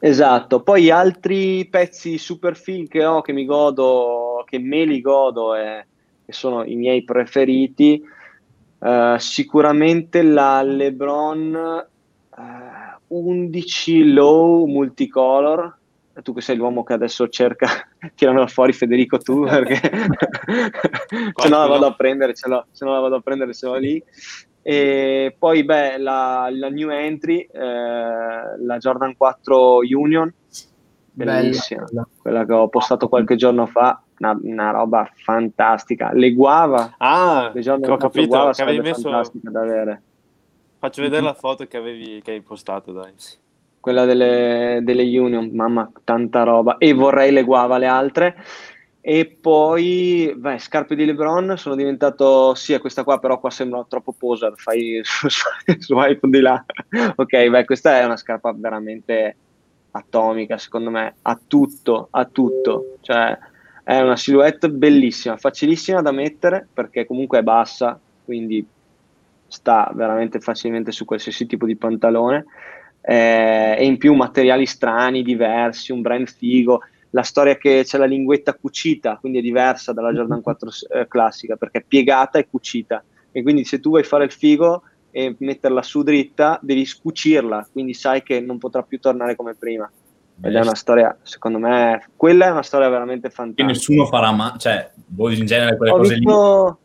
Esatto, 0.06 0.62
poi 0.62 0.91
altri 0.91 1.66
pezzi 1.66 2.20
super 2.20 2.56
film 2.56 2.86
che 2.86 3.03
ho, 3.03 3.22
che 3.22 3.34
mi 3.34 3.43
godo, 3.43 4.43
che 4.45 4.60
me 4.60 4.86
li 4.86 5.01
godo 5.01 5.56
e 5.56 5.88
che 6.24 6.32
sono 6.32 6.64
i 6.64 6.76
miei 6.76 7.03
preferiti, 7.03 8.03
uh, 8.78 9.18
sicuramente 9.18 10.22
la 10.22 10.62
LeBron 10.62 11.86
uh, 12.30 12.39
eh, 12.39 12.97
11 13.08 14.14
Low 14.14 14.68
Multicolor, 14.68 15.76
tu 16.22 16.36
che 16.36 16.41
sei 16.41 16.56
l'uomo 16.56 16.84
che 16.84 16.93
adesso 16.93 17.28
cerca, 17.28 17.68
tiramela 18.14 18.45
fuori 18.45 18.74
Federico 18.74 19.18
tu 19.18 19.43
perché 19.43 19.82
se 21.34 21.49
no 21.49 21.58
la 21.58 21.66
vado 21.66 21.88
a 21.88 21.95
prendere, 21.95 22.36
se 22.36 22.47
no 22.47 22.64
la 22.78 22.99
vado 22.99 23.16
a 23.16 23.22
prendere 23.22 23.53
se 23.53 23.66
l'ho 23.66 23.76
lì. 23.78 24.03
E 24.68 25.36
poi, 25.38 25.63
beh, 25.63 25.99
la, 25.99 26.49
la 26.51 26.70
new 26.70 26.89
entry, 26.89 27.47
eh, 27.51 27.59
la 27.61 28.78
Jordan 28.80 29.16
4 29.16 29.82
Union, 29.91 30.34
bellissima, 31.11 31.84
Bella. 31.84 32.07
quella 32.20 32.45
che 32.45 32.53
ho 32.53 32.68
postato 32.68 33.07
qualche 33.07 33.36
giorno 33.36 33.68
fa, 33.68 34.01
una, 34.18 34.36
una 34.41 34.72
roba 34.72 35.07
fantastica. 35.13 36.11
Le 36.13 36.34
guava, 36.34 36.95
ah, 36.97 37.51
le 37.53 37.61
Jordan 37.61 37.91
ho 37.91 37.97
capito, 37.97 38.26
guava 38.26 38.53
che 38.53 38.63
avevi 38.63 38.80
messo... 38.80 39.03
fantastica 39.03 39.51
da 39.51 39.61
avere. 39.61 40.01
Faccio 40.80 41.01
vedere 41.03 41.22
mm-hmm. 41.22 41.32
la 41.32 41.38
foto 41.38 41.68
che, 41.68 41.78
avevi, 41.78 42.22
che 42.24 42.32
hai 42.32 42.41
postato, 42.41 42.91
dai. 42.91 43.13
Quella 43.80 44.05
delle, 44.05 44.80
delle 44.82 45.03
Union, 45.03 45.51
mamma, 45.53 45.91
tanta 46.03 46.41
roba. 46.41 46.78
E 46.80 46.91
vorrei 46.93 47.32
le 47.32 47.43
guava 47.43 47.78
le 47.78 47.86
altre. 47.86 48.36
E 49.08 49.38
poi, 49.39 50.34
beh, 50.36 50.58
scarpe 50.58 50.95
di 50.95 51.06
LeBron 51.06 51.58
sono 51.58 51.76
diventato, 51.76 52.56
sì, 52.56 52.76
questa 52.80 53.03
qua, 53.03 53.20
però 53.20 53.39
qua 53.39 53.51
sembra 53.51 53.86
troppo 53.88 54.16
poser, 54.18 54.53
fai 54.56 54.99
iPhone 55.70 56.32
di 56.32 56.39
là. 56.39 56.66
ok, 57.16 57.49
beh, 57.49 57.66
questa 57.66 57.99
è 57.99 58.03
una 58.03 58.18
scarpa 58.18 58.51
veramente 58.58 59.36
atomica, 59.91 60.58
secondo 60.58 60.89
me, 60.89 61.18
ha 61.22 61.39
tutto, 61.47 62.08
ha 62.10 62.26
tutto. 62.26 62.95
Cioè, 63.01 63.38
è 63.84 63.99
una 63.99 64.16
silhouette 64.16 64.72
bellissima, 64.72 65.38
facilissima 65.38 66.01
da 66.01 66.12
mettere, 66.12 66.68
perché 66.74 67.06
comunque 67.06 67.38
è 67.38 67.43
bassa, 67.43 67.99
quindi 68.24 68.66
sta 69.45 69.91
veramente 69.93 70.39
facilmente 70.39 70.91
su 70.91 71.06
qualsiasi 71.06 71.45
tipo 71.45 71.68
di 71.68 71.76
pantalone. 71.76 72.45
Eh, 73.01 73.76
e 73.78 73.86
in 73.86 73.99
più 73.99 74.16
materiali 74.16 74.66
strani, 74.66 75.22
diversi, 75.22 75.91
un 75.91 76.01
brand 76.01 76.28
figo 76.28 76.82
la 77.16 77.24
storia 77.24 77.55
che 77.55 77.84
c'è 77.86 77.97
la 77.97 78.05
linguetta 78.05 78.53
cucita, 78.53 79.18
quindi 79.20 79.39
è 79.39 79.41
diversa 79.41 79.93
dalla 79.93 80.11
Jordan 80.11 80.41
4 80.43 80.70
eh, 80.93 81.07
classica 81.07 81.55
perché 81.55 81.80
è 81.80 81.84
piegata 81.88 82.38
e 82.38 82.47
cucita. 82.47 83.01
E 83.32 83.41
quindi 83.41 83.63
se 83.63 83.80
tu 83.80 83.89
vuoi 83.89 84.03
fare 84.03 84.26
il 84.26 84.32
figo 84.32 84.84
e 85.11 85.34
metterla 85.39 85.82
su 85.82 86.03
dritta, 86.03 86.59
devi 86.61 86.86
scucirla, 86.86 87.68
quindi 87.72 87.93
sai 87.93 88.22
che 88.22 88.41
non 88.41 88.57
potrà 88.57 88.84
più 88.84 88.99
tornare 88.99 89.36
come 89.36 89.55
prima. 89.55 89.89
Ed 90.41 90.53
è 90.53 90.59
una 90.59 90.76
storia, 90.76 91.18
secondo 91.24 91.57
me, 91.57 92.09
quella 92.18 92.47
è 92.47 92.51
una 92.51 92.61
storia 92.61 92.89
veramente 92.89 93.30
fantastica. 93.30 93.66
Che 93.66 93.74
nessuno 93.74 94.05
farà 94.05 94.34
mai, 94.34 94.57
cioè, 94.57 94.91
voi 95.07 95.38
in 95.38 95.45
genere 95.45 95.78
quelle 95.78 95.93
Ho 95.93 95.97
cose 95.97 96.16
visto... 96.16 96.80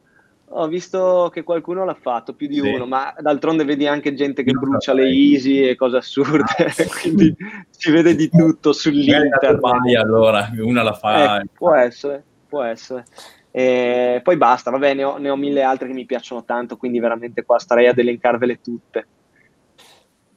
ho 0.52 0.66
visto 0.66 1.30
che 1.32 1.44
qualcuno 1.44 1.84
l'ha 1.84 1.96
fatto, 2.00 2.34
più 2.34 2.48
di 2.48 2.56
sì. 2.56 2.68
uno, 2.68 2.86
ma 2.86 3.14
d'altronde 3.18 3.64
vedi 3.64 3.86
anche 3.86 4.14
gente 4.14 4.42
che 4.42 4.52
brucia 4.52 4.92
le 4.92 5.08
easy 5.08 5.68
e 5.68 5.76
cose 5.76 5.98
assurde, 5.98 6.44
ah, 6.56 6.72
quindi 7.00 7.34
si 7.70 7.90
vede 7.90 8.16
di 8.16 8.28
tutto 8.28 8.72
sull'internet. 8.72 9.62
allora, 9.96 10.50
una 10.58 10.82
la 10.82 10.92
fa. 10.92 11.40
Eh, 11.40 11.46
può 11.52 11.74
essere, 11.74 12.22
può 12.48 12.62
essere. 12.62 13.04
E 13.52 14.20
poi 14.22 14.36
basta, 14.36 14.70
vabbè, 14.70 14.94
ne 14.94 15.04
ho, 15.04 15.18
ne 15.18 15.30
ho, 15.30 15.36
mille 15.36 15.62
altre 15.62 15.86
che 15.86 15.94
mi 15.94 16.06
piacciono 16.06 16.44
tanto, 16.44 16.76
quindi 16.76 16.98
veramente 16.98 17.44
qua 17.44 17.58
starei 17.58 17.86
ad 17.86 17.98
elencarvele 17.98 18.60
tutte. 18.60 19.06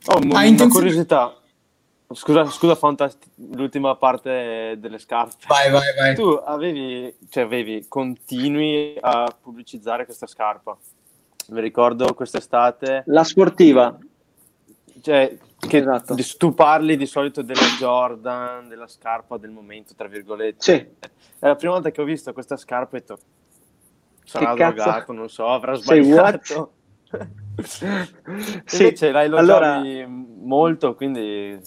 Oh, 0.07 0.19
una 0.19 0.43
intenzione... 0.43 0.71
curiosità. 0.71 1.35
Scusa, 2.13 2.45
scusa 2.45 2.75
Fantast- 2.75 3.27
l'ultima 3.35 3.95
parte 3.95 4.75
delle 4.77 4.97
scarpe. 4.97 5.45
Vai, 5.47 5.71
vai, 5.71 5.93
vai. 5.97 6.15
Tu 6.15 6.27
avevi, 6.45 7.15
cioè 7.29 7.43
avevi, 7.43 7.85
continui 7.87 8.97
a 8.99 9.33
pubblicizzare 9.41 10.05
questa 10.05 10.27
scarpa. 10.27 10.77
Mi 11.49 11.61
ricordo 11.61 12.13
quest'estate. 12.13 13.03
La 13.07 13.23
sportiva. 13.23 13.97
Cioè, 15.01 15.37
che 15.67 15.77
esatto. 15.77 16.15
tu 16.37 16.53
parli 16.53 16.97
di 16.97 17.05
solito 17.05 17.41
della 17.41 17.65
Jordan, 17.77 18.67
della 18.67 18.87
scarpa 18.87 19.37
del 19.37 19.51
momento, 19.51 19.93
tra 19.95 20.07
virgolette. 20.07 20.57
Sì. 20.59 20.73
È 21.39 21.47
la 21.47 21.55
prima 21.55 21.73
volta 21.73 21.91
che 21.91 22.01
ho 22.01 22.05
visto 22.05 22.31
questa 22.33 22.57
scarpa 22.57 22.97
e 22.97 22.99
ho 22.99 23.01
detto, 23.01 23.19
sarà 24.23 24.53
che 24.53 24.63
drogato, 24.63 24.89
cazzo? 24.89 25.11
non 25.13 25.29
so, 25.29 25.47
avrà 25.47 25.73
sbagliato. 25.75 26.73
sì, 27.63 27.85
Invece 27.85 29.11
l'hai 29.11 29.27
allora... 29.27 29.81
molto, 30.07 30.95
quindi 30.95 31.59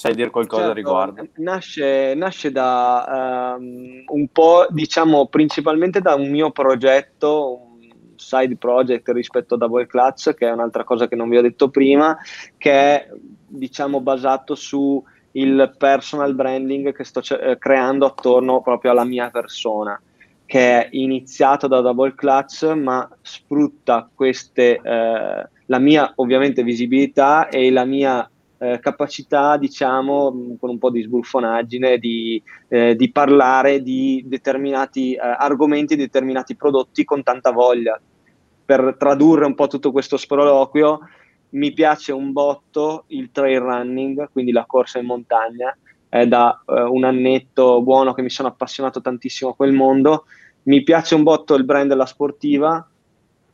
sai 0.00 0.14
dire 0.14 0.30
qualcosa 0.30 0.62
certo, 0.62 0.72
a 0.72 0.74
riguardo. 0.76 1.28
Nasce, 1.36 2.14
nasce 2.14 2.50
da 2.50 3.56
um, 3.58 4.02
un 4.06 4.28
po', 4.28 4.66
diciamo, 4.70 5.26
principalmente 5.26 6.00
da 6.00 6.14
un 6.14 6.30
mio 6.30 6.50
progetto, 6.52 7.60
un 7.74 7.90
side 8.16 8.56
project 8.56 9.10
rispetto 9.10 9.56
a 9.56 9.58
Double 9.58 9.86
Clutch, 9.86 10.32
che 10.32 10.48
è 10.48 10.52
un'altra 10.52 10.84
cosa 10.84 11.06
che 11.06 11.16
non 11.16 11.28
vi 11.28 11.36
ho 11.36 11.42
detto 11.42 11.68
prima, 11.68 12.16
che 12.56 12.72
è, 12.72 13.08
diciamo, 13.46 14.00
basato 14.00 14.54
su 14.54 15.04
il 15.32 15.74
personal 15.76 16.34
branding 16.34 16.94
che 16.94 17.04
sto 17.04 17.20
c- 17.20 17.58
creando 17.58 18.06
attorno 18.06 18.62
proprio 18.62 18.92
alla 18.92 19.04
mia 19.04 19.28
persona 19.28 20.00
che 20.46 20.58
è 20.58 20.88
iniziato 20.92 21.68
da 21.68 21.80
Double 21.80 22.14
Clutch, 22.16 22.64
ma 22.72 23.08
sfrutta 23.20 24.10
queste, 24.12 24.80
eh, 24.82 25.48
la 25.66 25.78
mia 25.78 26.12
ovviamente 26.16 26.64
visibilità 26.64 27.48
e 27.48 27.70
la 27.70 27.84
mia 27.84 28.28
eh, 28.62 28.78
capacità, 28.78 29.56
diciamo, 29.56 30.56
con 30.60 30.68
un 30.68 30.78
po' 30.78 30.90
di 30.90 31.00
sbuffonaggine, 31.00 31.96
di, 31.96 32.42
eh, 32.68 32.94
di 32.94 33.10
parlare 33.10 33.80
di 33.80 34.22
determinati 34.26 35.14
eh, 35.14 35.18
argomenti, 35.18 35.96
determinati 35.96 36.54
prodotti 36.56 37.04
con 37.04 37.22
tanta 37.22 37.52
voglia. 37.52 37.98
Per 38.64 38.96
tradurre 38.98 39.46
un 39.46 39.54
po' 39.54 39.66
tutto 39.66 39.90
questo 39.90 40.18
sproloquio, 40.18 41.00
mi 41.50 41.72
piace 41.72 42.12
un 42.12 42.32
botto 42.32 43.04
il 43.08 43.30
trail 43.32 43.60
running, 43.60 44.28
quindi 44.30 44.52
la 44.52 44.66
corsa 44.66 44.98
in 44.98 45.06
montagna, 45.06 45.74
è 46.10 46.26
da 46.26 46.62
uh, 46.66 46.92
un 46.92 47.04
annetto 47.04 47.80
buono 47.80 48.12
che 48.12 48.20
mi 48.20 48.30
sono 48.30 48.48
appassionato 48.48 49.00
tantissimo 49.00 49.52
a 49.52 49.54
quel 49.54 49.72
mondo. 49.72 50.26
Mi 50.64 50.82
piace 50.82 51.14
un 51.14 51.22
botto 51.22 51.54
il 51.54 51.64
brand 51.64 51.88
della 51.88 52.04
sportiva, 52.04 52.86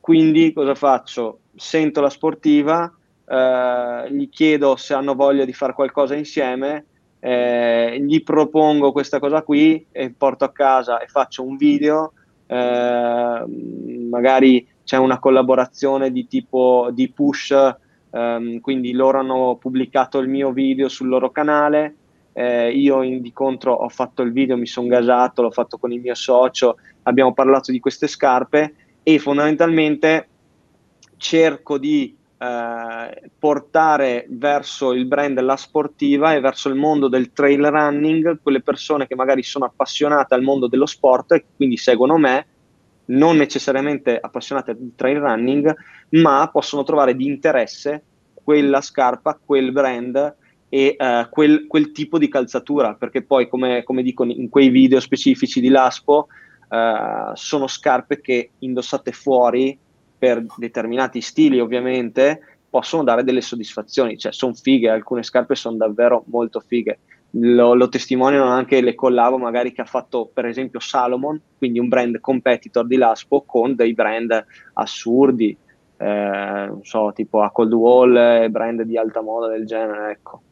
quindi 0.01 0.53
cosa 0.53 0.75
faccio? 0.75 1.39
Sento 1.55 2.01
la 2.01 2.11
sportiva, 2.11 2.93
eh, 3.27 4.07
gli 4.11 4.29
chiedo 4.29 4.77
se 4.77 4.95
hanno 4.95 5.15
voglia 5.15 5.45
di 5.45 5.53
fare 5.53 5.73
qualcosa 5.73 6.15
insieme, 6.15 6.87
eh, 7.19 7.99
gli 8.01 8.23
propongo 8.23 8.93
questa 8.93 9.19
cosa 9.19 9.43
qui 9.43 9.85
e 9.91 10.11
porto 10.11 10.45
a 10.45 10.53
casa 10.53 11.01
e 11.01 11.07
faccio 11.07 11.43
un 11.45 11.57
video, 11.57 12.13
eh, 12.47 13.45
magari 14.09 14.67
c'è 14.85 14.97
una 14.97 15.19
collaborazione 15.19 16.13
di 16.13 16.29
tipo 16.29 16.91
di 16.93 17.11
push, 17.11 17.53
ehm, 18.11 18.61
quindi 18.61 18.93
loro 18.93 19.19
hanno 19.19 19.57
pubblicato 19.57 20.19
il 20.19 20.29
mio 20.29 20.53
video 20.53 20.89
sul 20.89 21.09
loro 21.09 21.31
canale, 21.31 21.97
eh, 22.33 22.71
io 22.71 23.03
in, 23.03 23.23
di 23.23 23.33
contro 23.33 23.73
ho 23.73 23.89
fatto 23.89 24.23
il 24.23 24.31
video, 24.31 24.57
mi 24.57 24.67
sono 24.67 24.87
gasato, 24.87 25.43
l'ho 25.43 25.51
fatto 25.51 25.79
con 25.79 25.91
il 25.91 26.01
mio 26.01 26.15
socio, 26.15 26.77
abbiamo 27.03 27.33
parlato 27.33 27.73
di 27.73 27.81
queste 27.81 28.07
scarpe 28.07 28.75
e 29.03 29.19
fondamentalmente 29.19 30.29
cerco 31.17 31.79
di 31.79 32.15
eh, 32.39 33.31
portare 33.39 34.27
verso 34.29 34.93
il 34.93 35.07
brand 35.07 35.41
la 35.41 35.57
sportiva 35.57 36.35
e 36.35 36.41
verso 36.41 36.69
il 36.69 36.75
mondo 36.75 37.09
del 37.09 37.33
trail 37.33 37.65
running 37.67 38.41
quelle 38.43 38.61
persone 38.61 39.07
che 39.07 39.15
magari 39.15 39.43
sono 39.43 39.65
appassionate 39.65 40.35
al 40.35 40.43
mondo 40.43 40.67
dello 40.67 40.87
sport 40.87 41.33
e 41.33 41.45
quindi 41.57 41.77
seguono 41.77 42.19
me 42.19 42.47
non 43.07 43.37
necessariamente 43.37 44.19
appassionate 44.21 44.77
di 44.77 44.93
trail 44.95 45.19
running 45.19 45.75
ma 46.11 46.49
possono 46.53 46.83
trovare 46.83 47.15
di 47.15 47.27
interesse 47.27 48.03
quella 48.47 48.81
scarpa, 48.81 49.37
quel 49.45 49.73
brand 49.73 50.37
e 50.69 50.97
uh, 50.97 51.29
quel, 51.31 51.67
quel, 51.67 51.91
tipo 51.91 52.17
di 52.17 52.29
calzatura, 52.29 52.95
perché 52.95 53.23
poi, 53.23 53.49
come, 53.49 53.83
come, 53.83 54.05
dico 54.05 54.23
in 54.23 54.49
quei 54.49 54.69
video 54.69 55.01
specifici 55.01 55.61
di 55.61 55.69
Laspo, 55.69 56.29
uh, 56.69 57.35
sono 57.35 57.67
scarpe 57.67 58.21
che 58.21 58.51
indossate 58.61 59.11
fuori 59.11 59.77
per 60.19 60.45
determinati 60.57 61.21
stili, 61.21 61.61
ovviamente, 61.61 62.57
possono 62.69 63.05
dare 63.05 63.25
delle 63.25 63.41
soddisfazioni, 63.41 64.19
cioè 64.19 64.33
sono 64.33 64.55
fighe, 64.55 64.91
alcune 64.91 65.23
scarpe 65.23 65.55
sono 65.55 65.77
davvero 65.77 66.25
molto 66.27 66.61
fighe. 66.61 66.99
Lo, 67.31 67.75
lo, 67.75 67.89
testimoniano 67.89 68.47
anche 68.47 68.81
le 68.81 68.95
collabo 68.95 69.37
magari 69.37 69.73
che 69.73 69.83
ha 69.83 69.87
fatto 69.87 70.31
per 70.33 70.47
esempio 70.47 70.81
Salomon, 70.81 71.41
quindi 71.59 71.79
un 71.79 71.89
brand 71.89 72.21
competitor 72.21 72.87
di 72.87 72.97
Laspo 72.97 73.43
con 73.43 73.75
dei 73.75 73.95
brand 73.95 74.45
assurdi, 74.75 75.57
eh, 75.99 76.67
non 76.69 76.81
so, 76.83 77.13
tipo 77.15 77.43
a 77.43 77.51
Cold 77.51 77.73
Wall 77.73 78.17
e 78.17 78.51
brand 78.51 78.83
di 78.83 78.97
alta 78.97 79.23
moda 79.23 79.49
del 79.49 79.67
genere, 79.67 80.13
ecco. 80.13 80.43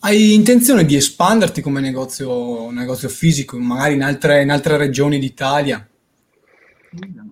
Hai 0.00 0.34
intenzione 0.34 0.84
di 0.84 0.96
espanderti 0.96 1.60
come 1.60 1.80
negozio, 1.80 2.70
negozio 2.70 3.08
fisico, 3.08 3.56
magari 3.58 3.94
in 3.94 4.02
altre, 4.02 4.42
in 4.42 4.50
altre 4.50 4.76
regioni 4.76 5.18
d'Italia? 5.18 5.86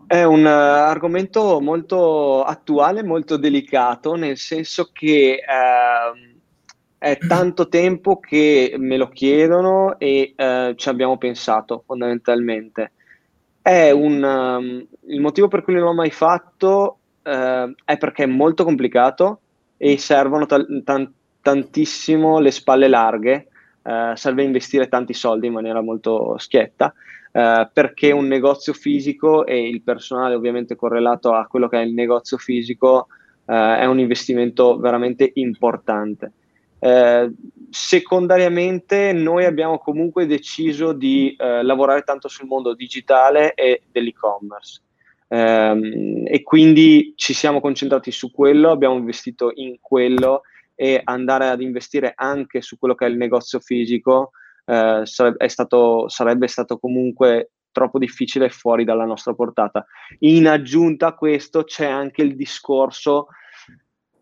È 0.09 0.25
un 0.25 0.43
uh, 0.43 0.49
argomento 0.49 1.61
molto 1.61 2.43
attuale, 2.43 3.03
molto 3.05 3.37
delicato, 3.37 4.15
nel 4.15 4.39
senso 4.39 4.89
che 4.91 5.39
uh, 5.47 6.39
è 6.97 7.19
tanto 7.29 7.69
tempo 7.69 8.19
che 8.19 8.75
me 8.79 8.97
lo 8.97 9.09
chiedono 9.09 9.99
e 9.99 10.35
uh, 10.35 10.75
ci 10.75 10.89
abbiamo 10.89 11.19
pensato 11.19 11.83
fondamentalmente. 11.87 12.93
È 13.61 13.91
un, 13.91 14.23
um, 14.23 14.87
il 15.09 15.21
motivo 15.21 15.49
per 15.49 15.63
cui 15.63 15.75
non 15.75 15.83
l'ho 15.83 15.95
mai 15.95 16.11
fatto 16.11 16.95
è 17.29 17.99
perché 17.99 18.23
è 18.23 18.27
molto 18.27 18.65
complicato 18.65 19.41
e 19.77 19.99
servono 19.99 20.47
ta- 20.47 20.65
tanti 20.83 21.13
tantissimo 21.49 22.39
le 22.41 22.51
spalle 22.51 22.89
larghe, 22.89 23.49
eh, 23.83 24.13
serve 24.15 24.43
investire 24.43 24.89
tanti 24.89 25.15
soldi 25.15 25.47
in 25.47 25.53
maniera 25.53 25.81
molto 25.81 26.37
schietta, 26.39 26.93
eh, 27.33 27.69
perché 27.73 28.11
un 28.13 28.27
negozio 28.27 28.73
fisico 28.73 29.47
e 29.47 29.69
il 29.69 29.83
personale 29.83 30.35
ovviamente 30.35 30.77
correlato 30.77 31.33
a 31.33 31.47
quello 31.47 31.69
che 31.69 31.79
è 31.79 31.85
il 31.85 31.93
negozio 31.93 32.37
fisico 32.39 33.09
eh, 33.47 33.79
è 33.79 33.85
un 33.87 33.99
investimento 33.99 34.79
veramente 34.79 35.31
importante. 35.35 36.33
Eh, 36.81 37.33
secondariamente 37.71 39.13
noi 39.13 39.45
abbiamo 39.45 39.79
comunque 39.79 40.27
deciso 40.27 40.93
di 40.93 41.35
eh, 41.37 41.63
lavorare 41.63 42.03
tanto 42.03 42.29
sul 42.29 42.47
mondo 42.47 42.75
digitale 42.75 43.55
e 43.55 43.83
dell'e-commerce. 43.91 44.83
Um, 45.31 46.23
e 46.25 46.43
quindi 46.43 47.13
ci 47.15 47.35
siamo 47.35 47.61
concentrati 47.61 48.11
su 48.11 48.31
quello, 48.31 48.71
abbiamo 48.71 48.97
investito 48.97 49.53
in 49.55 49.77
quello 49.79 50.41
e 50.81 51.01
andare 51.03 51.49
ad 51.49 51.61
investire 51.61 52.13
anche 52.15 52.63
su 52.63 52.79
quello 52.79 52.95
che 52.95 53.05
è 53.05 53.09
il 53.09 53.17
negozio 53.17 53.59
fisico 53.59 54.31
eh, 54.65 55.01
sarebbe, 55.03 55.49
stato, 55.49 56.09
sarebbe 56.09 56.47
stato 56.47 56.79
comunque 56.79 57.51
troppo 57.73 57.99
difficile 57.99 58.49
fuori 58.49 58.85
dalla 58.85 59.05
nostra 59.05 59.35
portata. 59.35 59.85
In 60.21 60.47
aggiunta 60.47 61.09
a 61.09 61.15
questo 61.15 61.65
c'è 61.65 61.87
anche 61.87 62.23
il 62.23 62.37
discorso 62.37 63.27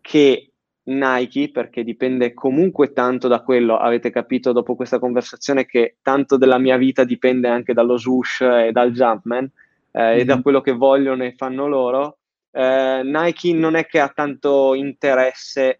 che 0.01 0.51
Nike, 0.85 1.51
perché 1.51 1.83
dipende 1.83 2.33
comunque 2.33 2.91
tanto 2.91 3.27
da 3.27 3.43
quello, 3.43 3.77
avete 3.77 4.09
capito 4.09 4.51
dopo 4.51 4.75
questa 4.75 4.97
conversazione 4.97 5.67
che 5.67 5.97
tanto 6.01 6.37
della 6.37 6.57
mia 6.57 6.77
vita 6.77 7.03
dipende 7.03 7.49
anche 7.49 7.73
dallo 7.73 7.97
swoosh 7.97 8.41
e 8.41 8.71
dal 8.71 8.91
Jumpman 8.91 9.47
eh, 9.91 10.01
mm-hmm. 10.01 10.19
e 10.19 10.25
da 10.25 10.35
mhm. 10.37 10.41
quello 10.41 10.61
che 10.61 10.71
vogliono 10.71 11.23
e 11.23 11.35
fanno 11.37 11.67
loro, 11.67 12.16
eh, 12.57 13.01
Nike 13.03 13.53
non 13.53 13.75
è 13.75 13.85
che 13.85 13.99
ha 13.99 14.09
tanto 14.09 14.73
interesse 14.73 15.79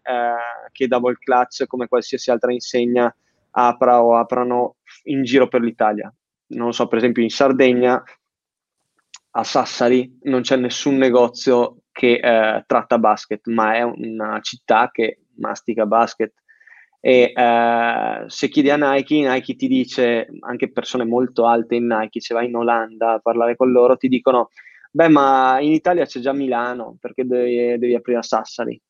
che 0.70 0.86
Double 0.86 1.16
Clutch, 1.18 1.66
come 1.66 1.88
qualsiasi 1.88 2.30
altra 2.30 2.52
insegna, 2.52 3.12
apra 3.50 4.00
o 4.00 4.14
aprano 4.14 4.76
in 5.04 5.24
giro 5.24 5.48
per 5.48 5.60
l'Italia. 5.60 6.12
Non 6.50 6.72
so, 6.72 6.86
per 6.86 6.98
esempio 6.98 7.24
in 7.24 7.30
Sardegna, 7.30 8.00
a 9.30 9.44
Sassari, 9.44 10.18
non 10.22 10.42
c'è 10.42 10.54
nessun 10.54 10.96
negozio 10.96 11.78
che 11.90 12.20
eh, 12.22 12.62
tratta 12.64 12.98
basket, 12.98 13.44
ma 13.48 13.74
è 13.74 13.82
una 13.82 14.38
città 14.40 14.90
che 14.92 15.22
mastica 15.38 15.84
basket. 15.84 16.32
E 17.00 17.32
eh, 17.34 18.24
se 18.28 18.48
chiedi 18.48 18.70
a 18.70 18.76
Nike, 18.76 19.28
Nike 19.28 19.56
ti 19.56 19.66
dice, 19.66 20.28
anche 20.40 20.70
persone 20.70 21.04
molto 21.04 21.44
alte 21.44 21.74
in 21.74 21.88
Nike, 21.88 22.20
se 22.20 22.34
vai 22.34 22.46
in 22.46 22.54
Olanda 22.54 23.14
a 23.14 23.18
parlare 23.18 23.56
con 23.56 23.72
loro, 23.72 23.96
ti 23.96 24.06
dicono 24.06 24.50
Beh, 24.90 25.08
ma 25.08 25.60
in 25.60 25.72
Italia 25.72 26.06
c'è 26.06 26.20
già 26.20 26.32
Milano, 26.32 26.96
perché 27.00 27.24
devi, 27.24 27.78
devi 27.78 27.94
aprire 27.94 28.18
a 28.18 28.22
Sassari? 28.22 28.80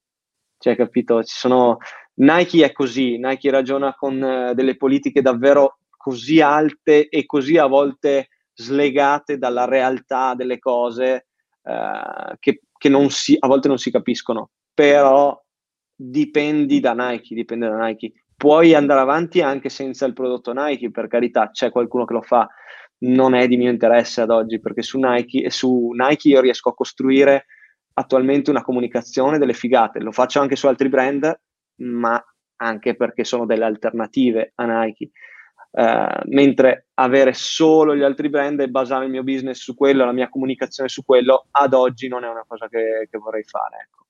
Cioè, 0.58 0.76
capito? 0.76 1.22
Ci 1.22 1.36
sono... 1.36 1.78
Nike 2.20 2.64
è 2.64 2.72
così, 2.72 3.16
Nike 3.16 3.48
ragiona 3.50 3.94
con 3.94 4.20
uh, 4.20 4.52
delle 4.52 4.76
politiche 4.76 5.22
davvero 5.22 5.78
così 5.96 6.40
alte 6.40 7.08
e 7.08 7.26
così 7.26 7.58
a 7.58 7.66
volte 7.66 8.30
slegate 8.54 9.38
dalla 9.38 9.66
realtà 9.66 10.34
delle 10.34 10.58
cose 10.58 11.28
uh, 11.62 12.34
che, 12.40 12.62
che 12.76 13.10
si, 13.10 13.36
a 13.38 13.46
volte 13.46 13.68
non 13.68 13.78
si 13.78 13.92
capiscono, 13.92 14.50
però 14.74 15.40
dipendi 15.94 16.80
da 16.80 16.92
Nike, 16.92 17.36
dipende 17.36 17.68
da 17.68 17.86
Nike. 17.86 18.24
Puoi 18.36 18.74
andare 18.74 19.00
avanti 19.00 19.40
anche 19.40 19.68
senza 19.68 20.04
il 20.06 20.12
prodotto 20.12 20.52
Nike, 20.52 20.90
per 20.90 21.06
carità, 21.06 21.50
c'è 21.50 21.70
qualcuno 21.70 22.04
che 22.04 22.14
lo 22.14 22.22
fa, 22.22 22.48
non 23.00 23.34
è 23.34 23.46
di 23.46 23.56
mio 23.56 23.70
interesse 23.70 24.20
ad 24.20 24.30
oggi, 24.30 24.60
perché 24.60 24.82
su 24.82 24.98
Nike, 24.98 25.50
su 25.50 25.90
Nike 25.92 26.28
io 26.28 26.40
riesco 26.40 26.70
a 26.70 26.74
costruire 26.74 27.46
attualmente 27.94 28.50
una 28.50 28.62
comunicazione 28.62 29.38
delle 29.38 29.54
figate. 29.54 30.00
Lo 30.00 30.12
faccio 30.12 30.40
anche 30.40 30.56
su 30.56 30.66
altri 30.66 30.88
brand, 30.88 31.40
ma 31.76 32.22
anche 32.56 32.96
perché 32.96 33.24
sono 33.24 33.46
delle 33.46 33.64
alternative 33.64 34.52
a 34.56 34.82
Nike. 34.82 35.10
Uh, 35.70 36.22
mentre 36.24 36.86
avere 36.94 37.34
solo 37.34 37.94
gli 37.94 38.02
altri 38.02 38.30
brand 38.30 38.58
e 38.60 38.68
basare 38.68 39.04
il 39.04 39.10
mio 39.10 39.22
business 39.22 39.60
su 39.60 39.74
quello, 39.74 40.04
la 40.04 40.12
mia 40.12 40.28
comunicazione 40.28 40.88
su 40.88 41.04
quello, 41.04 41.46
ad 41.50 41.74
oggi 41.74 42.08
non 42.08 42.24
è 42.24 42.28
una 42.28 42.44
cosa 42.46 42.68
che, 42.68 43.06
che 43.10 43.18
vorrei 43.18 43.44
fare. 43.44 43.76
Ecco. 43.84 44.07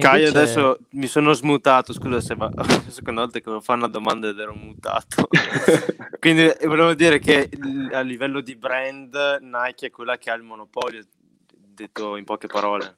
Caio, 0.00 0.28
invece... 0.28 0.38
adesso 0.38 0.78
mi 0.92 1.06
sono 1.06 1.34
smutato, 1.34 1.92
scusa 1.92 2.18
se 2.20 2.34
ma 2.34 2.48
la 2.54 2.64
seconda 2.88 3.20
volta 3.20 3.40
che 3.40 3.50
mi 3.50 3.60
fanno 3.60 3.84
una 3.84 3.92
domanda 3.92 4.28
ed 4.28 4.38
ero 4.38 4.54
mutato. 4.54 5.28
Quindi 6.18 6.50
volevo 6.64 6.94
dire 6.94 7.18
che 7.18 7.50
a 7.92 8.00
livello 8.00 8.40
di 8.40 8.56
brand 8.56 9.14
Nike 9.42 9.88
è 9.88 9.90
quella 9.90 10.16
che 10.16 10.30
ha 10.30 10.34
il 10.34 10.42
monopolio, 10.42 11.02
detto 11.50 12.16
in 12.16 12.24
poche 12.24 12.46
parole. 12.46 12.96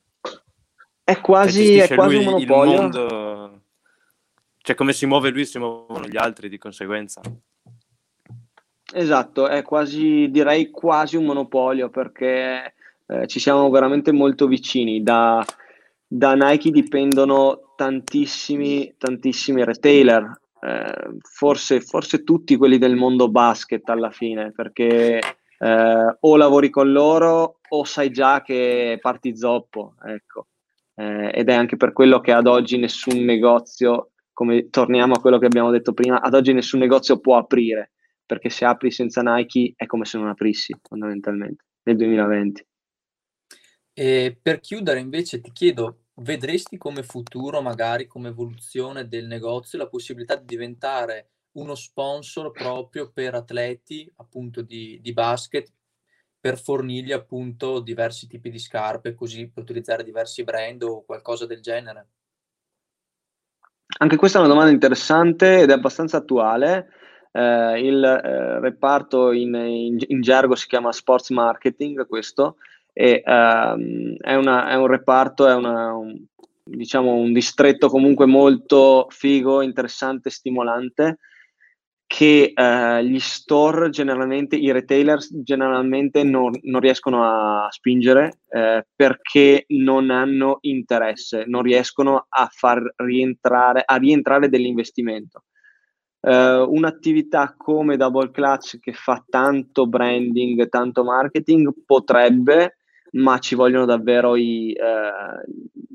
È 1.02 1.20
quasi, 1.20 1.78
è 1.78 1.92
quasi 1.92 2.16
un 2.16 2.24
monopolio. 2.24 2.80
Mondo... 2.80 3.60
Cioè 4.58 4.76
come 4.76 4.92
si 4.92 5.04
muove 5.06 5.30
lui 5.30 5.44
si 5.44 5.58
muovono 5.58 6.06
gli 6.06 6.16
altri 6.16 6.48
di 6.48 6.58
conseguenza. 6.58 7.20
Esatto, 8.92 9.48
è 9.48 9.62
quasi, 9.62 10.30
direi 10.30 10.70
quasi 10.70 11.16
un 11.16 11.24
monopolio 11.24 11.90
perché 11.90 12.74
eh, 13.06 13.26
ci 13.26 13.40
siamo 13.40 13.68
veramente 13.68 14.12
molto 14.12 14.46
vicini. 14.46 15.02
Da, 15.02 15.44
da 16.14 16.34
Nike 16.34 16.70
dipendono 16.70 17.72
tantissimi, 17.74 18.94
tantissimi 18.96 19.64
retailer, 19.64 20.42
eh, 20.60 21.16
forse, 21.20 21.80
forse 21.80 22.22
tutti 22.22 22.54
quelli 22.54 22.78
del 22.78 22.94
mondo 22.94 23.28
basket 23.28 23.88
alla 23.88 24.12
fine, 24.12 24.52
perché 24.52 25.18
eh, 25.58 26.16
o 26.20 26.36
lavori 26.36 26.70
con 26.70 26.92
loro 26.92 27.58
o 27.68 27.82
sai 27.82 28.10
già 28.10 28.42
che 28.42 28.96
parti 29.00 29.36
zoppo, 29.36 29.96
ecco. 30.06 30.46
Eh, 30.94 31.32
ed 31.34 31.48
è 31.48 31.52
anche 31.52 31.76
per 31.76 31.92
quello 31.92 32.20
che 32.20 32.30
ad 32.30 32.46
oggi 32.46 32.78
nessun 32.78 33.24
negozio, 33.24 34.12
come 34.32 34.70
torniamo 34.70 35.14
a 35.14 35.20
quello 35.20 35.38
che 35.38 35.46
abbiamo 35.46 35.72
detto 35.72 35.94
prima, 35.94 36.20
ad 36.20 36.34
oggi 36.34 36.52
nessun 36.52 36.78
negozio 36.78 37.18
può 37.18 37.38
aprire, 37.38 37.90
perché 38.24 38.50
se 38.50 38.64
apri 38.64 38.92
senza 38.92 39.20
Nike 39.20 39.72
è 39.74 39.86
come 39.86 40.04
se 40.04 40.18
non 40.18 40.28
aprissi 40.28 40.76
fondamentalmente 40.80 41.64
nel 41.82 41.96
2020. 41.96 42.66
E 43.96 44.38
per 44.40 44.60
chiudere 44.60 44.98
invece 44.98 45.40
ti 45.40 45.52
chiedo, 45.52 46.03
vedresti 46.16 46.76
come 46.76 47.02
futuro, 47.02 47.60
magari 47.60 48.06
come 48.06 48.28
evoluzione 48.28 49.08
del 49.08 49.26
negozio, 49.26 49.78
la 49.78 49.88
possibilità 49.88 50.36
di 50.36 50.44
diventare 50.44 51.28
uno 51.52 51.74
sponsor 51.74 52.50
proprio 52.50 53.10
per 53.12 53.34
atleti 53.34 54.10
appunto 54.16 54.62
di, 54.62 54.98
di 55.00 55.12
basket 55.12 55.70
per 56.40 56.58
fornirgli 56.58 57.12
appunto 57.12 57.80
diversi 57.80 58.26
tipi 58.26 58.50
di 58.50 58.58
scarpe, 58.58 59.14
così 59.14 59.48
per 59.48 59.62
utilizzare 59.62 60.04
diversi 60.04 60.44
brand 60.44 60.82
o 60.82 61.02
qualcosa 61.04 61.46
del 61.46 61.62
genere? 61.62 62.08
Anche 63.98 64.16
questa 64.16 64.38
è 64.38 64.40
una 64.40 64.50
domanda 64.50 64.70
interessante 64.70 65.60
ed 65.60 65.70
è 65.70 65.72
abbastanza 65.72 66.18
attuale. 66.18 66.88
Eh, 67.32 67.80
il 67.80 68.04
eh, 68.04 68.60
reparto 68.60 69.32
in, 69.32 69.54
in, 69.54 69.98
in, 70.06 70.20
gergo 70.20 70.54
si 70.54 70.66
chiama 70.66 70.92
sports 70.92 71.30
marketing, 71.30 72.06
questo, 72.06 72.56
e 72.94 73.22
ehm, 73.24 74.16
è, 74.18 74.34
una, 74.34 74.70
è, 74.70 74.76
un 74.76 74.86
reparto, 74.86 75.46
è 75.46 75.54
una, 75.54 75.94
un, 75.94 76.16
diciamo 76.62 77.12
un 77.12 77.32
distretto 77.32 77.88
comunque 77.88 78.24
molto 78.24 79.06
figo, 79.10 79.60
interessante, 79.60 80.30
stimolante 80.30 81.18
che 82.06 82.52
eh, 82.54 83.04
gli 83.04 83.18
store 83.18 83.90
generalmente, 83.90 84.54
i 84.54 84.70
retailers 84.70 85.30
generalmente 85.42 86.22
non, 86.22 86.52
non 86.62 86.80
riescono 86.80 87.24
a 87.24 87.66
spingere 87.70 88.38
eh, 88.50 88.86
perché 88.94 89.64
non 89.68 90.10
hanno 90.10 90.58
interesse, 90.60 91.44
non 91.48 91.62
riescono 91.62 92.26
a 92.28 92.48
far 92.52 92.80
rientrare, 92.98 93.82
a 93.84 93.96
rientrare 93.96 94.48
dell'investimento. 94.48 95.44
Uh, 96.24 96.64
un'attività 96.72 97.54
come 97.54 97.98
Double 97.98 98.30
Clutch 98.30 98.78
che 98.78 98.94
fa 98.94 99.22
tanto 99.28 99.86
branding, 99.86 100.70
tanto 100.70 101.04
marketing 101.04 101.70
potrebbe, 101.84 102.76
ma 103.14 103.38
ci 103.38 103.54
vogliono 103.54 103.84
davvero 103.84 104.36
i, 104.36 104.72
eh, 104.72 105.44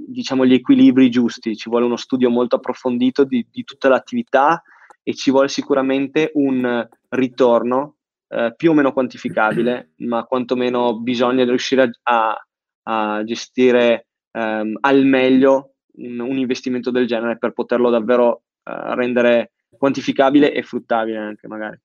diciamo 0.09 0.45
gli 0.45 0.53
equilibri 0.53 1.09
giusti, 1.09 1.55
ci 1.55 1.69
vuole 1.69 1.85
uno 1.85 1.97
studio 1.97 2.29
molto 2.29 2.57
approfondito 2.57 3.23
di, 3.23 3.45
di 3.49 3.63
tutta 3.63 3.89
l'attività 3.89 4.61
e 5.03 5.13
ci 5.13 5.31
vuole 5.31 5.47
sicuramente 5.47 6.31
un 6.35 6.87
ritorno 7.09 7.95
eh, 8.27 8.53
più 8.55 8.71
o 8.71 8.73
meno 8.73 8.93
quantificabile, 8.93 9.93
ma 9.97 10.23
quantomeno 10.23 10.99
bisogna 10.99 11.43
riuscire 11.43 11.89
a, 12.03 12.35
a 12.83 13.23
gestire 13.23 14.07
ehm, 14.31 14.77
al 14.81 15.05
meglio 15.05 15.73
un, 15.93 16.19
un, 16.19 16.37
investimento 16.37 16.91
del 16.91 17.07
genere 17.07 17.37
per 17.37 17.53
poterlo 17.53 17.89
davvero 17.89 18.43
eh, 18.63 18.95
rendere 18.95 19.53
quantificabile 19.77 20.53
e 20.53 20.63
fruttabile 20.63 21.17
anche 21.17 21.47
magari. 21.47 21.79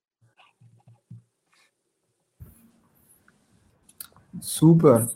Super, 4.38 5.08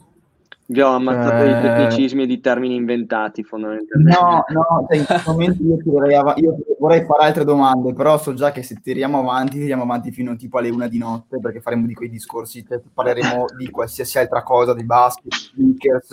vi 0.70 0.82
ho 0.82 0.88
ammazzato 0.88 1.44
eh... 1.44 1.46
di 1.46 1.60
tecnicismi 1.60 2.22
e 2.24 2.26
di 2.26 2.40
termini 2.40 2.74
inventati 2.74 3.42
fondamentalmente. 3.42 4.18
No, 4.18 4.44
no, 4.48 4.86
cioè, 4.86 4.98
in 4.98 5.06
questo 5.06 5.30
momento 5.30 5.62
io, 5.62 5.76
tirerei 5.78 6.14
av- 6.14 6.36
io 6.36 6.56
vorrei 6.78 7.04
fare 7.06 7.24
altre 7.24 7.44
domande, 7.44 7.94
però 7.94 8.18
so 8.18 8.34
già 8.34 8.50
che 8.50 8.62
se 8.62 8.78
tiriamo 8.82 9.18
avanti, 9.18 9.58
tiriamo 9.58 9.84
avanti 9.84 10.10
fino 10.10 10.36
tipo 10.36 10.58
alle 10.58 10.68
una 10.68 10.86
di 10.86 10.98
notte, 10.98 11.40
perché 11.40 11.60
faremo 11.60 11.86
di 11.86 11.94
quei 11.94 12.10
discorsi, 12.10 12.64
cioè, 12.66 12.80
parleremo 12.92 13.46
di 13.56 13.70
qualsiasi 13.70 14.18
altra 14.18 14.42
cosa, 14.42 14.74
di 14.74 14.84
basket, 14.84 15.34
sneakers, 15.34 16.12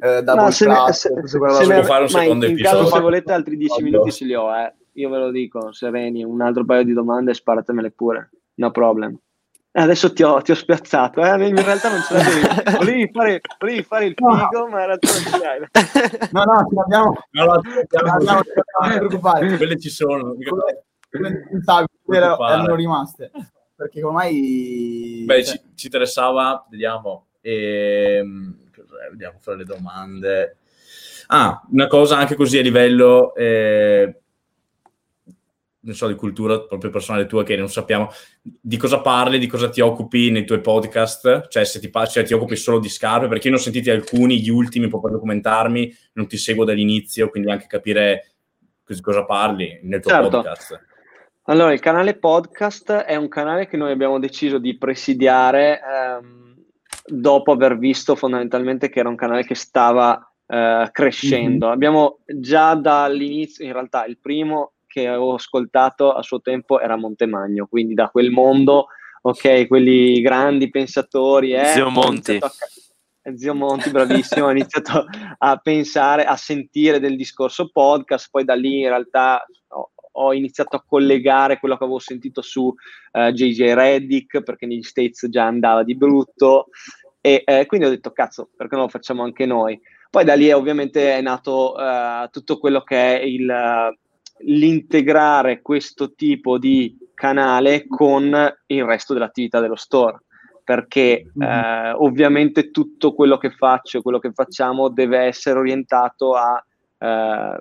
eh, 0.00 0.22
double 0.22 0.44
no, 0.44 0.50
se 0.50 0.64
class, 0.64 1.00
se, 1.00 1.28
se, 1.28 1.38
se 1.50 1.66
ne, 1.66 1.84
fare 1.84 2.02
un 2.02 2.08
secondo 2.08 2.46
in 2.46 2.52
episodio. 2.52 2.78
caso 2.78 2.94
se 2.94 3.00
volete 3.00 3.32
altri 3.32 3.56
dieci 3.58 3.82
minuti 3.82 4.12
ce 4.12 4.24
li 4.24 4.34
ho, 4.34 4.50
eh. 4.56 4.74
io 4.92 5.10
ve 5.10 5.18
lo 5.18 5.30
dico, 5.30 5.72
sereni, 5.72 6.24
un 6.24 6.40
altro 6.40 6.64
paio 6.64 6.84
di 6.84 6.94
domande 6.94 7.34
sparatemele 7.34 7.90
pure, 7.90 8.30
no 8.54 8.70
problem. 8.70 9.14
Adesso 9.72 10.12
ti 10.12 10.24
ho, 10.24 10.42
ti 10.42 10.50
ho 10.50 10.56
spiazzato, 10.56 11.22
eh? 11.22 11.46
in 11.46 11.62
realtà 11.62 11.90
non 11.90 12.02
ce 12.02 12.14
l'avevi. 12.14 12.40
Volevi 12.76 13.10
fare, 13.12 13.40
volevi 13.56 13.82
fare 13.84 14.06
il 14.06 14.14
figo, 14.16 14.32
no. 14.32 14.66
ma 14.66 14.80
in 14.80 14.86
realtà 14.86 15.12
non 15.12 15.22
ce 15.22 15.38
l'hai. 15.38 15.58
No, 16.32 16.44
no, 16.44 16.66
ce 16.68 16.74
l'abbiamo. 16.74 17.16
No, 17.30 17.44
no, 17.44 17.60
ce 17.62 18.02
l'abbiamo, 18.02 18.42
non 18.80 18.98
preoccupare. 18.98 19.56
Quelle 19.56 19.78
ci 19.78 19.88
sono. 19.88 20.34
Quelle, 21.08 22.36
erano 22.36 22.74
rimaste. 22.74 23.30
Perché 23.76 24.02
ormai... 24.02 25.22
Beh, 25.24 25.44
ci, 25.44 25.60
ci 25.76 25.86
interessava, 25.86 26.66
vediamo, 26.68 27.26
ehm, 27.40 28.54
vediamo 29.10 29.38
fra 29.40 29.54
le 29.54 29.64
domande. 29.64 30.56
Ah, 31.28 31.62
una 31.70 31.86
cosa 31.86 32.16
anche 32.16 32.34
così 32.34 32.58
a 32.58 32.62
livello... 32.62 33.34
Eh, 33.36 34.19
non 35.82 35.94
so, 35.94 36.06
di 36.06 36.14
cultura 36.14 36.60
proprio 36.60 36.90
personale 36.90 37.26
tua 37.26 37.42
che 37.42 37.56
non 37.56 37.68
sappiamo 37.68 38.10
di 38.42 38.76
cosa 38.76 39.00
parli, 39.00 39.38
di 39.38 39.46
cosa 39.46 39.68
ti 39.70 39.80
occupi 39.80 40.30
nei 40.30 40.44
tuoi 40.44 40.60
podcast, 40.60 41.48
cioè 41.48 41.64
se 41.64 41.80
ti, 41.80 41.90
cioè, 42.08 42.24
ti 42.24 42.34
occupi 42.34 42.56
solo 42.56 42.78
di 42.78 42.88
scarpe, 42.88 43.28
perché 43.28 43.48
io 43.48 43.54
ne 43.54 43.58
ho 43.58 43.62
sentiti 43.62 43.90
alcuni, 43.90 44.40
gli 44.40 44.50
ultimi, 44.50 44.84
un 44.84 44.90
po' 44.90 45.00
per 45.00 45.12
documentarmi, 45.12 45.94
non 46.14 46.26
ti 46.26 46.36
seguo 46.36 46.64
dall'inizio, 46.64 47.30
quindi 47.30 47.50
anche 47.50 47.66
capire 47.66 48.32
di 48.86 49.00
cosa 49.00 49.24
parli 49.24 49.80
nel 49.84 50.00
tuo 50.00 50.10
certo. 50.10 50.28
podcast. 50.28 50.88
Allora, 51.44 51.72
il 51.72 51.80
canale 51.80 52.16
podcast 52.16 52.92
è 52.92 53.16
un 53.16 53.28
canale 53.28 53.66
che 53.66 53.76
noi 53.76 53.90
abbiamo 53.90 54.18
deciso 54.18 54.58
di 54.58 54.76
presidiare 54.76 55.80
ehm, 55.80 56.56
dopo 57.06 57.52
aver 57.52 57.78
visto 57.78 58.14
fondamentalmente 58.14 58.88
che 58.88 59.00
era 59.00 59.08
un 59.08 59.16
canale 59.16 59.44
che 59.44 59.54
stava 59.54 60.32
eh, 60.46 60.88
crescendo. 60.92 61.66
Mm-hmm. 61.66 61.74
Abbiamo 61.74 62.18
già 62.26 62.74
dall'inizio, 62.74 63.64
in 63.64 63.72
realtà 63.72 64.04
il 64.04 64.18
primo 64.18 64.74
che 64.90 65.06
avevo 65.06 65.34
ascoltato 65.34 66.12
a 66.12 66.20
suo 66.22 66.40
tempo 66.40 66.80
era 66.80 66.96
Montemagno, 66.96 67.68
quindi 67.68 67.94
da 67.94 68.08
quel 68.08 68.32
mondo, 68.32 68.88
ok, 69.22 69.68
quelli 69.68 70.20
grandi 70.20 70.68
pensatori. 70.68 71.52
Eh, 71.52 71.66
Zio 71.66 71.90
Monti. 71.90 72.38
A, 72.40 72.50
Zio 73.36 73.54
Monti, 73.54 73.90
bravissimo, 73.90 74.46
ho 74.46 74.50
iniziato 74.50 75.06
a 75.38 75.56
pensare, 75.58 76.24
a 76.24 76.34
sentire 76.36 76.98
del 76.98 77.16
discorso 77.16 77.70
podcast, 77.70 78.28
poi 78.32 78.44
da 78.44 78.54
lì 78.54 78.80
in 78.80 78.88
realtà 78.88 79.46
ho, 79.68 79.92
ho 80.10 80.34
iniziato 80.34 80.74
a 80.74 80.84
collegare 80.84 81.60
quello 81.60 81.76
che 81.76 81.84
avevo 81.84 82.00
sentito 82.00 82.42
su 82.42 82.62
uh, 82.64 82.76
eh, 83.12 83.32
JJ 83.32 83.72
Reddick, 83.72 84.42
perché 84.42 84.66
negli 84.66 84.82
States 84.82 85.28
già 85.28 85.46
andava 85.46 85.84
di 85.84 85.96
brutto, 85.96 86.66
e 87.20 87.44
eh, 87.46 87.66
quindi 87.66 87.86
ho 87.86 87.90
detto, 87.90 88.10
cazzo, 88.10 88.50
perché 88.56 88.74
non 88.74 88.86
lo 88.86 88.90
facciamo 88.90 89.22
anche 89.22 89.46
noi? 89.46 89.80
Poi 90.10 90.24
da 90.24 90.34
lì 90.34 90.50
ovviamente 90.50 91.16
è 91.16 91.20
nato 91.20 91.74
uh, 91.74 92.28
tutto 92.30 92.58
quello 92.58 92.82
che 92.82 93.20
è 93.20 93.22
il... 93.22 93.48
Uh, 93.48 94.08
l'integrare 94.42 95.62
questo 95.62 96.14
tipo 96.14 96.58
di 96.58 96.96
canale 97.14 97.86
con 97.86 98.54
il 98.66 98.84
resto 98.84 99.12
dell'attività 99.12 99.60
dello 99.60 99.76
store 99.76 100.18
perché 100.64 101.26
mm-hmm. 101.36 101.50
eh, 101.50 101.92
ovviamente 101.92 102.70
tutto 102.70 103.12
quello 103.12 103.38
che 103.38 103.50
faccio, 103.50 104.02
quello 104.02 104.20
che 104.20 104.30
facciamo 104.32 104.88
deve 104.88 105.18
essere 105.18 105.58
orientato 105.58 106.34
a, 106.34 106.64
eh, 106.98 107.58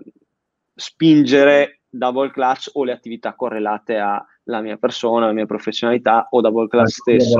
spingere 0.79 1.81
double 1.89 2.31
clutch 2.31 2.69
o 2.73 2.83
le 2.83 2.91
attività 2.91 3.33
correlate 3.33 3.97
alla 3.97 4.61
mia 4.61 4.77
persona, 4.77 5.25
alla 5.25 5.33
mia 5.33 5.45
professionalità 5.45 6.27
o 6.31 6.41
double 6.41 6.67
clutch 6.67 6.91
stesso. 6.91 7.37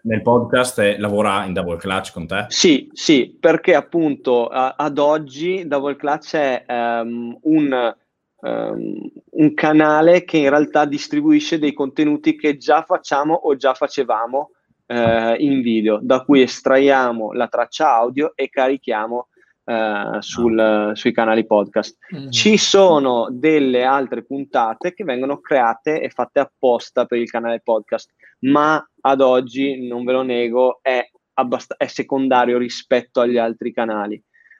Nel 0.00 0.22
podcast 0.22 0.78
e 0.78 0.98
lavora 0.98 1.44
in 1.44 1.52
double 1.52 1.76
clutch 1.76 2.12
con 2.12 2.26
te? 2.26 2.46
Sì, 2.48 2.88
sì, 2.92 3.36
perché 3.38 3.74
appunto 3.74 4.46
ad 4.46 4.98
oggi 4.98 5.66
double 5.66 5.96
clutch 5.96 6.34
è 6.34 6.64
um, 6.68 7.36
un, 7.42 7.96
um, 8.40 9.10
un 9.30 9.54
canale 9.54 10.24
che 10.24 10.38
in 10.38 10.50
realtà 10.50 10.84
distribuisce 10.84 11.58
dei 11.58 11.72
contenuti 11.72 12.36
che 12.36 12.56
già 12.56 12.82
facciamo 12.82 13.34
o 13.34 13.56
già 13.56 13.74
facevamo 13.74 14.50
eh, 14.86 15.36
in 15.38 15.60
video, 15.60 15.98
da 16.02 16.24
cui 16.24 16.42
estraiamo 16.42 17.32
la 17.32 17.48
traccia 17.48 17.94
audio 17.94 18.32
e 18.34 18.48
carichiamo 18.48 19.28
eh, 19.64 20.16
sul, 20.20 20.92
sui 20.94 21.12
canali 21.12 21.46
podcast. 21.46 21.98
Mm-hmm. 22.14 22.30
Ci 22.30 22.56
sono 22.56 23.28
delle 23.30 23.84
altre 23.84 24.24
puntate 24.24 24.94
che 24.94 25.04
vengono 25.04 25.40
create 25.40 26.00
e 26.00 26.08
fatte 26.08 26.40
apposta 26.40 27.04
per 27.04 27.18
il 27.18 27.30
canale 27.30 27.60
podcast, 27.60 28.10
ma 28.40 28.82
ad 29.02 29.20
oggi, 29.20 29.86
non 29.86 30.04
ve 30.04 30.12
lo 30.12 30.22
nego, 30.22 30.78
è, 30.80 31.06
abbast- 31.34 31.74
è 31.76 31.86
secondario 31.86 32.56
rispetto 32.56 33.20
agli 33.20 33.36
altri 33.36 33.72
canali, 33.72 34.14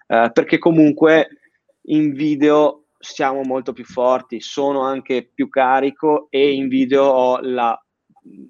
eh, 0.09 0.31
perché 0.33 0.59
comunque 0.59 1.29
in 1.89 2.13
video 2.13 2.88
siamo 2.99 3.43
molto 3.43 3.73
più 3.73 3.85
forti, 3.85 4.41
sono 4.41 4.83
anche 4.83 5.31
più 5.33 5.49
carico 5.49 6.27
e 6.31 6.53
in 6.53 6.69
video 6.69 7.05
ho 7.05 7.41
la, 7.41 7.81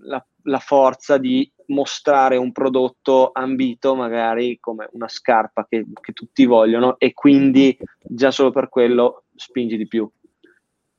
la, 0.01 0.27
la 0.45 0.59
forza 0.59 1.19
di 1.19 1.51
mostrare 1.67 2.37
un 2.37 2.53
prodotto 2.53 3.31
ambito, 3.33 3.95
magari 3.95 4.59
come 4.59 4.89
una 4.93 5.09
scarpa 5.09 5.67
che, 5.69 5.85
che, 6.01 6.13
tutti 6.13 6.47
vogliono, 6.47 6.99
e 6.99 7.13
quindi 7.13 7.77
già 8.01 8.31
solo 8.31 8.51
per 8.51 8.69
quello 8.69 9.25
spingi 9.35 9.77
di 9.77 9.87
più. 9.87 10.11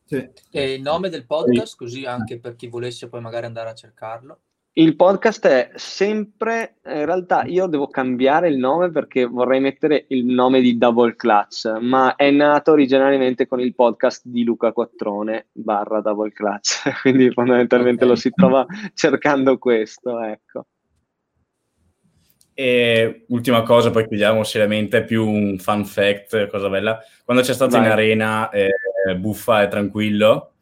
Sì. 0.05 0.29
E 0.51 0.73
il 0.73 0.81
nome 0.81 1.09
del 1.09 1.25
podcast, 1.25 1.75
così 1.75 2.05
anche 2.05 2.39
per 2.39 2.55
chi 2.55 2.67
volesse 2.67 3.09
poi 3.09 3.21
magari 3.21 3.45
andare 3.45 3.69
a 3.69 3.75
cercarlo. 3.75 4.39
Il 4.79 4.95
podcast 4.95 5.45
è 5.45 5.71
sempre, 5.75 6.75
in 6.85 7.03
realtà 7.03 7.43
io 7.43 7.67
devo 7.67 7.89
cambiare 7.89 8.47
il 8.47 8.55
nome 8.55 8.89
perché 8.91 9.25
vorrei 9.25 9.59
mettere 9.59 10.05
il 10.07 10.23
nome 10.23 10.61
di 10.61 10.77
Double 10.77 11.17
Clutch, 11.17 11.79
ma 11.81 12.15
è 12.15 12.31
nato 12.31 12.71
originariamente 12.71 13.45
con 13.45 13.59
il 13.59 13.75
podcast 13.75 14.21
di 14.23 14.45
Luca 14.45 14.71
Quattrone 14.71 15.47
barra 15.51 15.99
Double 15.99 16.31
Clutch, 16.31 16.93
quindi 17.03 17.29
fondamentalmente 17.29 18.05
okay. 18.05 18.07
lo 18.07 18.15
si 18.15 18.31
trova 18.31 18.65
cercando 18.93 19.57
questo, 19.57 20.21
ecco. 20.21 20.67
E 22.53 23.25
ultima 23.27 23.63
cosa, 23.63 23.91
poi 23.91 24.07
chiudiamo 24.07 24.45
seriamente, 24.45 25.03
più 25.03 25.27
un 25.27 25.57
fun 25.57 25.83
fact, 25.83 26.47
cosa 26.47 26.69
bella. 26.69 26.99
Quando 27.25 27.43
c'è 27.43 27.53
stato 27.53 27.75
Vai. 27.75 27.85
in 27.85 27.91
arena, 27.91 28.49
eh, 28.49 28.69
Buffa 29.17 29.61
e 29.61 29.67
tranquillo, 29.67 30.53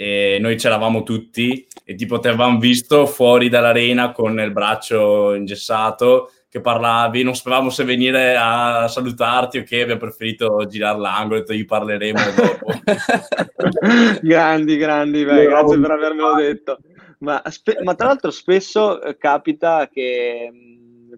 e 0.00 0.38
noi 0.40 0.56
c'eravamo 0.56 1.02
tutti 1.02 1.66
e 1.84 1.94
tipo 1.94 2.18
ti 2.20 2.28
avevamo 2.28 2.58
visto 2.58 3.04
fuori 3.04 3.50
dall'arena 3.50 4.12
con 4.12 4.40
il 4.40 4.50
braccio 4.50 5.34
ingessato 5.34 6.32
che 6.48 6.62
parlavi, 6.62 7.22
non 7.22 7.36
sapevamo 7.36 7.68
se 7.68 7.84
venire 7.84 8.34
a 8.34 8.88
salutarti 8.88 9.58
o 9.58 9.62
che 9.62 9.82
abbiamo 9.82 10.00
preferito 10.00 10.64
girare 10.66 10.98
l'angolo 10.98 11.44
e 11.46 11.54
gli 11.54 11.66
parleremo 11.66 12.18
dopo. 12.34 12.72
grandi, 14.22 14.78
grandi, 14.78 15.22
beh, 15.22 15.44
grazie 15.44 15.78
per 15.78 15.90
avermelo 15.90 16.34
detto. 16.34 16.78
Ma, 17.18 17.42
spe- 17.50 17.80
ma 17.82 17.94
tra 17.94 18.06
l'altro 18.06 18.30
spesso 18.30 19.02
eh, 19.02 19.18
capita 19.18 19.86
che 19.92 20.50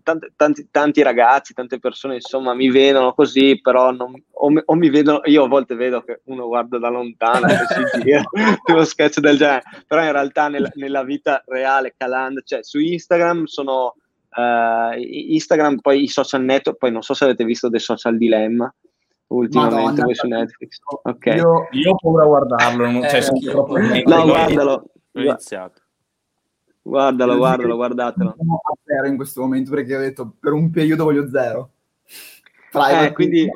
tanti, 0.03 0.32
tanti, 0.36 0.68
tanti, 0.70 1.03
ragazzi, 1.03 1.55
tante 1.55 1.78
persone, 1.78 2.16
insomma, 2.16 2.55
mi 2.55 2.70
vedono 2.70 3.14
così, 3.14 3.61
però 3.61 3.90
non, 3.90 4.12
o, 4.30 4.50
mi, 4.50 4.62
o, 4.64 4.74
mi 4.74 4.90
vedono, 4.90 5.20
io 5.24 5.44
a 5.44 5.48
volte 5.48 5.74
vedo 5.74 6.03
che 6.03 6.20
uno 6.24 6.46
guarda 6.46 6.78
da 6.78 6.88
lontano 6.88 7.46
e 7.46 7.57
si 7.68 8.00
gira, 8.03 8.22
uno 8.66 8.84
sketch 8.84 9.20
del 9.20 9.36
genere, 9.36 9.62
però 9.86 10.03
in 10.05 10.12
realtà 10.12 10.48
nella, 10.48 10.70
nella 10.74 11.05
vita 11.05 11.42
reale, 11.46 11.94
calando, 11.96 12.40
cioè 12.42 12.62
su 12.62 12.78
Instagram 12.78 13.44
sono, 13.44 13.96
uh, 14.36 14.98
Instagram, 14.98 15.78
poi 15.80 16.03
i 16.03 16.09
social 16.09 16.42
network, 16.42 16.78
poi 16.78 16.92
non 16.92 17.03
so 17.03 17.14
se 17.14 17.24
avete 17.24 17.44
visto 17.44 17.70
The 17.70 17.78
Social 17.78 18.16
Dilemma, 18.16 18.72
ultimamente 19.28 20.00
Madonna, 20.00 20.14
su 20.14 20.26
Netflix. 20.26 20.78
Okay. 21.03 21.36
Io, 21.36 21.68
io 21.70 21.90
ho 21.90 21.96
paura 21.96 22.22
a 22.24 22.26
guardarlo, 22.26 22.90
non, 22.90 23.03
cioè, 23.03 23.18
eh, 23.18 23.50
troppo... 23.50 23.78
no, 23.78 24.03
guardalo. 24.24 24.84
Ho 25.14 25.20
iniziato. 25.20 25.81
Guardalo, 26.82 27.36
guardalo, 27.36 27.76
guardatelo. 27.76 28.34
Sono 28.36 28.60
a 28.62 28.74
zero 28.84 29.06
in 29.06 29.16
questo 29.16 29.40
momento 29.40 29.70
perché 29.70 29.96
ho 29.96 30.00
detto 30.00 30.34
per 30.38 30.52
un 30.52 30.70
periodo 30.70 31.04
voglio 31.04 31.28
zero. 31.28 31.70
Eh, 32.72 33.12
quindi 33.12 33.48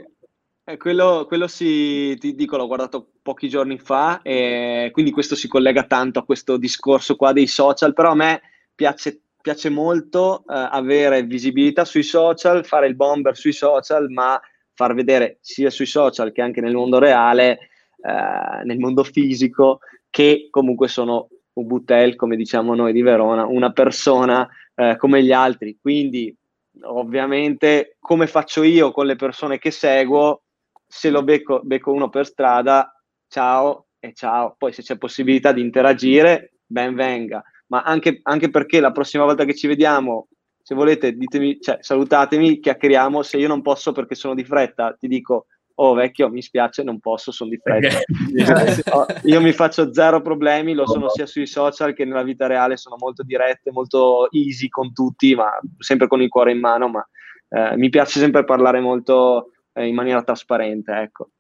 eh, 0.65 0.77
quello, 0.77 1.25
quello 1.27 1.49
si, 1.49 2.17
ti 2.19 2.35
dico, 2.35 2.57
l'ho 2.57 2.67
guardato 2.67 3.09
pochi 3.23 3.49
giorni 3.49 3.79
fa 3.79 4.21
e 4.23 4.91
quindi 4.93 5.11
questo 5.11 5.35
si 5.35 5.49
collega 5.49 5.85
tanto 5.85 6.21
a 6.21 6.25
questo 6.25 6.57
discorso 6.57 7.17
qua 7.17 7.33
dei 7.33 7.47
social, 7.47 7.95
però 7.95 8.13
a 8.13 8.15
me 8.15 8.41
piace, 8.75 9.21
piace 9.41 9.71
molto 9.71 10.41
eh, 10.41 10.69
avere 10.71 11.25
visibilità 11.25 11.85
sui 11.85 12.05
social, 12.05 12.65
fare 12.65 12.87
il 12.87 12.95
bomber 12.95 13.37
sui 13.37 13.53
social, 13.53 14.09
ma 14.11 14.41
far 14.75 14.95
vedere 14.95 15.39
sia 15.41 15.71
sui 15.71 15.87
social 15.87 16.31
che 16.33 16.43
anche 16.43 16.61
nel 16.61 16.75
mondo 16.75 16.99
reale, 16.99 17.59
eh, 18.03 18.65
nel 18.65 18.79
mondo 18.79 19.03
fisico, 19.03 19.81
che 20.11 20.49
comunque 20.51 20.89
sono 20.89 21.29
Ubutel, 21.57 22.17
come 22.17 22.37
diciamo 22.37 22.75
noi 22.75 22.93
di 22.93 23.03
Verona, 23.03 23.47
una 23.47 23.73
persona 23.73 24.49
eh, 24.75 24.97
come 24.97 25.23
gli 25.23 25.33
altri. 25.33 25.79
Quindi, 25.81 26.35
ovviamente, 26.83 27.97
come 27.99 28.27
faccio 28.27 28.63
io 28.63 28.91
con 28.91 29.07
le 29.07 29.17
persone 29.17 29.59
che 29.59 29.71
seguo, 29.71 30.43
se 30.87 31.11
lo 31.11 31.23
becco, 31.23 31.61
becco 31.63 31.93
uno 31.93 32.09
per 32.09 32.27
strada, 32.27 32.93
ciao 33.29 33.87
e 33.99 34.13
ciao. 34.13 34.55
Poi 34.59 34.73
se 34.73 34.83
c'è 34.83 34.99
possibilità 34.99 35.53
di 35.53 35.63
interagire, 35.63 36.53
ben 36.67 36.95
venga. 36.95 37.43
Ma 37.69 37.83
anche, 37.83 38.21
anche 38.23 38.51
perché 38.51 38.81
la 38.81 38.93
prossima 38.93 39.25
volta 39.25 39.45
che 39.45 39.55
ci 39.55 39.67
vediamo, 39.67 40.29
se 40.63 40.75
volete, 40.75 41.17
ditemi, 41.17 41.59
cioè, 41.61 41.79
salutatemi, 41.81 42.61
chiacchieriamo. 42.61 43.23
Se 43.23 43.39
io 43.39 43.49
non 43.49 43.63
posso 43.63 43.93
perché 43.93 44.15
sono 44.15 44.35
di 44.35 44.45
fretta, 44.45 44.95
ti 44.99 45.09
dico 45.09 45.47
oh 45.79 45.95
vecchio 45.95 46.29
mi 46.31 46.43
spiace 46.43 46.83
non 46.83 47.01
posso 47.01 47.33
sono 47.33 47.51
di 47.51 47.59
fretta 47.59 47.99
okay. 47.99 49.21
io 49.31 49.41
mi 49.41 49.53
faccio 49.53 49.93
zero 49.93 50.23
problemi 50.23 50.75
lo 50.75 50.87
sono 50.87 51.09
sia 51.09 51.27
sui 51.27 51.47
social 51.47 51.95
che 51.95 52.05
nella 52.05 52.23
vita 52.23 52.47
reale 52.47 52.77
sono 52.77 52.97
molto 52.99 53.23
dirette 53.23 53.71
molto 53.73 54.31
easy 54.31 54.69
con 54.69 54.93
tutti 54.93 55.35
ma 55.35 55.51
sempre 55.79 56.07
con 56.07 56.23
il 56.23 56.29
cuore 56.29 56.53
in 56.53 56.61
mano 56.61 56.89
ma 56.89 57.09
eh, 57.49 57.77
mi 57.77 57.91
piace 57.91 58.19
sempre 58.19 58.45
parlare 58.45 58.81
molto 58.81 59.51
eh, 59.73 59.87
in 59.87 59.95
maniera 59.95 60.23
trasparente 60.23 60.93
ecco 60.93 61.31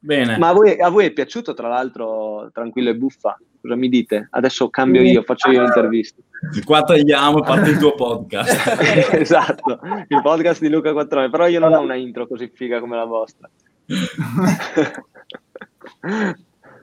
Bene. 0.00 0.38
Ma 0.38 0.50
a 0.50 0.52
voi, 0.52 0.80
a 0.80 0.90
voi, 0.90 1.06
è 1.06 1.10
piaciuto, 1.10 1.54
tra 1.54 1.66
l'altro, 1.66 2.50
Tranquillo 2.52 2.90
e 2.90 2.94
Buffa? 2.94 3.36
Cosa 3.68 3.80
mi 3.80 3.90
dite? 3.90 4.28
Adesso 4.30 4.70
cambio 4.70 5.02
io, 5.02 5.22
faccio 5.22 5.50
io 5.50 5.60
l'intervista. 5.60 6.22
Qua 6.64 6.84
tagliamo, 6.84 7.42
parte 7.42 7.68
il 7.68 7.76
tuo 7.76 7.94
podcast. 7.94 9.12
esatto, 9.12 9.78
il 10.08 10.22
podcast 10.22 10.62
di 10.62 10.70
Luca 10.70 10.94
Quattrone, 10.94 11.28
però 11.28 11.46
io 11.48 11.60
non 11.60 11.74
ho 11.74 11.80
una 11.82 11.96
intro 11.96 12.26
così 12.26 12.50
figa 12.50 12.80
come 12.80 12.96
la 12.96 13.04
vostra. 13.04 13.50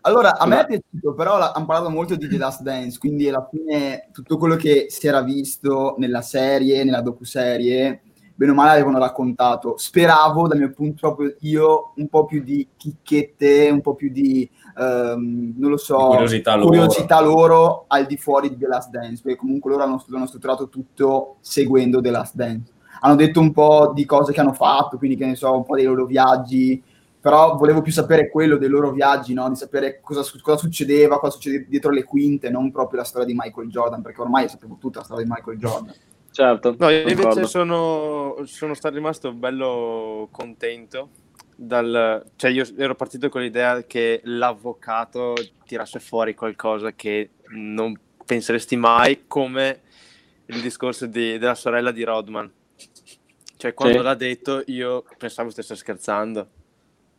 allora, 0.01 0.37
a 0.37 0.45
me 0.45 0.61
è 0.61 0.65
piaciuto, 0.67 1.15
però 1.15 1.39
hanno 1.39 1.65
parlato 1.65 1.89
molto 1.89 2.15
di 2.15 2.27
The 2.27 2.37
Last 2.37 2.61
Dance, 2.61 2.99
quindi 2.99 3.27
alla 3.29 3.49
fine 3.49 4.09
tutto 4.11 4.37
quello 4.37 4.55
che 4.55 4.85
si 4.89 5.07
era 5.07 5.23
visto 5.23 5.95
nella 5.97 6.21
serie, 6.21 6.83
nella 6.83 7.01
docuserie, 7.01 8.01
bene 8.35 8.51
o 8.51 8.53
male 8.53 8.71
avevano 8.71 8.99
raccontato. 8.99 9.75
Speravo, 9.75 10.47
dal 10.47 10.59
mio 10.59 10.71
punto 10.71 11.15
proprio 11.15 11.35
io, 11.39 11.93
un 11.95 12.07
po' 12.09 12.25
più 12.25 12.43
di 12.43 12.67
chicchette, 12.77 13.69
un 13.71 13.81
po' 13.81 13.95
più 13.95 14.11
di, 14.11 14.47
um, 14.77 15.53
non 15.57 15.69
lo 15.71 15.77
so, 15.77 15.95
curiosità, 15.95 16.57
curiosità 16.57 17.21
loro. 17.21 17.57
loro. 17.57 17.85
al 17.87 18.05
di 18.05 18.17
fuori 18.17 18.49
di 18.49 18.57
The 18.57 18.67
Last 18.67 18.89
Dance, 18.89 19.21
perché 19.23 19.37
comunque 19.37 19.71
loro 19.71 19.83
hanno, 19.83 20.03
hanno 20.13 20.27
strutturato 20.27 20.69
tutto 20.69 21.37
seguendo 21.41 22.01
The 22.01 22.11
Last 22.11 22.35
Dance. 22.35 22.73
Hanno 23.01 23.15
detto 23.15 23.39
un 23.39 23.51
po' 23.51 23.91
di 23.93 24.05
cose 24.05 24.31
che 24.31 24.39
hanno 24.39 24.53
fatto, 24.53 24.97
quindi 24.97 25.17
che 25.17 25.25
ne 25.25 25.35
so, 25.35 25.55
un 25.55 25.65
po' 25.65 25.75
dei 25.75 25.85
loro 25.85 26.05
viaggi, 26.05 26.81
però 27.19 27.55
volevo 27.57 27.81
più 27.81 27.91
sapere 27.91 28.29
quello 28.29 28.57
dei 28.57 28.69
loro 28.69 28.91
viaggi, 28.91 29.33
no? 29.33 29.49
di 29.49 29.55
sapere 29.55 29.99
cosa, 30.01 30.21
cosa, 30.41 30.57
succedeva, 30.57 31.19
cosa 31.19 31.33
succede 31.33 31.65
dietro 31.67 31.91
le 31.91 32.03
quinte, 32.03 32.49
non 32.49 32.71
proprio 32.71 32.99
la 32.99 33.05
storia 33.05 33.25
di 33.25 33.33
Michael 33.35 33.69
Jordan, 33.69 34.01
perché 34.01 34.21
ormai 34.21 34.47
sapevo 34.47 34.77
tutta 34.79 34.99
la 34.99 35.05
storia 35.05 35.25
di 35.25 35.31
Michael 35.31 35.57
Jordan. 35.57 35.93
Certo. 36.29 36.75
No, 36.77 36.89
io 36.89 37.07
invece 37.07 37.45
sono, 37.45 38.35
sono 38.43 38.73
stato 38.73 38.95
rimasto 38.95 39.33
bello 39.33 40.27
contento. 40.31 41.09
Dal, 41.57 42.25
cioè 42.35 42.51
io 42.51 42.65
ero 42.77 42.95
partito 42.95 43.29
con 43.29 43.41
l'idea 43.41 43.83
che 43.83 44.21
l'avvocato 44.25 45.33
tirasse 45.65 45.99
fuori 45.99 46.35
qualcosa 46.35 46.91
che 46.93 47.29
non 47.49 47.97
penseresti 48.25 48.75
mai, 48.75 49.23
come 49.27 49.81
il 50.47 50.61
discorso 50.61 51.05
di, 51.05 51.37
della 51.37 51.55
sorella 51.55 51.91
di 51.91 52.03
Rodman. 52.03 52.51
Cioè, 53.57 53.73
quando 53.73 53.97
sì. 53.97 54.03
l'ha 54.03 54.15
detto, 54.15 54.63
io 54.67 55.05
pensavo 55.17 55.49
stesse 55.49 55.75
scherzando. 55.75 56.49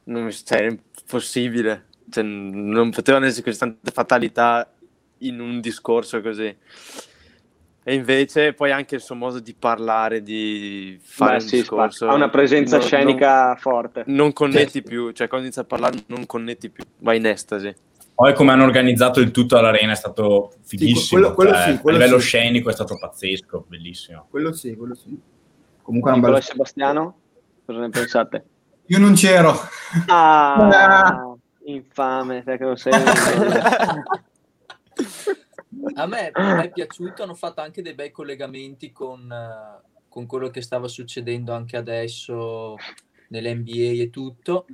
Non, 0.04 0.30
cioè, 0.30 0.58
è 0.58 0.70
impossibile. 0.70 1.86
Cioè, 2.10 2.22
non 2.22 2.90
potevano 2.90 3.24
esserci 3.24 3.42
così 3.42 3.58
tante 3.58 3.90
fatalità 3.90 4.70
in 5.18 5.40
un 5.40 5.60
discorso 5.60 6.20
così. 6.20 6.54
E 7.88 7.94
invece 7.94 8.52
poi 8.52 8.72
anche 8.72 8.96
il 8.96 9.00
suo 9.00 9.14
modo 9.14 9.38
di 9.38 9.54
parlare, 9.56 10.20
di 10.20 10.98
fare 11.00 11.36
Beh, 11.36 11.42
un 11.44 11.48
sì, 11.48 11.56
discorso. 11.58 12.08
Ha 12.08 12.14
una 12.14 12.28
presenza 12.28 12.78
non, 12.78 12.84
scenica 12.84 13.46
non, 13.46 13.56
forte. 13.58 14.02
Non 14.06 14.32
connetti 14.32 14.70
sì. 14.70 14.82
più, 14.82 15.12
cioè 15.12 15.28
quando 15.28 15.46
inizia 15.46 15.62
a 15.62 15.66
parlare 15.66 16.02
non 16.06 16.26
connetti 16.26 16.68
più, 16.68 16.82
vai 16.98 17.18
in 17.18 17.26
estasi. 17.26 17.72
Poi 18.12 18.34
come 18.34 18.50
hanno 18.50 18.64
organizzato 18.64 19.20
il 19.20 19.30
tutto 19.30 19.56
all'arena 19.56 19.92
è 19.92 19.94
stato 19.94 20.54
fighissimo. 20.64 20.98
Sì, 20.98 21.08
quello, 21.10 21.32
quello 21.32 21.52
cioè, 21.52 21.62
sì, 21.62 21.78
quello 21.78 21.96
a 21.96 22.00
livello 22.00 22.18
sì. 22.18 22.26
scenico 22.26 22.70
è 22.70 22.72
stato 22.72 22.98
pazzesco, 22.98 23.66
bellissimo. 23.68 24.26
Quello 24.30 24.52
sì, 24.52 24.74
quello 24.74 24.96
sì. 24.96 25.16
Comunque 25.80 26.10
Nicola 26.10 26.32
bello... 26.32 26.42
Sebastiano, 26.42 27.14
cosa 27.64 27.78
ne 27.78 27.88
pensate? 27.90 28.44
Io 28.86 28.98
non 28.98 29.14
c'ero. 29.14 29.56
Ah, 30.08 31.36
infame, 31.66 32.42
sai 32.44 32.58
che 32.58 32.64
non 32.64 32.76
sei. 32.76 32.92
a, 35.94 36.06
me, 36.06 36.30
a 36.32 36.62
è 36.62 36.70
piaciuto, 36.70 37.22
hanno 37.22 37.34
fatto 37.34 37.60
anche 37.60 37.82
dei 37.82 37.94
bei 37.94 38.10
collegamenti 38.10 38.92
con, 38.92 39.32
con 40.08 40.26
quello 40.26 40.50
che 40.50 40.62
stava 40.62 40.88
succedendo 40.88 41.52
anche 41.52 41.76
adesso 41.76 42.76
nell'NBA 43.28 44.02
e 44.02 44.10
tutto 44.10 44.66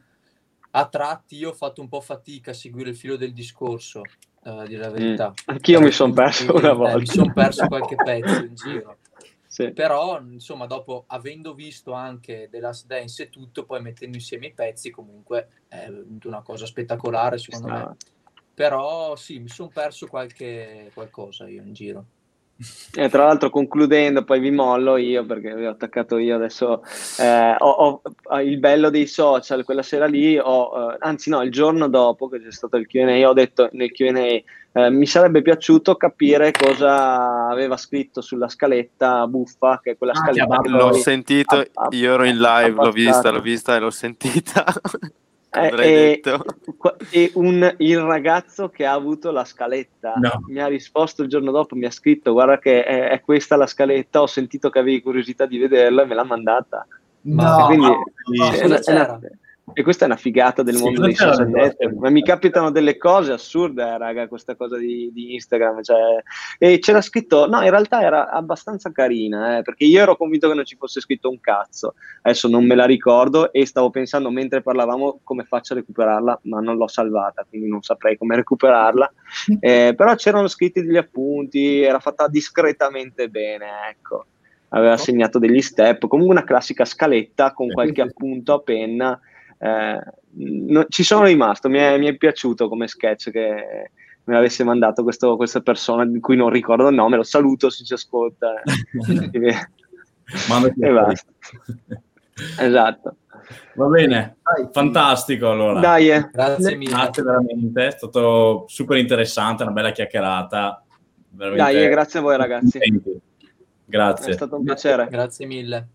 a 0.74 0.86
tratti 0.86 1.36
io 1.36 1.50
ho 1.50 1.54
fatto 1.54 1.80
un 1.80 1.88
po' 1.88 2.00
fatica 2.00 2.52
a 2.52 2.54
seguire 2.54 2.90
il 2.90 2.96
filo 2.96 3.16
del 3.16 3.32
discorso, 3.32 4.00
uh, 4.44 4.64
dire 4.66 4.80
la 4.80 4.90
mm. 4.90 4.94
verità. 4.94 5.28
Mm. 5.28 5.32
Anch'io 5.46 5.80
mi 5.80 5.90
sono 5.90 6.12
perso 6.12 6.54
una 6.54 6.72
volta. 6.72 6.96
Eh, 6.96 6.98
mi 6.98 7.06
sono 7.06 7.32
perso 7.32 7.66
qualche 7.66 7.94
pezzo 7.96 8.44
in 8.44 8.54
giro. 8.54 8.96
Sì. 9.46 9.70
Però, 9.72 10.18
insomma, 10.18 10.64
dopo 10.64 11.04
avendo 11.08 11.52
visto 11.52 11.92
anche 11.92 12.48
The 12.50 12.58
Last 12.58 12.86
Dance 12.86 13.24
e 13.24 13.28
tutto, 13.28 13.66
poi 13.66 13.82
mettendo 13.82 14.16
insieme 14.16 14.46
i 14.46 14.52
pezzi, 14.54 14.90
comunque 14.90 15.64
è 15.68 15.92
una 16.24 16.40
cosa 16.40 16.64
spettacolare, 16.64 17.36
secondo 17.36 17.68
me. 17.68 17.96
Però 18.62 19.16
sì, 19.16 19.40
mi 19.40 19.48
sono 19.48 19.70
perso 19.74 20.06
qualche 20.06 20.92
qualcosa 20.94 21.48
io 21.48 21.62
in 21.62 21.72
giro. 21.72 22.04
E 22.94 23.08
tra 23.08 23.24
l'altro 23.24 23.50
concludendo, 23.50 24.22
poi 24.22 24.38
vi 24.38 24.52
mollo 24.52 24.96
io 24.98 25.26
perché 25.26 25.52
vi 25.56 25.66
ho 25.66 25.70
attaccato 25.70 26.16
io 26.16 26.36
adesso, 26.36 26.84
eh, 27.18 27.56
ho, 27.58 28.00
ho, 28.02 28.40
il 28.40 28.60
bello 28.60 28.88
dei 28.88 29.08
social, 29.08 29.64
quella 29.64 29.82
sera 29.82 30.06
lì, 30.06 30.38
ho, 30.38 30.92
eh, 30.92 30.96
anzi 31.00 31.28
no, 31.28 31.42
il 31.42 31.50
giorno 31.50 31.88
dopo 31.88 32.28
che 32.28 32.40
c'è 32.40 32.52
stato 32.52 32.76
il 32.76 32.86
Q&A, 32.86 33.28
ho 33.28 33.32
detto 33.32 33.68
nel 33.72 33.90
Q&A 33.90 34.42
eh, 34.74 34.90
mi 34.90 35.06
sarebbe 35.06 35.42
piaciuto 35.42 35.96
capire 35.96 36.52
cosa 36.52 37.48
aveva 37.48 37.76
scritto 37.76 38.20
sulla 38.20 38.48
scaletta 38.48 39.26
buffa, 39.26 39.80
che 39.82 39.90
è 39.90 39.98
quella 39.98 40.12
ah, 40.12 40.16
scaletta. 40.16 40.60
L'ho 40.68 40.92
sentito, 40.92 41.56
ha, 41.56 41.66
ha, 41.72 41.88
io 41.90 42.14
ero 42.14 42.24
in 42.24 42.38
live, 42.38 42.70
l'ho 42.80 42.92
vista, 42.92 43.30
l'ho 43.30 43.40
vista 43.40 43.74
e 43.74 43.80
l'ho 43.80 43.90
sentita. 43.90 44.64
Eh, 45.54 46.22
e, 47.10 47.30
un, 47.34 47.74
il 47.78 48.00
ragazzo 48.00 48.70
che 48.70 48.86
ha 48.86 48.92
avuto 48.92 49.30
la 49.30 49.44
scaletta 49.44 50.14
no. 50.16 50.44
mi 50.46 50.60
ha 50.60 50.66
risposto 50.66 51.22
il 51.22 51.28
giorno 51.28 51.50
dopo, 51.50 51.76
mi 51.76 51.84
ha 51.84 51.90
scritto 51.90 52.32
guarda 52.32 52.58
che 52.58 52.82
è, 52.82 53.10
è, 53.10 53.20
questa 53.20 53.56
la 53.56 53.66
scaletta, 53.66 54.22
ho 54.22 54.26
sentito 54.26 54.70
che 54.70 54.78
avevi 54.78 55.02
curiosità 55.02 55.44
di 55.44 55.58
vederla 55.58 56.02
e 56.02 56.06
me 56.06 56.14
l'ha 56.14 56.24
mandata. 56.24 56.86
No, 57.24 57.66
quindi, 57.66 57.86
no, 57.86 58.02
no, 58.24 58.50
è, 58.50 58.64
una, 58.64 58.80
è, 58.80 58.92
una, 58.92 59.20
e 59.74 59.82
questa 59.82 60.04
è 60.04 60.08
una 60.08 60.16
figata 60.16 60.62
del 60.62 60.74
sì, 60.74 60.82
mondo 60.82 61.02
dei 61.02 61.14
social 61.14 61.48
network. 61.48 61.94
Ma 61.94 62.10
mi 62.10 62.22
capitano 62.22 62.70
delle 62.70 62.96
cose 62.96 63.32
assurde, 63.32 63.82
eh, 63.82 63.96
raga, 63.96 64.26
questa 64.26 64.56
cosa 64.56 64.76
di, 64.76 65.10
di 65.12 65.34
Instagram. 65.34 65.82
Cioè... 65.82 66.22
E 66.58 66.78
c'era 66.80 67.00
scritto, 67.00 67.48
no, 67.48 67.62
in 67.62 67.70
realtà 67.70 68.02
era 68.02 68.28
abbastanza 68.30 68.90
carina, 68.90 69.58
eh, 69.58 69.62
perché 69.62 69.84
io 69.84 70.00
ero 70.00 70.16
convinto 70.16 70.48
che 70.48 70.54
non 70.54 70.64
ci 70.64 70.76
fosse 70.76 71.00
scritto 71.00 71.30
un 71.30 71.40
cazzo. 71.40 71.94
Adesso 72.22 72.48
non 72.48 72.66
me 72.66 72.74
la 72.74 72.84
ricordo 72.84 73.52
e 73.52 73.64
stavo 73.64 73.90
pensando 73.90 74.30
mentre 74.30 74.62
parlavamo 74.62 75.20
come 75.22 75.44
faccio 75.44 75.74
a 75.74 75.76
recuperarla, 75.76 76.40
ma 76.44 76.60
non 76.60 76.76
l'ho 76.76 76.88
salvata, 76.88 77.46
quindi 77.48 77.68
non 77.68 77.82
saprei 77.82 78.16
come 78.18 78.36
recuperarla. 78.36 79.12
Eh, 79.60 79.94
però 79.96 80.14
c'erano 80.14 80.48
scritti 80.48 80.82
degli 80.82 80.96
appunti, 80.96 81.82
era 81.82 82.00
fatta 82.00 82.26
discretamente 82.26 83.28
bene, 83.28 83.66
ecco. 83.90 84.26
Aveva 84.70 84.96
segnato 84.96 85.38
degli 85.38 85.60
step, 85.60 86.06
comunque 86.08 86.34
una 86.36 86.44
classica 86.44 86.84
scaletta 86.84 87.52
con 87.52 87.68
qualche 87.68 88.02
appunto 88.02 88.54
a 88.54 88.60
penna 88.60 89.20
eh, 89.62 90.02
no, 90.30 90.86
ci 90.88 91.04
sono 91.04 91.24
rimasto, 91.24 91.68
mi 91.68 91.78
è, 91.78 91.96
mi 91.96 92.08
è, 92.08 92.16
piaciuto 92.16 92.68
come 92.68 92.88
sketch 92.88 93.30
che 93.30 93.90
me 94.24 94.34
l'avesse 94.34 94.64
mandato 94.64 95.04
questo, 95.04 95.36
questa 95.36 95.60
persona 95.60 96.04
di 96.04 96.18
cui 96.18 96.34
non 96.34 96.50
ricordo 96.50 96.88
il 96.88 96.96
nome, 96.96 97.16
lo 97.16 97.22
saluto 97.22 97.70
se 97.70 97.84
ci 97.84 97.92
ascolta. 97.92 98.60
e 99.30 100.90
basta. 100.90 101.30
esatto. 102.58 103.16
Va 103.74 103.86
bene, 103.86 104.38
Dai. 104.42 104.68
fantastico 104.72 105.50
allora. 105.50 105.78
Dai, 105.78 106.10
eh. 106.10 106.28
grazie 106.32 106.76
mille. 106.76 106.90
Grazie 106.90 107.22
veramente, 107.22 107.86
è 107.86 107.90
stato 107.92 108.64
super 108.66 108.96
interessante, 108.96 109.62
una 109.62 109.72
bella 109.72 109.92
chiacchierata. 109.92 110.82
Veramente... 111.30 111.72
Dai, 111.72 111.88
grazie 111.88 112.18
a 112.18 112.22
voi 112.22 112.36
ragazzi. 112.36 112.80
Grazie. 113.84 114.32
È 114.32 114.34
stato 114.34 114.56
un 114.56 114.64
piacere. 114.64 115.06
Grazie 115.08 115.46
mille. 115.46 115.88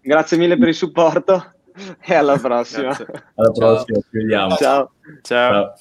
Grazie 0.00 0.38
mille 0.38 0.56
per 0.56 0.68
il 0.68 0.74
supporto. 0.74 1.52
E 2.00 2.14
alla 2.14 2.38
prossima. 2.38 2.96
Alla 3.34 3.50
prossima, 3.50 3.98
ci 3.98 4.08
vediamo. 4.10 4.56
Ciao. 4.56 4.92
Ciao. 5.22 5.52
Ciao. 5.52 5.74